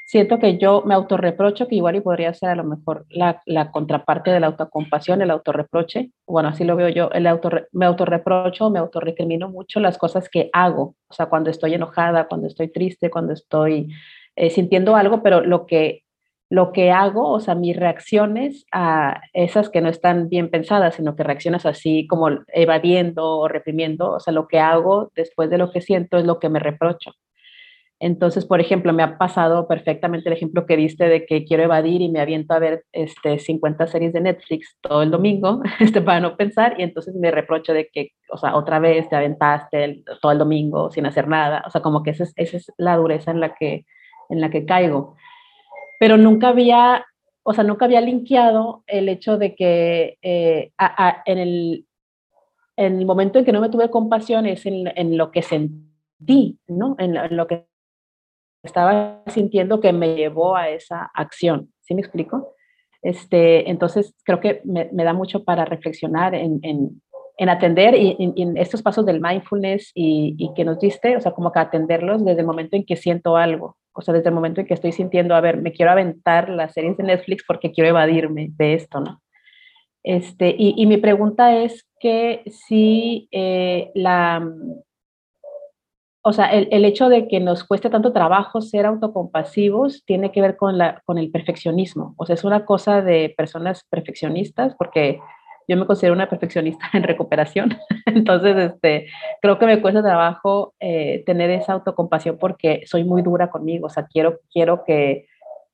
siento 0.06 0.38
que 0.38 0.56
yo 0.56 0.82
me 0.86 0.94
autorreprocho, 0.94 1.66
que 1.66 1.74
igual 1.74 1.96
y 1.96 2.00
podría 2.00 2.32
ser 2.32 2.50
a 2.50 2.54
lo 2.54 2.64
mejor 2.64 3.06
la, 3.10 3.42
la 3.44 3.72
contraparte 3.72 4.30
de 4.30 4.40
la 4.40 4.46
autocompasión, 4.46 5.20
el 5.20 5.32
autorreproche. 5.32 6.12
Bueno, 6.26 6.48
así 6.48 6.64
lo 6.64 6.76
veo 6.76 6.88
yo. 6.88 7.10
El 7.10 7.26
autorre, 7.26 7.66
me 7.72 7.86
autorreprocho, 7.86 8.70
me 8.70 8.78
autorrecrimino 8.78 9.50
mucho 9.50 9.80
las 9.80 9.98
cosas 9.98 10.28
que 10.28 10.48
hago. 10.52 10.94
O 11.08 11.14
sea, 11.14 11.26
cuando 11.26 11.50
estoy 11.50 11.74
enojada, 11.74 12.28
cuando 12.28 12.46
estoy 12.46 12.68
triste, 12.68 13.10
cuando 13.10 13.32
estoy 13.32 13.88
eh, 14.36 14.50
sintiendo 14.50 14.94
algo, 14.94 15.24
pero 15.24 15.40
lo 15.40 15.66
que, 15.66 16.04
lo 16.50 16.70
que 16.70 16.92
hago, 16.92 17.28
o 17.32 17.40
sea, 17.40 17.56
mis 17.56 17.76
reacciones 17.76 18.64
a 18.70 19.20
esas 19.32 19.70
que 19.70 19.80
no 19.80 19.88
están 19.88 20.28
bien 20.28 20.50
pensadas, 20.50 20.94
sino 20.94 21.16
que 21.16 21.24
reaccionas 21.24 21.66
así 21.66 22.06
como 22.06 22.28
evadiendo 22.54 23.38
o 23.38 23.48
reprimiendo, 23.48 24.12
o 24.12 24.20
sea, 24.20 24.32
lo 24.32 24.46
que 24.46 24.60
hago 24.60 25.10
después 25.16 25.50
de 25.50 25.58
lo 25.58 25.72
que 25.72 25.80
siento 25.80 26.16
es 26.16 26.24
lo 26.24 26.38
que 26.38 26.48
me 26.48 26.60
reprocho. 26.60 27.12
Entonces, 27.98 28.44
por 28.44 28.60
ejemplo, 28.60 28.92
me 28.92 29.02
ha 29.02 29.16
pasado 29.16 29.66
perfectamente 29.66 30.28
el 30.28 30.34
ejemplo 30.34 30.66
que 30.66 30.76
diste 30.76 31.08
de 31.08 31.24
que 31.24 31.44
quiero 31.44 31.62
evadir 31.62 32.02
y 32.02 32.10
me 32.10 32.20
aviento 32.20 32.52
a 32.52 32.58
ver 32.58 32.84
este, 32.92 33.38
50 33.38 33.86
series 33.86 34.12
de 34.12 34.20
Netflix 34.20 34.76
todo 34.82 35.02
el 35.02 35.10
domingo 35.10 35.62
este, 35.80 36.02
para 36.02 36.20
no 36.20 36.36
pensar 36.36 36.74
y 36.78 36.82
entonces 36.82 37.14
me 37.14 37.30
reprocho 37.30 37.72
de 37.72 37.88
que, 37.88 38.10
o 38.30 38.36
sea, 38.36 38.54
otra 38.54 38.80
vez 38.80 39.08
te 39.08 39.16
aventaste 39.16 40.04
todo 40.20 40.32
el 40.32 40.38
domingo 40.38 40.90
sin 40.90 41.06
hacer 41.06 41.26
nada. 41.26 41.64
O 41.66 41.70
sea, 41.70 41.80
como 41.80 42.02
que 42.02 42.10
esa 42.10 42.24
es, 42.24 42.34
esa 42.36 42.58
es 42.58 42.72
la 42.76 42.96
dureza 42.96 43.30
en 43.30 43.40
la, 43.40 43.54
que, 43.54 43.86
en 44.28 44.42
la 44.42 44.50
que 44.50 44.66
caigo. 44.66 45.16
Pero 45.98 46.18
nunca 46.18 46.48
había, 46.48 47.06
o 47.44 47.54
sea, 47.54 47.64
nunca 47.64 47.86
había 47.86 48.02
linkeado 48.02 48.84
el 48.86 49.08
hecho 49.08 49.38
de 49.38 49.54
que 49.54 50.18
eh, 50.20 50.70
en, 51.24 51.38
el, 51.38 51.86
en 52.76 52.98
el 52.98 53.06
momento 53.06 53.38
en 53.38 53.46
que 53.46 53.52
no 53.52 53.62
me 53.62 53.70
tuve 53.70 53.88
compasión 53.88 54.44
es 54.44 54.66
en, 54.66 54.92
en 54.94 55.16
lo 55.16 55.30
que 55.30 55.40
sentí, 55.40 56.58
¿no? 56.68 56.94
En 56.98 57.34
lo 57.34 57.46
que 57.46 57.64
estaba 58.66 59.22
sintiendo 59.28 59.80
que 59.80 59.92
me 59.92 60.14
llevó 60.14 60.56
a 60.56 60.68
esa 60.68 61.10
acción. 61.14 61.72
¿Sí 61.80 61.94
me 61.94 62.02
explico? 62.02 62.54
Este, 63.02 63.70
entonces, 63.70 64.14
creo 64.24 64.40
que 64.40 64.60
me, 64.64 64.88
da 64.92 65.12
mucho 65.12 65.44
para 65.44 65.64
reflexionar 65.64 66.34
en, 66.34 66.60
en, 66.62 67.48
atender 67.48 67.94
y 67.94 68.16
en, 68.18 68.56
estos 68.56 68.82
pasos 68.82 69.06
del 69.06 69.20
mindfulness 69.20 69.92
y, 69.94 70.50
que 70.56 70.64
nos 70.64 70.80
diste, 70.80 71.16
o 71.16 71.20
sea, 71.20 71.32
como 71.32 71.52
que 71.52 71.60
atenderlos 71.60 72.24
desde 72.24 72.40
el 72.40 72.46
momento 72.46 72.76
en 72.76 72.84
que 72.84 72.96
siento 72.96 73.36
algo, 73.36 73.76
o 73.92 74.00
sea, 74.00 74.12
desde 74.12 74.30
el 74.30 74.34
momento 74.34 74.60
en 74.60 74.66
que 74.66 74.74
estoy 74.74 74.92
sintiendo, 74.92 75.34
a 75.34 75.40
ver, 75.40 75.62
me 75.62 75.72
quiero 75.72 75.92
aventar 75.92 76.48
las 76.48 76.72
series 76.72 76.96
de 76.96 77.04
Netflix 77.04 77.44
porque 77.46 77.70
quiero 77.70 77.90
evadirme 77.90 78.48
de 78.56 78.74
esto, 78.74 79.00
¿no? 79.00 79.20
Este, 80.02 80.54
y, 80.56 80.74
y 80.76 80.86
mi 80.86 80.96
pregunta 80.98 81.56
es 81.56 81.86
que 82.00 82.42
si 82.46 83.28
eh, 83.32 83.90
la, 83.94 84.48
o 86.28 86.32
sea, 86.32 86.46
el, 86.46 86.84
hecho 86.84 87.08
de 87.08 87.28
que 87.28 87.38
nos 87.38 87.62
cueste 87.62 87.88
tanto 87.88 88.12
trabajo 88.12 88.60
ser 88.60 88.84
autocompasivos 88.84 90.04
tiene 90.04 90.32
que 90.32 90.40
ver 90.40 90.56
con, 90.56 90.76
la, 90.76 91.00
con 91.04 91.18
el 91.18 91.30
perfeccionismo. 91.30 92.16
O 92.16 92.26
sea, 92.26 92.34
es 92.34 92.42
una 92.42 92.64
cosa 92.64 93.00
de 93.00 93.32
personas 93.36 93.84
perfeccionistas, 93.88 94.74
porque 94.76 95.20
yo 95.68 95.76
me 95.76 95.86
considero 95.86 96.14
una 96.14 96.28
perfeccionista 96.28 96.84
en 96.94 97.04
recuperación. 97.04 97.78
Entonces, 98.06 98.56
este, 98.56 99.06
creo 99.40 99.60
que 99.60 99.66
me 99.66 99.80
cuesta 99.80 100.02
trabajo 100.02 100.74
eh, 100.80 101.22
tener 101.26 101.50
esa 101.50 101.74
autocompasión 101.74 102.38
porque 102.38 102.82
soy 102.86 103.04
muy 103.04 103.22
dura 103.22 103.48
conmigo. 103.48 103.86
O 103.86 103.90
sea, 103.90 104.08
quiero, 104.08 104.40
quiero 104.52 104.82
que 104.82 105.28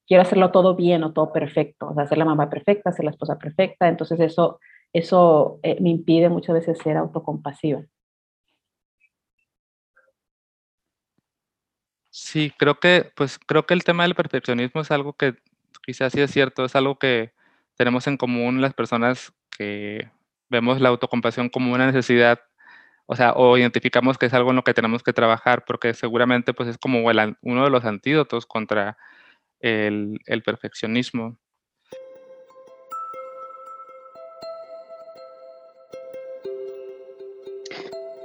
quiero 0.06 0.20
hacerlo 0.20 0.50
todo 0.50 0.76
bien 0.76 1.02
o 1.02 1.14
todo 1.14 1.32
perfecto. 1.32 1.88
O 1.88 1.94
sea, 1.94 2.06
ser 2.06 2.18
la 2.18 2.26
mamá 2.26 2.50
perfecta, 2.50 2.92
ser 2.92 3.06
la 3.06 3.12
esposa 3.12 3.38
perfecta. 3.38 3.88
Entonces, 3.88 4.20
eso, 4.20 4.60
eso 4.92 5.60
eh, 5.62 5.78
me 5.80 5.88
impide 5.88 6.28
muchas 6.28 6.56
veces 6.56 6.76
ser 6.76 6.98
autocompasiva. 6.98 7.86
Sí, 12.14 12.52
creo 12.58 12.78
que, 12.78 13.10
pues, 13.16 13.38
creo 13.38 13.64
que 13.64 13.72
el 13.72 13.84
tema 13.84 14.02
del 14.02 14.14
perfeccionismo 14.14 14.82
es 14.82 14.90
algo 14.90 15.14
que 15.14 15.34
quizás 15.82 16.12
sí 16.12 16.20
es 16.20 16.30
cierto, 16.30 16.66
es 16.66 16.76
algo 16.76 16.98
que 16.98 17.32
tenemos 17.76 18.06
en 18.06 18.18
común 18.18 18.60
las 18.60 18.74
personas 18.74 19.32
que 19.56 20.10
vemos 20.50 20.78
la 20.82 20.90
autocompasión 20.90 21.48
como 21.48 21.72
una 21.72 21.86
necesidad, 21.86 22.38
o 23.06 23.16
sea, 23.16 23.32
o 23.32 23.56
identificamos 23.56 24.18
que 24.18 24.26
es 24.26 24.34
algo 24.34 24.50
en 24.50 24.56
lo 24.56 24.62
que 24.62 24.74
tenemos 24.74 25.02
que 25.02 25.14
trabajar, 25.14 25.64
porque 25.66 25.94
seguramente 25.94 26.52
pues 26.52 26.68
es 26.68 26.76
como 26.76 26.98
uno 27.00 27.64
de 27.64 27.70
los 27.70 27.84
antídotos 27.86 28.44
contra 28.44 28.98
el, 29.60 30.18
el 30.26 30.42
perfeccionismo. 30.42 31.38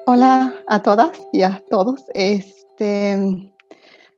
Hola 0.05 0.53
a 0.67 0.83
todas 0.83 1.17
y 1.31 1.43
a 1.43 1.63
todos. 1.69 2.03
Este, 2.13 3.53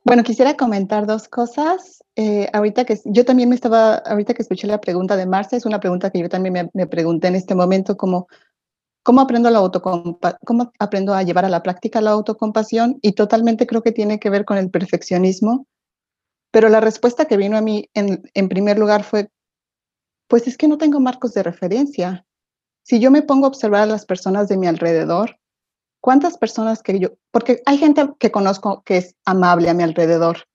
bueno, 0.04 0.24
quisiera 0.24 0.56
comentar 0.56 1.06
dos 1.06 1.28
cosas. 1.28 2.04
Eh, 2.16 2.50
ahorita 2.54 2.86
que 2.86 3.00
yo 3.06 3.26
también 3.26 3.50
me 3.50 3.56
estaba, 3.56 3.96
ahorita 3.96 4.34
que 4.34 4.42
escuché 4.42 4.68
la 4.68 4.82
pregunta 4.82 5.16
de 5.18 5.26
Marcia, 5.26 5.58
es 5.58 5.66
una 5.66 5.80
pregunta 5.80 6.10
que 6.10 6.20
yo 6.20 6.30
también 6.30 6.70
me, 6.74 6.88
pregunté 6.88 7.28
en 7.28 7.36
este 7.36 7.56
momento, 7.56 7.98
como, 7.98 8.28
¿cómo 9.04 9.22
aprendo, 9.22 9.50
la 9.50 9.62
¿cómo 10.46 10.72
aprendo 10.80 11.14
a 11.14 11.24
llevar 11.24 11.46
a 11.46 11.50
la 11.50 11.64
práctica 11.64 12.02
la 12.02 12.12
autocompasión? 12.12 13.00
Y 13.02 13.14
totalmente 13.14 13.68
creo 13.68 13.84
que 13.84 13.92
tiene 13.92 14.20
que 14.20 14.30
ver 14.30 14.46
con 14.46 14.58
el 14.58 14.70
perfeccionismo. 14.70 15.68
Pero 16.52 16.70
la 16.70 16.80
respuesta 16.80 17.26
que 17.26 17.38
vino 17.38 17.58
a 17.58 17.62
mí 17.62 17.90
en, 17.94 18.24
en 18.34 18.50
primer 18.50 18.80
lugar 18.80 19.04
fue, 19.04 19.30
pues 20.28 20.48
es 20.48 20.58
que 20.58 20.68
no 20.68 20.78
tengo 20.78 21.00
marcos 21.00 21.34
de 21.34 21.44
referencia. 21.44 22.26
Si 22.84 23.00
yo 23.00 23.12
me 23.12 23.22
pongo 23.22 23.46
a 23.46 23.50
observar 23.50 23.84
a 23.84 23.86
las 23.86 24.06
personas 24.06 24.48
de 24.48 24.58
mi 24.58 24.66
alrededor, 24.66 25.39
¿Cuántas 26.02 26.38
personas 26.38 26.82
que 26.82 26.98
yo, 27.00 27.10
porque 27.32 27.62
hay 27.66 27.78
gente 27.78 28.10
que 28.20 28.32
conozco 28.32 28.84
que 28.84 28.98
es 28.98 29.16
amable 29.26 29.70
a 29.70 29.74
mi 29.74 29.84
alrededor, 29.84 30.46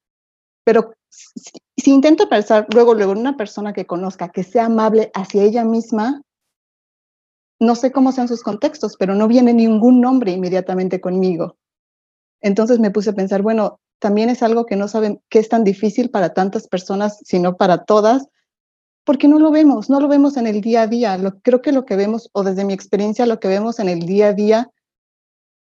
pero 0.64 0.94
si, 1.10 1.90
intento 1.90 2.28
pensar 2.28 2.66
luego, 2.72 2.94
luego 2.94 3.12
una 3.12 3.36
persona 3.36 3.72
que 3.72 3.86
conozca 3.86 4.30
que 4.30 4.42
sea 4.42 4.66
amable 4.66 5.10
hacia 5.14 5.42
ella 5.42 5.64
misma, 5.64 6.22
no 7.60 7.74
sé 7.74 7.92
cómo 7.92 8.10
sean 8.12 8.28
sus 8.28 8.42
contextos, 8.42 8.96
pero 8.98 9.14
no 9.14 9.28
viene 9.28 9.52
ningún 9.52 10.00
nombre 10.00 10.32
inmediatamente 10.32 11.00
conmigo. 11.00 11.56
Entonces 12.40 12.78
me 12.78 12.90
puse 12.90 13.10
a 13.10 13.14
pensar, 13.14 13.42
bueno, 13.42 13.80
también 14.00 14.28
es 14.28 14.42
algo 14.42 14.66
que 14.66 14.76
no 14.76 14.88
saben 14.88 15.22
que 15.28 15.38
es 15.38 15.48
tan 15.48 15.62
difícil 15.64 16.10
para 16.10 16.34
tantas 16.34 16.68
personas, 16.68 17.18
sino 17.24 17.56
para 17.56 17.84
todas, 17.84 18.28
porque 19.04 19.28
no 19.28 19.38
lo 19.38 19.50
vemos, 19.50 19.88
no 19.88 20.00
lo 20.00 20.08
vemos 20.08 20.36
en 20.36 20.46
el 20.46 20.60
día 20.60 20.82
a 20.82 20.86
día. 20.86 21.16
Lo, 21.18 21.38
creo 21.40 21.62
que 21.62 21.72
lo 21.72 21.84
que 21.84 21.96
vemos, 21.96 22.30
o 22.32 22.42
desde 22.42 22.64
mi 22.64 22.72
experiencia, 22.72 23.26
lo 23.26 23.38
que 23.38 23.48
vemos 23.48 23.78
en 23.78 23.88
el 23.88 24.00
día 24.00 24.28
a 24.28 24.32
día 24.32 24.70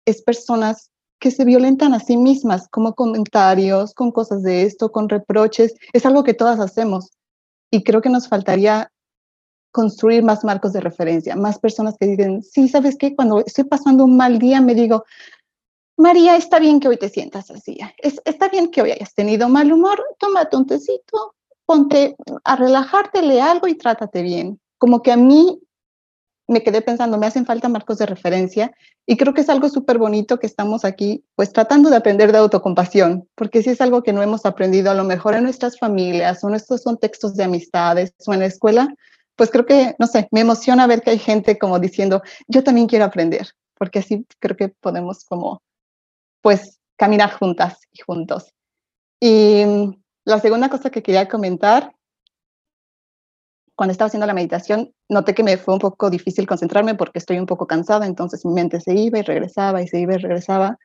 es 0.05 0.22
personas 0.22 0.90
que 1.18 1.30
se 1.30 1.44
violentan 1.44 1.92
a 1.92 2.01
sí 2.01 2.16
mismas, 2.16 2.66
como 2.68 2.94
comentarios, 2.94 3.94
con 3.94 4.11
cosas 4.11 4.42
de 4.42 4.62
esto, 4.62 4.90
con 4.90 5.09
reproches. 5.09 5.74
Es 5.92 6.07
algo 6.07 6.24
que 6.24 6.34
todas 6.34 6.59
hacemos. 6.61 7.11
Y 7.70 7.84
creo 7.84 8.01
que 8.01 8.09
nos 8.09 8.26
faltaría 8.26 8.90
construir 9.70 10.22
más 10.22 10.42
marcos 10.44 10.72
de 10.72 10.80
referencia, 10.80 11.36
más 11.36 11.59
personas 11.59 11.96
que 11.98 12.07
digan, 12.07 12.42
sí, 12.42 12.68
¿sabes 12.68 12.96
qué? 12.96 13.14
Cuando 13.14 13.40
estoy 13.40 13.64
pasando 13.64 14.05
un 14.05 14.16
mal 14.16 14.38
día, 14.38 14.61
me 14.61 14.74
digo, 14.74 15.05
María, 15.96 16.36
está 16.36 16.59
bien 16.59 16.80
que 16.80 16.88
hoy 16.88 16.96
te 16.96 17.09
sientas 17.09 17.51
así, 17.51 17.78
está 18.24 18.48
bien 18.48 18.70
que 18.70 18.82
hoy 18.82 18.90
hayas 18.90 19.14
tenido 19.14 19.48
mal 19.48 19.70
humor, 19.70 20.03
tómate 20.18 20.57
un 20.57 20.66
tecito, 20.66 21.34
ponte 21.66 22.16
a 22.42 22.57
relajarte, 22.57 23.22
lee 23.22 23.38
algo 23.38 23.68
y 23.68 23.76
trátate 23.76 24.22
bien. 24.22 24.59
Como 24.78 25.03
que 25.03 25.12
a 25.12 25.16
mí 25.16 25.61
me 26.51 26.62
quedé 26.62 26.82
pensando, 26.82 27.16
me 27.16 27.26
hacen 27.26 27.46
falta 27.46 27.68
marcos 27.68 27.98
de 27.98 28.07
referencia 28.07 28.72
y 29.07 29.16
creo 29.16 29.32
que 29.32 29.42
es 29.42 29.48
algo 29.48 29.68
súper 29.68 29.98
bonito 29.98 30.40
que 30.40 30.48
estamos 30.48 30.84
aquí, 30.84 31.24
pues 31.36 31.53
tratando 31.53 31.90
de 31.90 31.96
aprender 31.96 32.32
de 32.32 32.38
autocompasión, 32.38 33.28
porque 33.36 33.62
si 33.62 33.70
es 33.70 33.80
algo 33.80 34.03
que 34.03 34.12
no 34.12 34.20
hemos 34.20 34.44
aprendido 34.44 34.90
a 34.90 34.94
lo 34.94 35.05
mejor 35.05 35.34
en 35.34 35.44
nuestras 35.44 35.78
familias 35.78 36.42
o 36.42 36.48
en 36.48 36.57
estos 36.57 36.82
contextos 36.82 37.36
de 37.36 37.44
amistades 37.44 38.12
o 38.26 38.34
en 38.34 38.40
la 38.40 38.46
escuela, 38.46 38.92
pues 39.36 39.51
creo 39.51 39.64
que, 39.64 39.94
no 40.01 40.09
sé, 40.09 40.28
me 40.32 40.40
emociona 40.40 40.88
ver 40.88 41.03
que 41.03 41.11
hay 41.11 41.18
gente 41.18 41.57
como 41.57 41.78
diciendo, 41.78 42.20
yo 42.48 42.64
también 42.64 42.88
quiero 42.88 43.05
aprender, 43.05 43.48
porque 43.78 44.01
así 44.01 44.26
creo 44.40 44.57
que 44.57 44.68
podemos 44.68 45.24
como, 45.24 45.62
pues, 46.42 46.80
caminar 46.96 47.32
juntas 47.32 47.78
y 47.92 48.03
juntos. 48.03 48.53
Y 49.20 49.64
la 50.24 50.40
segunda 50.40 50.68
cosa 50.68 50.90
que 50.90 51.03
quería 51.03 51.28
comentar 51.28 51.94
cuando 53.80 53.92
estaba 53.92 54.08
haciendo 54.08 54.26
la 54.26 54.34
meditación, 54.34 54.92
noté 55.08 55.32
que 55.32 55.42
me 55.42 55.56
fue 55.56 55.72
un 55.72 55.80
poco 55.80 56.10
difícil 56.10 56.46
concentrarme 56.46 56.96
porque 56.96 57.18
estoy 57.18 57.38
un 57.38 57.46
poco 57.46 57.66
cansada, 57.66 58.04
entonces 58.04 58.44
mi 58.44 58.52
mente 58.52 58.78
se 58.78 58.92
iba 58.92 59.18
y 59.18 59.22
regresaba 59.22 59.80
y 59.80 59.88
se 59.88 59.98
iba 59.98 60.12
y 60.12 60.18
regresaba. 60.18 60.78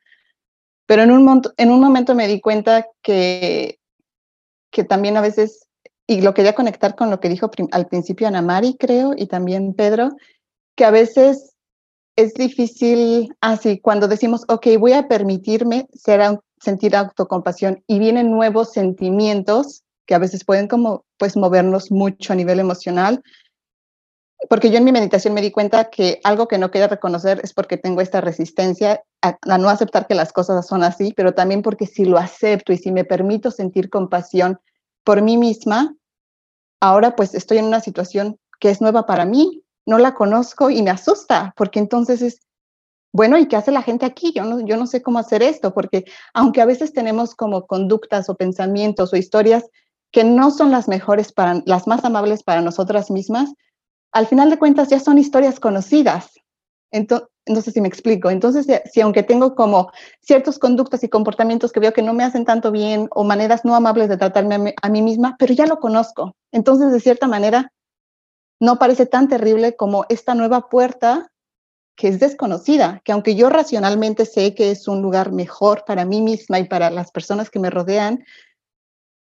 Pero 0.86 1.02
en 1.02 1.10
un, 1.10 1.42
en 1.58 1.70
un 1.70 1.78
momento 1.78 2.14
me 2.14 2.26
di 2.26 2.40
cuenta 2.40 2.86
que, 3.02 3.80
que 4.70 4.82
también 4.82 5.18
a 5.18 5.20
veces, 5.20 5.68
y 6.06 6.22
lo 6.22 6.32
quería 6.32 6.54
conectar 6.54 6.96
con 6.96 7.10
lo 7.10 7.20
que 7.20 7.28
dijo 7.28 7.50
al 7.70 7.86
principio 7.86 8.28
Ana 8.28 8.40
Mari, 8.40 8.78
creo, 8.78 9.12
y 9.14 9.26
también 9.26 9.74
Pedro, 9.74 10.16
que 10.74 10.86
a 10.86 10.90
veces 10.90 11.54
es 12.16 12.32
difícil, 12.32 13.28
así, 13.42 13.78
cuando 13.78 14.08
decimos, 14.08 14.46
ok, 14.48 14.68
voy 14.78 14.94
a 14.94 15.06
permitirme 15.06 15.86
ser, 15.92 16.22
sentir 16.62 16.96
autocompasión 16.96 17.84
y 17.86 17.98
vienen 17.98 18.30
nuevos 18.30 18.72
sentimientos 18.72 19.82
que 20.06 20.14
a 20.14 20.18
veces 20.18 20.44
pueden 20.44 20.68
como 20.68 21.04
pues 21.18 21.36
movernos 21.36 21.90
mucho 21.90 22.32
a 22.32 22.36
nivel 22.36 22.60
emocional. 22.60 23.22
Porque 24.48 24.70
yo 24.70 24.78
en 24.78 24.84
mi 24.84 24.92
meditación 24.92 25.34
me 25.34 25.40
di 25.40 25.50
cuenta 25.50 25.90
que 25.90 26.20
algo 26.22 26.46
que 26.46 26.58
no 26.58 26.70
quería 26.70 26.88
reconocer 26.88 27.40
es 27.42 27.52
porque 27.52 27.78
tengo 27.78 28.00
esta 28.00 28.20
resistencia 28.20 29.02
a, 29.22 29.58
no 29.58 29.68
aceptar 29.68 30.06
que 30.06 30.14
las 30.14 30.32
cosas 30.32 30.66
son 30.66 30.82
así, 30.82 31.12
pero 31.16 31.34
también 31.34 31.62
porque 31.62 31.86
si 31.86 32.04
lo 32.04 32.18
acepto 32.18 32.72
y 32.72 32.76
si 32.76 32.92
me 32.92 33.04
permito 33.04 33.50
sentir 33.50 33.90
compasión 33.90 34.60
por 35.04 35.22
mí 35.22 35.36
misma, 35.36 35.94
ahora 36.80 37.16
pues 37.16 37.34
estoy 37.34 37.58
en 37.58 37.64
una 37.64 37.80
situación 37.80 38.38
que 38.60 38.70
es 38.70 38.80
nueva 38.80 39.06
para 39.06 39.24
mí, 39.24 39.62
no 39.86 39.98
la 39.98 40.14
conozco 40.14 40.70
y 40.70 40.82
me 40.82 40.90
asusta, 40.90 41.54
porque 41.56 41.78
entonces 41.78 42.22
es, 42.22 42.40
bueno, 43.12 43.38
¿y 43.38 43.46
qué 43.46 43.56
hace 43.56 43.70
la 43.70 43.82
gente 43.82 44.04
aquí? 44.04 44.32
Yo 44.34 44.44
no, 44.44 44.60
yo 44.60 44.76
no 44.76 44.86
sé 44.86 45.02
cómo 45.02 45.18
hacer 45.18 45.42
esto, 45.42 45.72
porque 45.72 46.04
aunque 46.34 46.60
a 46.60 46.66
veces 46.66 46.92
tenemos 46.92 47.34
como 47.34 47.66
conductas 47.66 48.28
o 48.28 48.34
pensamientos 48.34 49.12
o 49.12 49.16
historias 49.16 49.64
que 50.12 50.24
no 50.24 50.50
son 50.50 50.70
las 50.70 50.88
mejores 50.88 51.32
para, 51.32 51.62
las 51.66 51.86
más 51.86 52.04
amables 52.04 52.42
para 52.42 52.60
nosotras 52.60 53.10
mismas, 53.10 53.52
al 54.12 54.26
final 54.26 54.50
de 54.50 54.58
cuentas 54.58 54.88
ya 54.88 55.00
son 55.00 55.18
historias 55.18 55.60
conocidas. 55.60 56.32
Entonces, 56.90 57.28
no 57.46 57.60
sé 57.60 57.70
si 57.70 57.80
me 57.80 57.88
explico. 57.88 58.30
Entonces, 58.30 58.66
si, 58.92 59.00
aunque 59.00 59.22
tengo 59.22 59.54
como 59.54 59.90
ciertos 60.20 60.58
conductas 60.58 61.04
y 61.04 61.08
comportamientos 61.08 61.72
que 61.72 61.80
veo 61.80 61.92
que 61.92 62.02
no 62.02 62.14
me 62.14 62.24
hacen 62.24 62.44
tanto 62.44 62.72
bien 62.72 63.08
o 63.12 63.24
maneras 63.24 63.64
no 63.64 63.74
amables 63.74 64.08
de 64.08 64.16
tratarme 64.16 64.74
a 64.80 64.88
mí 64.88 65.02
misma, 65.02 65.36
pero 65.38 65.54
ya 65.54 65.66
lo 65.66 65.78
conozco. 65.78 66.34
Entonces, 66.52 66.92
de 66.92 67.00
cierta 67.00 67.28
manera, 67.28 67.72
no 68.60 68.78
parece 68.78 69.06
tan 69.06 69.28
terrible 69.28 69.76
como 69.76 70.06
esta 70.08 70.34
nueva 70.34 70.68
puerta 70.68 71.30
que 71.96 72.08
es 72.08 72.20
desconocida, 72.20 73.00
que 73.04 73.12
aunque 73.12 73.34
yo 73.34 73.48
racionalmente 73.48 74.26
sé 74.26 74.54
que 74.54 74.70
es 74.70 74.86
un 74.86 75.00
lugar 75.00 75.32
mejor 75.32 75.84
para 75.86 76.04
mí 76.04 76.20
misma 76.20 76.58
y 76.58 76.64
para 76.64 76.90
las 76.90 77.10
personas 77.10 77.48
que 77.48 77.58
me 77.58 77.70
rodean, 77.70 78.22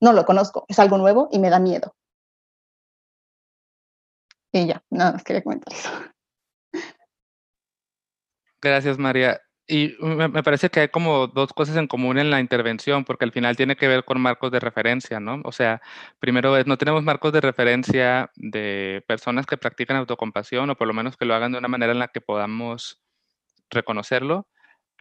no 0.03 0.13
lo 0.13 0.25
conozco, 0.25 0.67
es 0.69 0.79
algo 0.81 0.99
nuevo 0.99 1.29
y 1.31 1.39
me 1.39 1.49
da 1.49 1.61
miedo. 1.61 1.95
Y 4.51 4.67
ya, 4.67 4.83
nada 4.91 5.13
más 5.13 5.25
quería 5.25 5.43
comentar 5.43 5.73
eso. 5.73 5.91
Gracias, 8.61 8.99
María. 8.99 9.41
Y 9.69 9.95
me, 10.01 10.43
parece 10.43 10.71
que 10.71 10.81
hay 10.81 10.89
como 10.89 11.29
dos 11.29 11.53
cosas 11.53 11.77
en 11.77 11.87
común 11.87 12.19
en 12.19 12.31
la 12.31 12.41
intervención, 12.41 13.05
porque 13.05 13.25
al 13.25 13.33
final 13.33 13.57
tiene 13.57 13.77
que 13.77 13.87
ver 13.87 14.05
con 14.05 14.21
marcos 14.21 14.51
de 14.51 14.59
referencia, 14.59 15.21
¿no? 15.21 15.41
O 15.45 15.53
sea, 15.53 15.81
primero 16.19 16.57
es, 16.57 16.67
no 16.67 16.77
tenemos 16.77 17.05
marcos 17.05 17.33
de 17.33 17.41
referencia 17.41 18.31
de 18.35 19.05
personas 19.07 19.47
que 19.47 19.57
practican 19.57 19.97
autocompasión, 19.99 20.69
o 20.69 20.77
por 20.77 20.89
lo 20.89 20.95
menos 20.95 21.17
que 21.17 21.25
lo 21.25 21.35
hagan 21.35 21.53
de 21.53 21.59
una 21.59 21.69
manera 21.69 21.93
en 21.93 22.01
la 22.01 22.09
que 22.09 22.21
podamos 22.21 23.01
reconocerlo, 23.71 24.49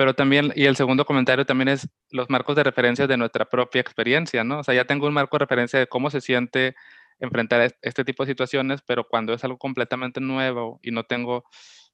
pero 0.02 0.16
también, 0.16 0.52
y 0.56 0.66
el 0.66 0.76
segundo 0.76 1.06
comentario 1.06 1.46
también 1.46 1.68
es 1.68 1.88
los 2.10 2.28
marcos 2.28 2.56
de 2.56 2.64
referencia 2.64 3.06
de 3.06 3.18
nuestra 3.18 3.46
propia 3.46 3.82
experiencia, 3.82 4.44
¿no? 4.44 4.62
O 4.62 4.64
sea, 4.64 4.74
ya 4.74 4.86
tengo 4.86 5.06
un 5.06 5.14
marco 5.14 5.38
de 5.38 5.46
referencia 5.46 5.78
de 5.78 5.86
cómo 5.86 6.10
se 6.10 6.22
siente 6.22 6.74
enfrentar 7.20 7.76
este 7.84 8.04
tipo 8.04 8.24
de 8.24 8.32
situaciones, 8.32 8.82
pero 8.82 9.08
cuando 9.08 9.32
es 9.32 9.44
algo 9.44 9.60
completamente 9.60 10.20
nuevo 10.20 10.80
y 10.82 10.90
no 10.90 11.04
tengo 11.04 11.44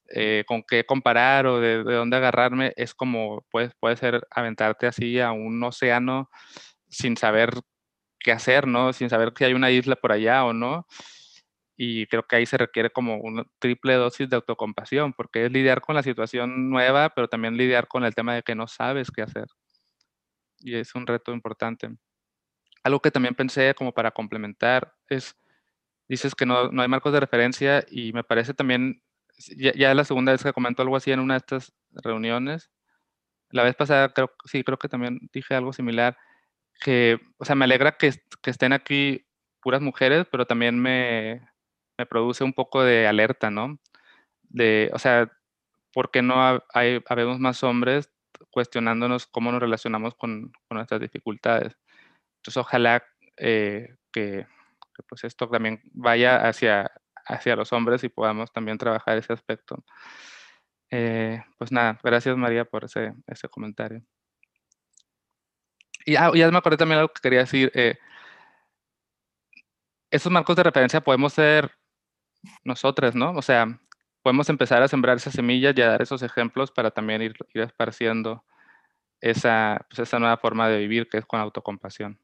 eh, 0.08 0.44
con 0.46 0.62
qué 0.62 0.86
comparar 0.86 1.46
o 1.46 1.60
de, 1.60 1.82
dónde 1.82 2.16
agarrarme, 2.16 2.72
es 2.76 2.94
como 2.94 3.44
pues, 3.50 3.72
puede 3.78 3.98
ser 3.98 4.26
aventarte 4.30 4.86
así 4.86 5.20
a 5.20 5.32
un 5.32 5.62
océano 5.62 6.30
sin 6.88 7.18
saber 7.18 7.50
qué 8.18 8.32
hacer, 8.32 8.66
¿no? 8.66 8.94
Sin 8.94 9.10
saber 9.10 9.34
si 9.36 9.44
hay 9.44 9.52
una 9.52 9.70
isla 9.70 9.96
por 9.96 10.12
allá 10.12 10.46
o 10.46 10.54
no. 10.54 10.86
Y 11.80 12.06
creo 12.08 12.24
que 12.24 12.34
ahí 12.34 12.44
se 12.44 12.58
requiere 12.58 12.90
como 12.90 13.18
una 13.18 13.44
triple 13.60 13.94
dosis 13.94 14.28
de 14.28 14.34
autocompasión, 14.34 15.12
porque 15.12 15.46
es 15.46 15.52
lidiar 15.52 15.80
con 15.80 15.94
la 15.94 16.02
situación 16.02 16.70
nueva, 16.70 17.10
pero 17.10 17.28
también 17.28 17.56
lidiar 17.56 17.86
con 17.86 18.04
el 18.04 18.16
tema 18.16 18.34
de 18.34 18.42
que 18.42 18.56
no 18.56 18.66
sabes 18.66 19.12
qué 19.12 19.22
hacer. 19.22 19.46
Y 20.58 20.74
es 20.74 20.92
un 20.96 21.06
reto 21.06 21.32
importante. 21.32 21.88
Algo 22.82 23.00
que 23.00 23.12
también 23.12 23.36
pensé 23.36 23.74
como 23.76 23.94
para 23.94 24.10
complementar 24.10 24.92
es, 25.08 25.36
dices 26.08 26.34
que 26.34 26.46
no, 26.46 26.70
no 26.72 26.82
hay 26.82 26.88
marcos 26.88 27.12
de 27.12 27.20
referencia 27.20 27.84
y 27.88 28.12
me 28.12 28.24
parece 28.24 28.54
también 28.54 29.00
ya, 29.56 29.72
ya, 29.74 29.94
la 29.94 30.04
segunda 30.04 30.32
vez 30.32 30.42
que 30.42 30.52
comento 30.52 30.82
algo 30.82 30.96
así 30.96 31.12
en 31.12 31.20
una 31.20 31.34
de 31.34 31.38
estas 31.38 31.72
reuniones. 31.92 32.70
La 33.50 33.62
vez 33.62 33.76
pasada, 33.76 34.12
creo, 34.12 34.32
sí, 34.46 34.64
creo 34.64 34.78
que 34.78 34.88
también 34.88 35.20
dije 35.32 35.54
algo 35.54 35.72
similar, 35.72 36.16
que, 36.80 37.20
o 37.38 37.44
sea, 37.44 37.54
me 37.54 37.66
alegra 37.66 37.96
que, 37.96 38.12
que 38.42 38.50
estén 38.50 38.72
aquí 38.72 39.26
puras 39.62 39.80
mujeres, 39.80 40.26
pero 40.30 40.46
también 40.46 40.80
me, 40.80 41.42
me, 41.98 42.06
produce 42.06 42.44
un 42.44 42.52
poco 42.52 42.82
de 42.82 43.06
alerta, 43.06 43.50
¿no? 43.50 43.78
De, 44.42 44.90
o 44.94 44.98
sea, 44.98 45.30
¿por 45.92 46.10
qué 46.10 46.22
no 46.22 46.62
hay, 46.74 47.02
habemos 47.08 47.38
más 47.38 47.62
hombres 47.64 48.10
cuestionándonos 48.50 49.26
cómo 49.26 49.52
nos 49.52 49.60
relacionamos 49.60 50.14
con, 50.14 50.52
con 50.68 50.76
nuestras 50.76 51.00
dificultades? 51.00 51.76
Entonces, 52.38 52.56
ojalá 52.58 53.04
eh, 53.36 53.96
que, 54.12 54.46
que, 54.94 55.02
pues 55.08 55.24
esto 55.24 55.48
también 55.48 55.80
vaya 55.92 56.48
hacia 56.48 56.90
hacia 57.28 57.56
los 57.56 57.72
hombres 57.72 58.02
y 58.04 58.08
podamos 58.08 58.50
también 58.52 58.78
trabajar 58.78 59.18
ese 59.18 59.32
aspecto. 59.32 59.84
Eh, 60.90 61.42
pues 61.58 61.70
nada, 61.70 61.98
gracias 62.02 62.36
María 62.36 62.64
por 62.64 62.84
ese, 62.84 63.12
ese 63.26 63.48
comentario. 63.48 64.02
Y 66.04 66.16
ah, 66.16 66.30
ya 66.34 66.50
me 66.50 66.58
acordé 66.58 66.78
también 66.78 67.00
algo 67.00 67.12
que 67.12 67.20
quería 67.20 67.40
decir. 67.40 67.70
Eh, 67.74 67.98
esos 70.10 70.32
marcos 70.32 70.56
de 70.56 70.62
referencia 70.62 71.02
podemos 71.02 71.34
ser 71.34 71.70
nosotros, 72.64 73.14
¿no? 73.14 73.32
O 73.32 73.42
sea, 73.42 73.80
podemos 74.22 74.48
empezar 74.48 74.82
a 74.82 74.88
sembrar 74.88 75.16
esas 75.16 75.32
semillas 75.32 75.74
y 75.76 75.82
a 75.82 75.88
dar 75.88 76.02
esos 76.02 76.22
ejemplos 76.22 76.70
para 76.70 76.90
también 76.90 77.22
ir, 77.22 77.34
ir 77.54 77.62
esparciendo 77.62 78.44
esa, 79.20 79.86
pues 79.88 80.00
esa 80.00 80.18
nueva 80.18 80.36
forma 80.36 80.68
de 80.68 80.78
vivir 80.78 81.08
que 81.08 81.18
es 81.18 81.26
con 81.26 81.40
autocompasión. 81.40 82.18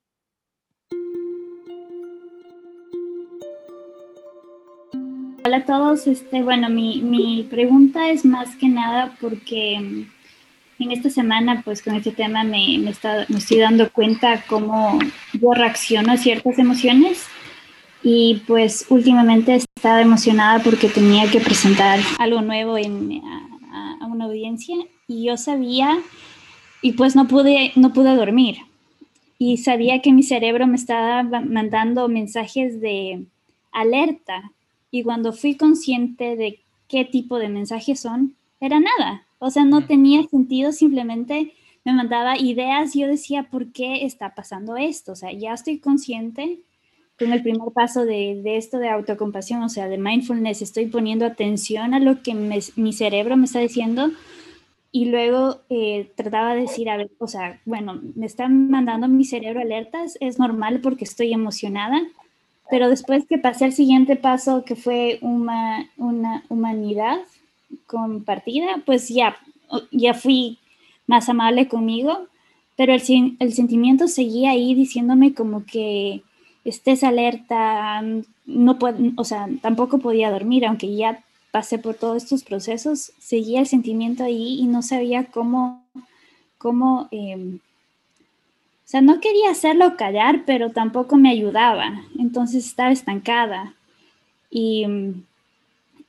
Hola 5.46 5.58
a 5.58 5.64
todos. 5.66 6.06
Este, 6.06 6.42
bueno, 6.42 6.70
mi, 6.70 7.02
mi 7.02 7.46
pregunta 7.50 8.08
es 8.08 8.24
más 8.24 8.56
que 8.56 8.68
nada 8.68 9.14
porque 9.20 9.78
mm, 9.78 10.82
en 10.82 10.90
esta 10.90 11.10
semana, 11.10 11.62
pues 11.64 11.82
con 11.82 11.94
este 11.94 12.12
tema 12.12 12.44
me, 12.44 12.78
me, 12.78 12.90
está, 12.90 13.26
me 13.28 13.38
estoy 13.38 13.58
dando 13.58 13.90
cuenta 13.90 14.42
cómo 14.46 14.98
yo 15.34 15.52
reacciono 15.52 16.12
a 16.12 16.16
ciertas 16.16 16.58
emociones 16.58 17.28
y 18.04 18.42
pues 18.46 18.86
últimamente 18.90 19.54
estaba 19.54 20.02
emocionada 20.02 20.62
porque 20.62 20.88
tenía 20.88 21.28
que 21.30 21.40
presentar 21.40 21.98
algo 22.18 22.42
nuevo 22.42 22.76
en, 22.76 23.22
a, 23.72 23.98
a, 24.02 24.06
una 24.06 24.26
audiencia 24.26 24.76
y 25.08 25.24
yo 25.24 25.38
sabía 25.38 25.98
y 26.82 26.92
pues 26.92 27.16
no 27.16 27.26
pude, 27.26 27.72
no 27.76 27.94
pude 27.94 28.14
dormir 28.14 28.58
y 29.38 29.56
sabía 29.56 30.02
que 30.02 30.12
mi 30.12 30.22
cerebro 30.22 30.66
me 30.66 30.76
estaba 30.76 31.22
mandando 31.22 32.08
mensajes 32.08 32.80
de 32.80 33.24
alerta 33.72 34.52
y 34.90 35.02
cuando 35.02 35.32
fui 35.32 35.56
consciente 35.56 36.36
de 36.36 36.60
qué 36.88 37.04
tipo 37.04 37.38
de 37.38 37.48
mensajes 37.48 38.00
son, 38.00 38.36
era 38.60 38.78
nada. 38.78 39.26
O 39.38 39.50
sea, 39.50 39.64
no 39.64 39.86
tenía 39.86 40.22
sentido, 40.28 40.72
simplemente 40.72 41.52
me 41.84 41.92
mandaba 41.92 42.38
ideas 42.38 42.94
y 42.94 43.00
yo 43.00 43.08
decía, 43.08 43.48
¿por 43.50 43.72
qué 43.72 44.04
está 44.04 44.34
pasando 44.34 44.76
esto? 44.76 45.12
O 45.12 45.16
sea, 45.16 45.32
ya 45.32 45.52
estoy 45.52 45.78
consciente 45.78 46.60
con 47.18 47.32
el 47.32 47.42
primer 47.42 47.72
paso 47.72 48.04
de, 48.04 48.40
de 48.42 48.56
esto 48.56 48.78
de 48.78 48.88
autocompasión, 48.88 49.62
o 49.62 49.68
sea, 49.68 49.88
de 49.88 49.98
mindfulness, 49.98 50.62
estoy 50.62 50.86
poniendo 50.86 51.26
atención 51.26 51.94
a 51.94 52.00
lo 52.00 52.22
que 52.22 52.34
mi 52.34 52.92
cerebro 52.92 53.36
me 53.36 53.44
está 53.44 53.60
diciendo 53.60 54.10
y 54.94 55.06
luego 55.06 55.58
eh, 55.70 56.12
trataba 56.14 56.54
de 56.54 56.60
decir, 56.60 56.88
a 56.88 56.96
ver, 56.96 57.10
o 57.18 57.26
sea, 57.26 57.60
bueno, 57.64 58.00
me 58.14 58.26
están 58.26 58.70
mandando 58.70 59.08
mi 59.08 59.24
cerebro 59.24 59.60
alertas, 59.60 60.16
es 60.20 60.38
normal 60.38 60.78
porque 60.82 61.02
estoy 61.02 61.32
emocionada, 61.32 62.00
pero 62.70 62.88
después 62.88 63.26
que 63.26 63.36
pasé 63.36 63.64
al 63.64 63.72
siguiente 63.72 64.14
paso, 64.14 64.64
que 64.64 64.76
fue 64.76 65.18
una, 65.20 65.90
una 65.96 66.44
humanidad 66.48 67.18
compartida, 67.88 68.84
pues 68.86 69.08
ya, 69.08 69.36
ya 69.90 70.14
fui 70.14 70.58
más 71.08 71.28
amable 71.28 71.66
conmigo, 71.66 72.28
pero 72.76 72.94
el, 72.94 73.02
el 73.40 73.52
sentimiento 73.52 74.06
seguía 74.06 74.52
ahí 74.52 74.76
diciéndome 74.76 75.34
como 75.34 75.64
que 75.66 76.22
estés 76.64 77.04
alerta, 77.04 78.02
no 78.46 78.78
o 79.16 79.24
sea, 79.24 79.48
tampoco 79.60 79.98
podía 79.98 80.30
dormir, 80.30 80.66
aunque 80.66 80.94
ya 80.94 81.22
pasé 81.50 81.78
por 81.78 81.94
todos 81.94 82.22
estos 82.22 82.42
procesos, 82.42 83.12
seguía 83.18 83.60
el 83.60 83.66
sentimiento 83.66 84.24
ahí 84.24 84.60
y 84.60 84.66
no 84.66 84.82
sabía 84.82 85.26
cómo, 85.26 85.84
cómo 86.58 87.08
eh, 87.12 87.58
o 88.84 88.86
sea, 88.86 89.00
no 89.00 89.18
quería 89.18 89.50
hacerlo 89.50 89.96
callar, 89.96 90.42
pero 90.44 90.70
tampoco 90.70 91.16
me 91.16 91.30
ayudaba. 91.30 92.02
Entonces 92.18 92.66
estaba 92.66 92.92
estancada. 92.92 93.74
Y, 94.50 94.84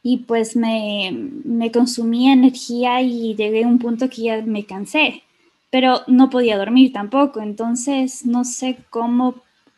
y 0.03 0.17
pues 0.17 0.57
me, 0.57 1.11
me, 1.45 1.71
consumía 1.71 2.33
energía 2.33 3.01
y 3.01 3.33
llegué 3.35 3.63
a 3.63 3.67
un 3.67 3.79
punto 3.79 4.09
que 4.09 4.23
ya 4.23 4.41
me 4.41 4.65
cansé. 4.65 5.23
Pero 5.71 6.01
no 6.07 6.29
podía 6.29 6.57
dormir 6.57 6.91
tampoco. 6.91 7.39
Entonces 7.39 8.25
no 8.25 8.43
sé 8.43 8.77
cómo 8.89 9.35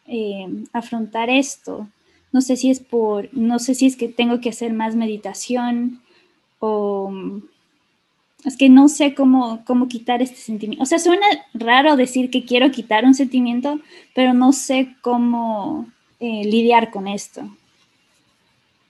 eh, 0.08 0.48
afrontar 0.74 1.30
esto. 1.30 1.88
No 2.32 2.42
sé 2.42 2.56
si 2.56 2.70
es 2.70 2.80
por, 2.80 3.30
no 3.34 3.60
sé 3.60 3.76
si 3.76 3.88
es 3.88 3.96
que 3.96 4.10
tengo 4.10 4.42
que 4.42 4.50
hacer 4.50 4.74
más 4.74 4.96
meditación 4.96 6.02
o 6.60 7.12
es 8.44 8.56
que 8.58 8.70
no 8.70 8.88
sé 8.88 9.14
cómo, 9.14 9.64
cómo 9.66 9.88
quitar 9.88 10.22
este 10.22 10.38
sentimiento. 10.38 10.84
O 10.84 10.86
sea, 10.86 11.00
suena 11.00 11.26
raro 11.54 11.96
decir 11.96 12.30
que 12.30 12.46
quiero 12.46 12.72
quitar 12.72 13.06
un 13.06 13.14
sentimiento, 13.14 13.80
pero 14.14 14.34
no 14.34 14.54
sé 14.54 14.96
cómo 15.02 15.88
eh, 16.20 16.44
lidiar 16.46 16.92
con 16.92 17.08
esto. 17.08 17.50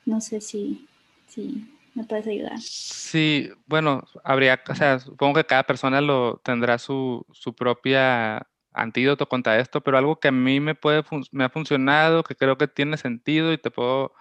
No 0.06 0.22
sé 0.22 0.42
si, 0.42 0.86
si 1.28 1.66
me 1.96 2.04
puedes 2.04 2.28
ayudar. 2.28 2.60
Sí, 2.60 3.50
bueno, 3.66 4.04
habría, 4.24 4.62
o 4.70 4.76
sea, 4.76 5.00
supongo 5.00 5.36
que 5.36 5.46
cada 5.46 5.64
persona 5.64 6.02
lo 6.02 6.40
tendrá 6.44 6.78
su, 6.78 7.26
su 7.32 7.54
propia 7.54 8.46
antídoto 8.78 9.28
contra 9.28 9.60
esto, 9.60 9.82
pero 9.82 9.98
algo 9.98 10.20
que 10.20 10.30
a 10.30 10.32
mí 10.32 10.60
me, 10.60 10.72
ha 10.72 11.50
funcionado, 11.50 12.24
que 12.24 12.36
creo 12.36 12.58
que 12.58 12.68
tiene 12.68 12.98
sentido 12.98 13.52
y 13.52 13.58
te 13.58 13.72
puedo 13.72 14.14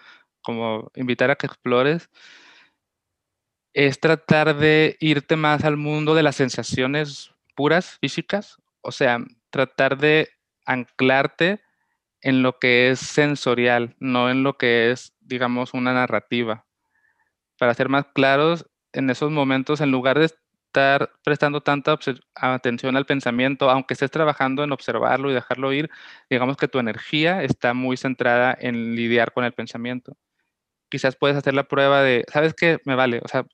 como 0.42 0.90
invitar 0.94 1.30
a 1.30 1.36
que 1.36 1.46
explores, 1.46 2.10
es 3.74 4.00
tratar 4.00 4.56
de 4.56 4.96
irte 5.00 5.36
más 5.36 5.64
al 5.64 5.76
mundo 5.76 6.14
de 6.14 6.22
las 6.22 6.36
sensaciones 6.36 7.34
puras, 7.54 7.98
físicas, 8.00 8.56
o 8.80 8.92
sea, 8.92 9.18
tratar 9.50 9.98
de 9.98 10.30
anclarte 10.64 11.60
en 12.22 12.42
lo 12.42 12.58
que 12.58 12.90
es 12.90 13.00
sensorial, 13.00 13.94
no 13.98 14.30
en 14.30 14.42
lo 14.42 14.56
que 14.56 14.90
es, 14.90 15.12
digamos, 15.20 15.74
una 15.74 15.92
narrativa. 15.92 16.66
Para 17.58 17.74
ser 17.74 17.88
más 17.88 18.06
claros, 18.14 18.66
en 18.92 19.10
esos 19.10 19.30
momentos, 19.30 19.80
en 19.80 19.90
lugar 19.90 20.18
de 20.18 20.30
estar 20.66 21.10
prestando 21.24 21.62
tanta 21.62 21.98
atención 22.34 22.96
al 22.96 23.06
pensamiento, 23.06 23.70
aunque 23.70 23.94
estés 23.94 24.10
trabajando 24.10 24.64
en 24.64 24.72
observarlo 24.72 25.30
y 25.30 25.34
dejarlo 25.34 25.72
ir, 25.72 25.90
digamos 26.30 26.56
que 26.56 26.68
tu 26.68 26.78
energía 26.78 27.42
está 27.42 27.74
muy 27.74 27.96
centrada 27.96 28.56
en 28.58 28.94
lidiar 28.94 29.32
con 29.32 29.44
el 29.44 29.52
pensamiento. 29.52 30.16
Quizás 30.90 31.16
puedes 31.16 31.36
hacer 31.36 31.54
la 31.54 31.64
prueba 31.64 32.02
de, 32.02 32.24
¿sabes 32.32 32.54
qué? 32.54 32.78
Me 32.84 32.94
vale, 32.94 33.20
o 33.24 33.28
sea, 33.28 33.46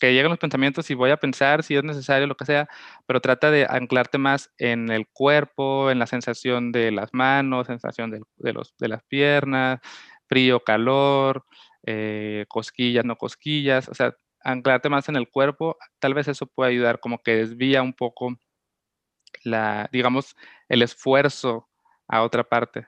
que 0.00 0.12
lleguen 0.12 0.30
los 0.30 0.38
pensamientos 0.38 0.90
y 0.90 0.94
voy 0.94 1.10
a 1.10 1.16
pensar 1.18 1.62
si 1.62 1.76
es 1.76 1.84
necesario, 1.84 2.26
lo 2.26 2.36
que 2.36 2.44
sea, 2.46 2.68
pero 3.06 3.20
trata 3.20 3.50
de 3.50 3.66
anclarte 3.68 4.18
más 4.18 4.50
en 4.58 4.90
el 4.90 5.06
cuerpo, 5.08 5.90
en 5.90 5.98
la 5.98 6.06
sensación 6.06 6.72
de 6.72 6.90
las 6.92 7.10
manos, 7.12 7.66
sensación 7.68 8.10
de, 8.10 8.52
los, 8.52 8.74
de 8.78 8.88
las 8.88 9.02
piernas, 9.04 9.80
frío, 10.28 10.60
calor, 10.60 11.44
eh, 11.86 12.44
cosquillas, 12.48 13.04
no 13.04 13.16
cosquillas, 13.16 13.88
o 13.88 13.94
sea, 13.94 14.14
anclarte 14.44 14.88
más 14.88 15.08
en 15.08 15.16
el 15.16 15.28
cuerpo, 15.28 15.76
tal 15.98 16.14
vez 16.14 16.28
eso 16.28 16.46
puede 16.46 16.70
ayudar, 16.70 17.00
como 17.00 17.18
que 17.22 17.36
desvía 17.36 17.82
un 17.82 17.94
poco 17.94 18.36
la, 19.42 19.88
digamos, 19.92 20.36
el 20.68 20.82
esfuerzo 20.82 21.68
a 22.08 22.22
otra 22.22 22.44
parte. 22.44 22.86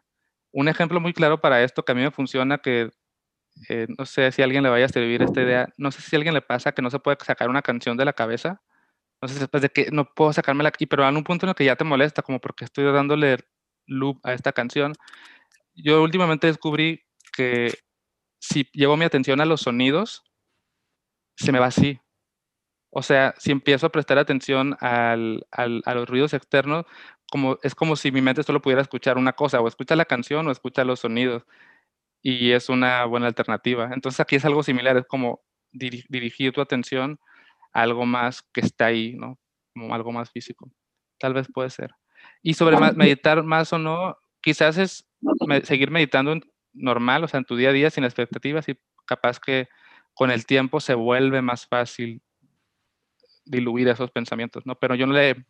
Un 0.52 0.68
ejemplo 0.68 1.00
muy 1.00 1.12
claro 1.12 1.40
para 1.40 1.62
esto 1.62 1.84
que 1.84 1.92
a 1.92 1.94
mí 1.94 2.02
me 2.02 2.10
funciona, 2.10 2.58
que 2.58 2.90
eh, 3.68 3.86
no 3.98 4.04
sé 4.06 4.30
si 4.32 4.42
a 4.42 4.44
alguien 4.44 4.62
le 4.62 4.68
vaya 4.68 4.84
a 4.84 4.88
servir 4.88 5.22
esta 5.22 5.42
idea, 5.42 5.68
no 5.78 5.90
sé 5.90 6.02
si 6.02 6.14
a 6.14 6.18
alguien 6.18 6.34
le 6.34 6.42
pasa 6.42 6.72
que 6.72 6.82
no 6.82 6.90
se 6.90 6.98
puede 6.98 7.16
sacar 7.24 7.48
una 7.48 7.62
canción 7.62 7.96
de 7.96 8.04
la 8.04 8.12
cabeza, 8.12 8.62
no 9.20 9.28
sé 9.28 9.34
si 9.34 9.40
después 9.40 9.62
de 9.62 9.70
que 9.70 9.88
no 9.92 10.04
puedo 10.14 10.32
sacármela 10.32 10.68
aquí, 10.68 10.86
pero 10.86 11.08
en 11.08 11.16
un 11.16 11.24
punto 11.24 11.46
en 11.46 11.50
el 11.50 11.54
que 11.54 11.64
ya 11.64 11.76
te 11.76 11.84
molesta, 11.84 12.22
como 12.22 12.38
porque 12.38 12.66
estoy 12.66 12.84
dándole 12.84 13.38
loop 13.86 14.20
a 14.24 14.34
esta 14.34 14.52
canción. 14.52 14.92
Yo 15.74 16.02
últimamente 16.02 16.46
descubrí 16.46 17.04
que 17.32 17.72
si 18.38 18.68
llevo 18.72 18.96
mi 18.96 19.04
atención 19.04 19.40
a 19.40 19.46
los 19.46 19.62
sonidos, 19.62 20.22
se 21.36 21.52
me 21.52 21.58
va 21.58 21.66
así. 21.66 22.00
O 22.90 23.02
sea, 23.02 23.34
si 23.38 23.52
empiezo 23.52 23.86
a 23.86 23.92
prestar 23.92 24.18
atención 24.18 24.76
al, 24.80 25.46
al, 25.50 25.82
a 25.84 25.94
los 25.94 26.08
ruidos 26.08 26.32
externos, 26.34 26.86
como, 27.30 27.58
es 27.62 27.74
como 27.74 27.96
si 27.96 28.10
mi 28.10 28.22
mente 28.22 28.42
solo 28.42 28.62
pudiera 28.62 28.82
escuchar 28.82 29.18
una 29.18 29.32
cosa, 29.32 29.60
o 29.60 29.68
escucha 29.68 29.96
la 29.96 30.04
canción 30.04 30.46
o 30.48 30.50
escucha 30.50 30.84
los 30.84 31.00
sonidos. 31.00 31.44
Y 32.22 32.52
es 32.52 32.68
una 32.68 33.04
buena 33.04 33.26
alternativa. 33.26 33.90
Entonces 33.92 34.20
aquí 34.20 34.36
es 34.36 34.44
algo 34.44 34.62
similar, 34.62 34.96
es 34.96 35.06
como 35.06 35.42
dirigir 35.72 36.52
tu 36.52 36.60
atención 36.60 37.20
a 37.72 37.82
algo 37.82 38.06
más 38.06 38.42
que 38.52 38.62
está 38.62 38.86
ahí, 38.86 39.14
¿no? 39.14 39.38
Como 39.74 39.94
algo 39.94 40.12
más 40.12 40.30
físico. 40.30 40.70
Tal 41.18 41.34
vez 41.34 41.48
puede 41.52 41.70
ser. 41.70 41.90
Y 42.42 42.54
sobre 42.54 42.78
meditar 42.94 43.42
más 43.44 43.72
o 43.72 43.78
no, 43.78 44.16
quizás 44.40 44.78
es 44.78 45.06
seguir 45.64 45.90
meditando 45.90 46.40
normal, 46.72 47.24
o 47.24 47.28
sea, 47.28 47.38
en 47.38 47.44
tu 47.44 47.56
día 47.56 47.70
a 47.70 47.72
día 47.72 47.90
sin 47.90 48.04
expectativas 48.04 48.68
y 48.68 48.78
capaz 49.06 49.38
que 49.38 49.68
con 50.16 50.30
el 50.30 50.46
tiempo 50.46 50.80
se 50.80 50.94
vuelve 50.94 51.42
más 51.42 51.66
fácil 51.66 52.22
diluir 53.44 53.86
esos 53.88 54.10
pensamientos, 54.10 54.64
¿no? 54.64 54.74
Pero 54.74 54.94
yo 54.94 55.06
no 55.06 55.12
le 55.12 55.44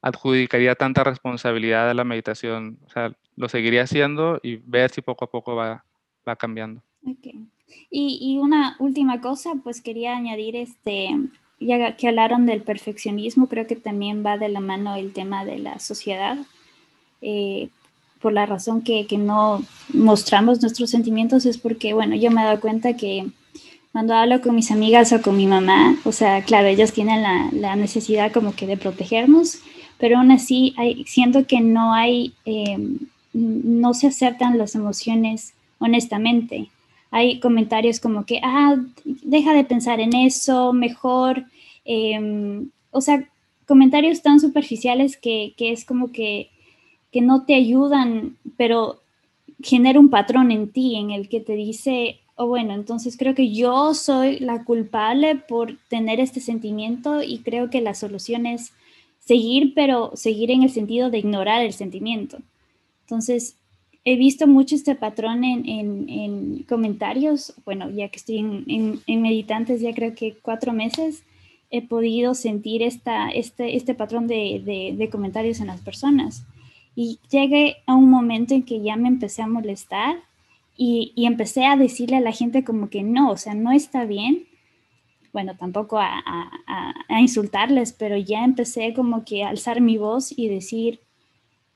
adjudicaría 0.00 0.76
tanta 0.76 1.02
responsabilidad 1.02 1.90
a 1.90 1.94
la 1.94 2.04
meditación, 2.04 2.78
o 2.86 2.90
sea, 2.90 3.12
lo 3.34 3.48
seguiría 3.48 3.82
haciendo 3.82 4.38
y 4.40 4.56
ver 4.56 4.90
si 4.90 5.02
poco 5.02 5.24
a 5.24 5.30
poco 5.30 5.56
va, 5.56 5.84
va 6.26 6.36
cambiando. 6.36 6.80
Okay. 7.04 7.44
Y, 7.90 8.18
y, 8.20 8.38
una 8.38 8.76
última 8.78 9.20
cosa, 9.20 9.54
pues 9.64 9.80
quería 9.80 10.16
añadir, 10.16 10.54
este, 10.54 11.10
ya 11.58 11.96
que 11.96 12.06
hablaron 12.06 12.46
del 12.46 12.62
perfeccionismo, 12.62 13.48
creo 13.48 13.66
que 13.66 13.74
también 13.74 14.24
va 14.24 14.38
de 14.38 14.48
la 14.48 14.60
mano 14.60 14.94
el 14.94 15.12
tema 15.12 15.44
de 15.44 15.58
la 15.58 15.80
sociedad, 15.80 16.38
eh, 17.20 17.68
por 18.20 18.32
la 18.32 18.46
razón 18.46 18.82
que, 18.82 19.06
que 19.06 19.18
no 19.18 19.60
mostramos 19.92 20.62
nuestros 20.62 20.90
sentimientos 20.90 21.46
es 21.46 21.58
porque, 21.58 21.94
bueno, 21.94 22.14
yo 22.14 22.30
me 22.30 22.42
he 22.42 22.44
dado 22.44 22.60
cuenta 22.60 22.96
que 22.96 23.26
cuando 23.92 24.14
hablo 24.14 24.40
con 24.40 24.54
mis 24.54 24.70
amigas 24.70 25.12
o 25.12 25.22
con 25.22 25.36
mi 25.36 25.46
mamá, 25.46 25.96
o 26.04 26.12
sea, 26.12 26.42
claro, 26.42 26.68
ellas 26.68 26.92
tienen 26.92 27.22
la, 27.22 27.76
necesidad 27.76 28.32
como 28.32 28.54
que 28.54 28.66
de 28.66 28.76
protegernos, 28.76 29.60
pero 29.98 30.18
aún 30.18 30.30
así 30.30 30.74
hay, 30.76 31.04
siento 31.04 31.46
que 31.46 31.60
no 31.60 31.92
hay, 31.92 32.34
em, 32.44 32.98
no 33.32 33.94
se 33.94 34.08
aceptan 34.08 34.58
las 34.58 34.74
emociones 34.74 35.54
honestamente. 35.78 36.68
Hay 37.10 37.40
comentarios 37.40 38.00
como 38.00 38.26
que, 38.26 38.40
ah, 38.42 38.76
deja 39.04 39.54
de 39.54 39.64
pensar 39.64 40.00
en 40.00 40.14
eso, 40.14 40.72
mejor, 40.72 41.44
em, 41.84 42.70
o 42.90 43.00
sea, 43.00 43.24
comentarios 43.66 44.22
tan 44.22 44.40
superficiales 44.40 45.16
que, 45.16 45.54
que 45.56 45.72
es 45.72 45.84
como 45.84 46.12
que, 46.12 46.50
que 47.12 47.20
no 47.20 47.44
te 47.44 47.54
ayudan, 47.54 48.36
pero 48.56 49.00
genera 49.62 49.98
un 49.98 50.10
patrón 50.10 50.50
en 50.50 50.70
ti 50.70 50.96
en 50.96 51.10
el 51.10 51.28
que 51.28 51.40
te 51.40 51.54
dice, 51.54 52.20
o 52.38 52.46
bueno, 52.46 52.72
entonces 52.72 53.16
creo 53.16 53.34
que 53.34 53.52
yo 53.52 53.94
soy 53.94 54.38
la 54.38 54.62
culpable 54.62 55.34
por 55.34 55.76
tener 55.88 56.20
este 56.20 56.40
sentimiento 56.40 57.20
y 57.20 57.40
creo 57.40 57.68
que 57.68 57.80
la 57.80 57.94
solución 57.94 58.46
es 58.46 58.72
seguir, 59.18 59.72
pero 59.74 60.12
seguir 60.14 60.52
en 60.52 60.62
el 60.62 60.70
sentido 60.70 61.10
de 61.10 61.18
ignorar 61.18 61.62
el 61.62 61.72
sentimiento. 61.72 62.38
Entonces, 63.00 63.56
he 64.04 64.14
visto 64.14 64.46
mucho 64.46 64.76
este 64.76 64.94
patrón 64.94 65.42
en, 65.42 66.64
comentarios, 66.68 67.54
bueno, 67.64 67.90
ya 67.90 68.08
que 68.08 68.18
estoy 68.18 68.38
en, 68.38 69.20
meditantes 69.20 69.80
ya 69.80 69.92
creo 69.92 70.14
que 70.14 70.36
cuatro 70.40 70.72
meses, 70.72 71.24
he 71.70 71.82
podido 71.82 72.36
sentir 72.36 72.84
esta, 72.84 73.30
este, 73.30 73.74
este 73.74 73.94
patrón 73.94 74.28
de, 74.28 74.94
de 74.96 75.10
comentarios 75.10 75.58
en 75.58 75.66
las 75.66 75.80
personas. 75.80 76.44
Y 76.94 77.18
llegué 77.30 77.78
a 77.86 77.96
un 77.96 78.08
momento 78.08 78.54
en 78.54 78.62
que 78.62 78.80
ya 78.80 78.94
me 78.94 79.08
empecé 79.08 79.42
a 79.42 79.48
molestar 79.48 80.27
y, 80.80 81.12
empecé 81.26 81.66
a 81.66 81.76
decirle 81.76 82.16
a 82.18 82.20
la 82.20 82.30
gente 82.30 82.62
como 82.62 82.88
que 82.88 83.02
no, 83.02 83.32
o 83.32 83.36
sea, 83.36 83.54
no 83.54 83.72
está 83.72 84.04
bien. 84.04 84.46
Bueno, 85.32 85.56
tampoco 85.58 85.98
a, 85.98 86.12
insultarles, 87.20 87.92
pero 87.92 88.16
ya 88.16 88.44
empecé 88.44 88.94
como 88.94 89.24
que 89.24 89.42
a 89.42 89.48
alzar 89.48 89.80
mi 89.80 89.98
voz 89.98 90.32
y 90.36 90.48
decir, 90.48 91.00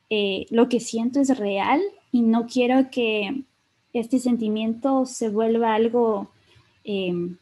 eh, 0.09 0.47
lo 0.51 0.69
que 0.69 0.79
siento 0.79 1.21
es 1.21 1.37
real 1.37 1.81
y 2.13 2.23
no 2.23 2.47
quiero 2.47 2.91
que 2.91 3.43
este 3.93 4.21
sentimiento 4.21 5.05
se 5.05 5.29
vuelva 5.29 5.75
algo, 5.75 6.31
em, 6.85 7.39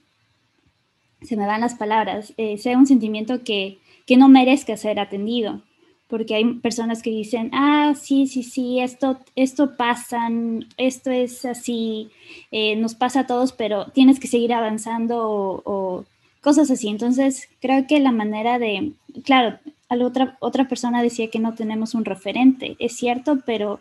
se 1.21 1.37
me 1.37 1.47
van 1.47 1.61
las 1.61 1.75
palabras, 1.75 2.33
eh, 2.39 2.57
sea 2.57 2.79
un 2.79 2.87
sentimiento 2.87 3.45
que, 3.45 3.79
que 4.07 4.17
no 4.17 4.29
merezca 4.29 4.77
ser 4.79 4.99
atendido 4.99 5.63
porque 6.11 6.35
hay 6.35 6.55
personas 6.55 7.03
que 7.03 7.11
dicen, 7.11 7.51
ah, 7.55 7.95
sí, 7.99 8.27
sí, 8.27 8.43
sí, 8.43 8.81
esto, 8.81 9.21
esto 9.37 9.77
pasa, 9.77 10.29
esto 10.77 11.11
es 11.13 11.45
así, 11.45 12.11
eh, 12.51 12.75
nos 12.75 12.97
pasa 12.97 13.21
a 13.21 13.27
todos, 13.29 13.53
pero 13.53 13.87
tienes 13.93 14.19
que 14.19 14.27
seguir 14.27 14.53
avanzando 14.53 15.63
o, 15.65 16.05
cosas 16.43 16.71
así. 16.71 16.89
Entonces, 16.89 17.49
creo 17.61 17.87
que 17.87 18.01
la 18.01 18.11
manera 18.11 18.59
de, 18.59 18.93
claro, 19.25 19.59
otra, 19.89 20.37
otra 20.41 20.69
persona 20.69 21.01
decía 21.01 21.31
que 21.31 21.39
no 21.39 21.55
tenemos 21.55 21.95
un 21.95 22.05
referente, 22.05 22.77
es 22.81 22.97
cierto, 22.97 23.39
pero 23.47 23.79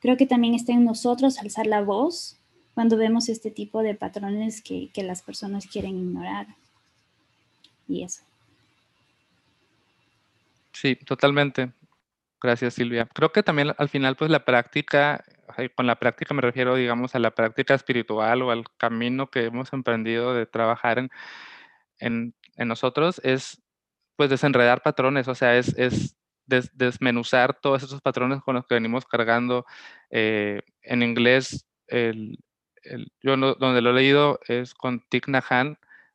creo 0.00 0.18
que 0.18 0.26
también 0.26 0.54
está 0.54 0.72
en 0.72 0.84
nosotros 0.84 1.38
alzar 1.38 1.66
la 1.66 1.80
voz 1.80 2.36
cuando 2.74 2.98
vemos 2.98 3.30
este 3.30 3.50
tipo 3.50 3.82
de 3.82 3.94
patrones 3.94 4.60
que, 4.60 4.90
que 4.92 5.02
las 5.02 5.22
personas 5.22 5.66
quieren 5.66 5.98
ignorar. 5.98 6.48
Y 7.88 8.02
eso. 8.02 8.22
Sí, 10.72 10.96
totalmente. 10.96 11.72
Gracias, 12.40 12.74
Silvia. 12.74 13.06
Creo 13.14 13.30
que 13.32 13.42
también 13.42 13.72
al 13.78 13.88
final, 13.88 14.16
pues 14.16 14.30
la 14.30 14.44
práctica, 14.44 15.24
con 15.76 15.86
la 15.86 15.96
práctica 15.98 16.34
me 16.34 16.42
refiero, 16.42 16.74
digamos, 16.74 17.14
a 17.14 17.20
la 17.20 17.30
práctica 17.32 17.74
espiritual 17.74 18.42
o 18.42 18.50
al 18.50 18.64
camino 18.78 19.30
que 19.30 19.44
hemos 19.44 19.72
emprendido 19.72 20.34
de 20.34 20.46
trabajar 20.46 20.98
en, 20.98 21.10
en, 22.56 22.68
nosotros, 22.68 23.20
es 23.24 23.62
pues 24.16 24.30
desenredar 24.30 24.82
patrones, 24.82 25.28
o 25.28 25.34
sea, 25.34 25.56
es, 25.56 25.76
es 25.78 26.16
desmenuzar 26.46 27.54
todos 27.60 27.82
esos 27.82 28.00
patrones 28.00 28.42
con 28.42 28.56
los 28.56 28.66
que 28.66 28.74
venimos 28.74 29.06
cargando. 29.06 29.64
Eh, 30.10 30.62
en 30.82 31.02
inglés, 31.02 31.66
el, 31.86 32.38
yo 33.22 33.36
donde 33.36 33.80
lo 33.80 33.90
he 33.90 33.94
leído 33.94 34.40
es 34.48 34.74
con 34.74 35.00
Thich 35.08 35.28
Nhat 35.28 35.44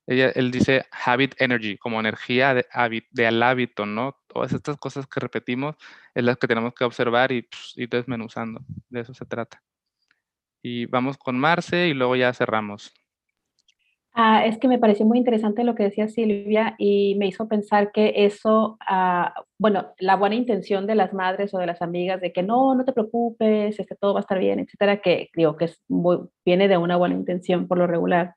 ella, 0.07 0.31
él 0.35 0.51
dice 0.51 0.85
habit 0.91 1.35
energy, 1.37 1.77
como 1.77 1.99
energía 1.99 2.53
de, 2.53 2.65
de 3.11 3.27
al 3.27 3.43
hábito, 3.43 3.85
¿no? 3.85 4.17
Todas 4.37 4.53
estas 4.53 4.77
cosas 4.77 5.07
que 5.07 5.19
repetimos 5.19 5.75
es 6.13 6.23
las 6.23 6.37
que 6.37 6.45
tenemos 6.45 6.71
que 6.75 6.83
observar 6.83 7.31
y 7.31 7.41
pues, 7.41 7.73
ir 7.75 7.89
desmenuzando. 7.89 8.61
De 8.87 8.99
eso 8.99 9.11
se 9.11 9.25
trata. 9.25 9.63
Y 10.61 10.85
vamos 10.85 11.17
con 11.17 11.39
Marce 11.39 11.87
y 11.87 11.95
luego 11.95 12.15
ya 12.15 12.31
cerramos. 12.33 12.93
Ah, 14.13 14.45
es 14.45 14.59
que 14.59 14.67
me 14.67 14.77
pareció 14.77 15.07
muy 15.07 15.17
interesante 15.17 15.63
lo 15.63 15.73
que 15.73 15.85
decía 15.85 16.07
Silvia 16.07 16.75
y 16.77 17.15
me 17.15 17.25
hizo 17.25 17.47
pensar 17.47 17.91
que 17.91 18.13
eso 18.25 18.77
ah, 18.87 19.33
bueno, 19.57 19.95
la 19.97 20.15
buena 20.17 20.35
intención 20.35 20.85
de 20.85 20.93
las 20.93 21.15
madres 21.15 21.51
o 21.55 21.57
de 21.57 21.65
las 21.65 21.81
amigas 21.81 22.21
de 22.21 22.31
que 22.31 22.43
no, 22.43 22.75
no 22.75 22.85
te 22.85 22.93
preocupes, 22.93 23.79
este, 23.79 23.95
todo 23.95 24.13
va 24.13 24.19
a 24.19 24.21
estar 24.21 24.37
bien, 24.37 24.59
etcétera, 24.59 25.01
que 25.01 25.31
digo 25.35 25.57
que 25.57 25.71
viene 26.45 26.67
de 26.67 26.77
una 26.77 26.95
buena 26.95 27.15
intención 27.15 27.67
por 27.67 27.79
lo 27.79 27.87
regular, 27.87 28.35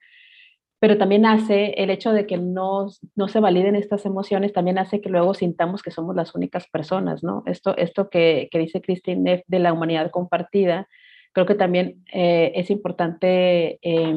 pero 0.80 0.98
también 0.98 1.26
hace 1.26 1.74
el 1.76 1.90
hecho 1.90 2.12
de 2.12 2.26
que 2.26 2.38
no, 2.38 2.88
no 3.14 3.28
se 3.28 3.38
validen 3.38 3.76
estas 3.76 4.06
emociones, 4.06 4.52
también 4.52 4.78
hace 4.78 5.00
que 5.00 5.10
luego 5.10 5.34
sintamos 5.34 5.82
que 5.82 5.90
somos 5.90 6.16
las 6.16 6.34
únicas 6.34 6.66
personas, 6.68 7.22
¿no? 7.22 7.42
Esto, 7.46 7.76
esto 7.76 8.08
que, 8.08 8.48
que 8.50 8.58
dice 8.58 8.80
Christine 8.80 9.20
Neff 9.20 9.42
de 9.46 9.58
la 9.58 9.74
humanidad 9.74 10.10
compartida, 10.10 10.88
creo 11.32 11.46
que 11.46 11.54
también 11.54 12.02
eh, 12.12 12.52
es 12.54 12.70
importante 12.70 13.78
eh, 13.82 14.14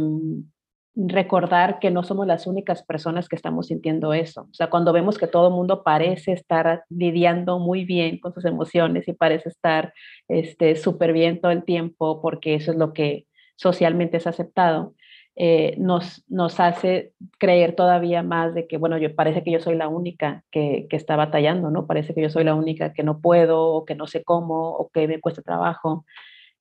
recordar 0.95 1.79
que 1.79 1.91
no 1.91 2.03
somos 2.03 2.27
las 2.27 2.47
únicas 2.47 2.83
personas 2.83 3.27
que 3.27 3.35
estamos 3.35 3.67
sintiendo 3.67 4.13
eso. 4.13 4.43
O 4.43 4.53
sea, 4.53 4.69
cuando 4.69 4.93
vemos 4.93 5.17
que 5.17 5.27
todo 5.27 5.47
el 5.47 5.53
mundo 5.53 5.83
parece 5.83 6.31
estar 6.31 6.83
lidiando 6.89 7.59
muy 7.59 7.83
bien 7.83 8.19
con 8.19 8.33
sus 8.33 8.45
emociones 8.45 9.07
y 9.07 9.13
parece 9.13 9.49
estar 9.49 9.93
este, 10.27 10.75
súper 10.75 11.13
bien 11.13 11.41
todo 11.41 11.51
el 11.51 11.63
tiempo 11.63 12.21
porque 12.21 12.55
eso 12.55 12.71
es 12.71 12.77
lo 12.77 12.93
que 12.93 13.25
socialmente 13.55 14.17
es 14.17 14.27
aceptado, 14.27 14.93
eh, 15.35 15.75
nos, 15.79 16.23
hace 16.59 17.13
creer 17.39 17.75
todavía 17.75 18.21
más 18.21 18.53
de 18.53 18.67
que, 18.67 18.77
bueno, 18.77 18.97
yo 18.99 19.15
parece 19.15 19.43
que 19.43 19.51
yo 19.51 19.59
soy 19.59 19.75
la 19.75 19.87
única 19.87 20.43
que, 20.51 20.85
que, 20.89 20.95
está 20.95 21.15
batallando, 21.15 21.71
¿no? 21.71 21.87
Parece 21.87 22.13
que 22.13 22.21
yo 22.21 22.29
soy 22.29 22.43
la 22.43 22.53
única 22.53 22.93
que 22.93 23.03
no 23.03 23.19
puedo 23.19 23.65
o 23.65 23.85
que 23.85 23.95
no 23.95 24.05
sé 24.05 24.23
cómo 24.23 24.69
o 24.71 24.89
que 24.89 25.07
me 25.07 25.19
cuesta 25.19 25.41
trabajo. 25.41 26.05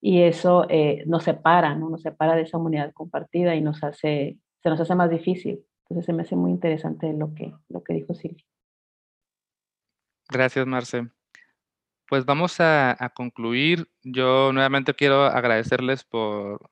Y 0.01 0.23
eso 0.23 0.66
eh, 0.70 1.05
nos 1.07 1.25
separa, 1.25 1.75
¿no? 1.75 1.91
Nos 1.91 2.03
separa 2.03 2.35
de 2.35 2.43
esa 2.43 2.59
humanidad 2.59 2.93
compartida 2.93 3.55
y 3.55 3.61
nos 3.61 3.85
hace, 3.85 4.39
se 4.62 4.68
nos 4.70 4.81
hace 4.81 4.95
más 4.95 5.11
difícil. 5.11 5.64
Entonces 5.83 6.07
se 6.07 6.12
me 6.14 6.23
hace 6.23 6.37
muy 6.37 6.51
interesante 6.51 7.12
lo 7.12 7.35
que, 7.35 7.53
lo 7.68 7.85
que 7.85 7.93
dijo 7.93 8.14
Silvia. 8.14 8.45
Gracias, 10.31 10.66
Marce. 10.66 11.09
Pues 12.09 12.25
vamos 12.25 12.59
a, 12.61 12.97
a 12.99 13.11
concluir. 13.11 13.87
Yo 14.03 14.53
nuevamente 14.53 14.95
quiero 14.95 15.25
agradecerles 15.25 16.05
por, 16.05 16.72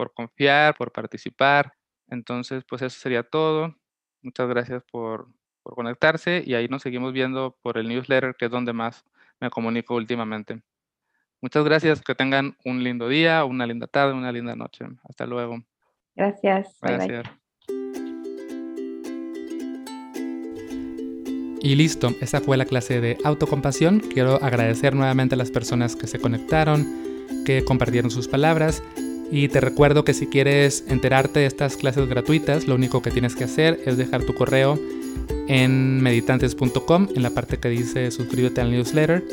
por 0.00 0.14
confiar, 0.14 0.74
por 0.76 0.92
participar. 0.92 1.74
Entonces, 2.08 2.64
pues 2.66 2.80
eso 2.80 2.98
sería 2.98 3.22
todo. 3.22 3.76
Muchas 4.22 4.48
gracias 4.48 4.82
por, 4.90 5.28
por 5.62 5.74
conectarse 5.74 6.42
y 6.46 6.54
ahí 6.54 6.68
nos 6.68 6.80
seguimos 6.80 7.12
viendo 7.12 7.58
por 7.60 7.76
el 7.76 7.86
newsletter, 7.86 8.34
que 8.34 8.46
es 8.46 8.50
donde 8.50 8.72
más 8.72 9.04
me 9.40 9.50
comunico 9.50 9.94
últimamente. 9.96 10.62
Muchas 11.42 11.64
gracias, 11.64 12.00
que 12.00 12.14
tengan 12.14 12.56
un 12.64 12.82
lindo 12.82 13.08
día, 13.08 13.44
una 13.44 13.66
linda 13.66 13.86
tarde, 13.88 14.14
una 14.14 14.32
linda 14.32 14.56
noche. 14.56 14.86
Hasta 15.06 15.26
luego. 15.26 15.62
Gracias. 16.14 16.78
Gracias. 16.80 17.28
Y 21.60 21.74
listo, 21.74 22.08
esa 22.22 22.40
fue 22.40 22.56
la 22.56 22.64
clase 22.64 23.02
de 23.02 23.18
autocompasión. 23.22 24.00
Quiero 24.00 24.42
agradecer 24.42 24.94
nuevamente 24.94 25.34
a 25.34 25.38
las 25.38 25.50
personas 25.50 25.94
que 25.94 26.06
se 26.06 26.18
conectaron, 26.18 26.86
que 27.44 27.66
compartieron 27.66 28.10
sus 28.10 28.28
palabras 28.28 28.82
y 29.30 29.48
te 29.48 29.60
recuerdo 29.60 30.04
que 30.04 30.14
si 30.14 30.26
quieres 30.26 30.84
enterarte 30.88 31.40
de 31.40 31.46
estas 31.46 31.76
clases 31.76 32.08
gratuitas, 32.08 32.66
lo 32.66 32.74
único 32.74 33.00
que 33.00 33.10
tienes 33.10 33.36
que 33.36 33.44
hacer 33.44 33.80
es 33.86 33.96
dejar 33.96 34.24
tu 34.24 34.34
correo 34.34 34.78
en 35.46 36.00
meditantes.com, 36.02 37.08
en 37.14 37.22
la 37.22 37.30
parte 37.30 37.58
que 37.58 37.68
dice 37.68 38.10
suscríbete 38.10 38.60
al 38.60 38.70
newsletter 38.70 39.24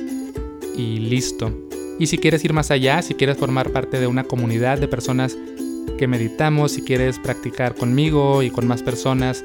y 0.75 0.99
listo. 0.99 1.51
Y 1.99 2.07
si 2.07 2.19
quieres 2.19 2.45
ir 2.45 2.53
más 2.53 2.69
allá, 2.69 3.01
si 3.01 3.15
quieres 3.15 3.37
formar 3.37 3.71
parte 3.71 3.99
de 3.99 4.05
una 4.05 4.23
comunidad 4.23 4.77
de 4.77 4.87
personas 4.87 5.35
que 5.97 6.07
meditamos, 6.07 6.73
si 6.73 6.83
quieres 6.83 7.17
practicar 7.17 7.73
conmigo 7.73 8.43
y 8.43 8.51
con 8.51 8.67
más 8.67 8.83
personas 8.83 9.43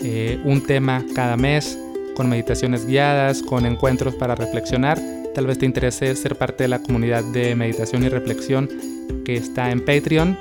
eh, 0.00 0.40
un 0.44 0.60
tema 0.62 1.04
cada 1.14 1.36
mes, 1.36 1.76
con 2.14 2.28
meditaciones 2.28 2.86
guiadas, 2.86 3.42
con 3.42 3.66
encuentros 3.66 4.14
para 4.14 4.36
reflexionar, 4.36 5.00
tal 5.38 5.46
vez 5.46 5.58
te 5.58 5.66
interese 5.66 6.16
ser 6.16 6.34
parte 6.34 6.64
de 6.64 6.68
la 6.68 6.82
comunidad 6.82 7.22
de 7.22 7.54
meditación 7.54 8.02
y 8.02 8.08
reflexión 8.08 8.68
que 9.24 9.36
está 9.36 9.70
en 9.70 9.84
Patreon. 9.84 10.36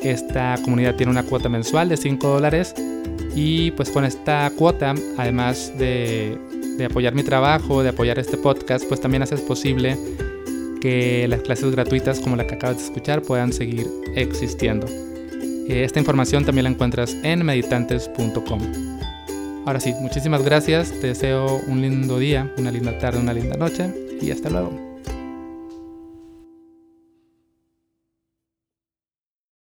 Esta 0.00 0.56
comunidad 0.62 0.94
tiene 0.94 1.10
una 1.10 1.24
cuota 1.24 1.48
mensual 1.48 1.88
de 1.88 1.96
5 1.96 2.28
dólares 2.28 2.72
y 3.34 3.72
pues 3.72 3.90
con 3.90 4.04
esta 4.04 4.48
cuota, 4.54 4.94
además 5.16 5.72
de, 5.76 6.38
de 6.76 6.84
apoyar 6.84 7.16
mi 7.16 7.24
trabajo, 7.24 7.82
de 7.82 7.88
apoyar 7.88 8.20
este 8.20 8.36
podcast, 8.36 8.84
pues 8.86 9.00
también 9.00 9.24
haces 9.24 9.40
posible 9.40 9.98
que 10.80 11.26
las 11.26 11.40
clases 11.40 11.72
gratuitas 11.72 12.20
como 12.20 12.36
la 12.36 12.46
que 12.46 12.54
acabas 12.54 12.76
de 12.76 12.84
escuchar 12.84 13.22
puedan 13.22 13.52
seguir 13.52 13.88
existiendo. 14.14 14.86
Eh, 14.86 15.82
esta 15.82 15.98
información 15.98 16.44
también 16.44 16.62
la 16.62 16.70
encuentras 16.70 17.16
en 17.24 17.44
meditantes.com. 17.44 18.60
Ahora 19.66 19.80
sí, 19.80 19.92
muchísimas 20.00 20.44
gracias, 20.44 20.92
te 21.00 21.08
deseo 21.08 21.60
un 21.66 21.82
lindo 21.82 22.20
día, 22.20 22.48
una 22.56 22.70
linda 22.70 22.96
tarde, 23.00 23.18
una 23.18 23.32
linda 23.32 23.56
noche 23.56 24.07
y 24.20 24.30
hasta 24.30 24.50
luego. 24.50 24.87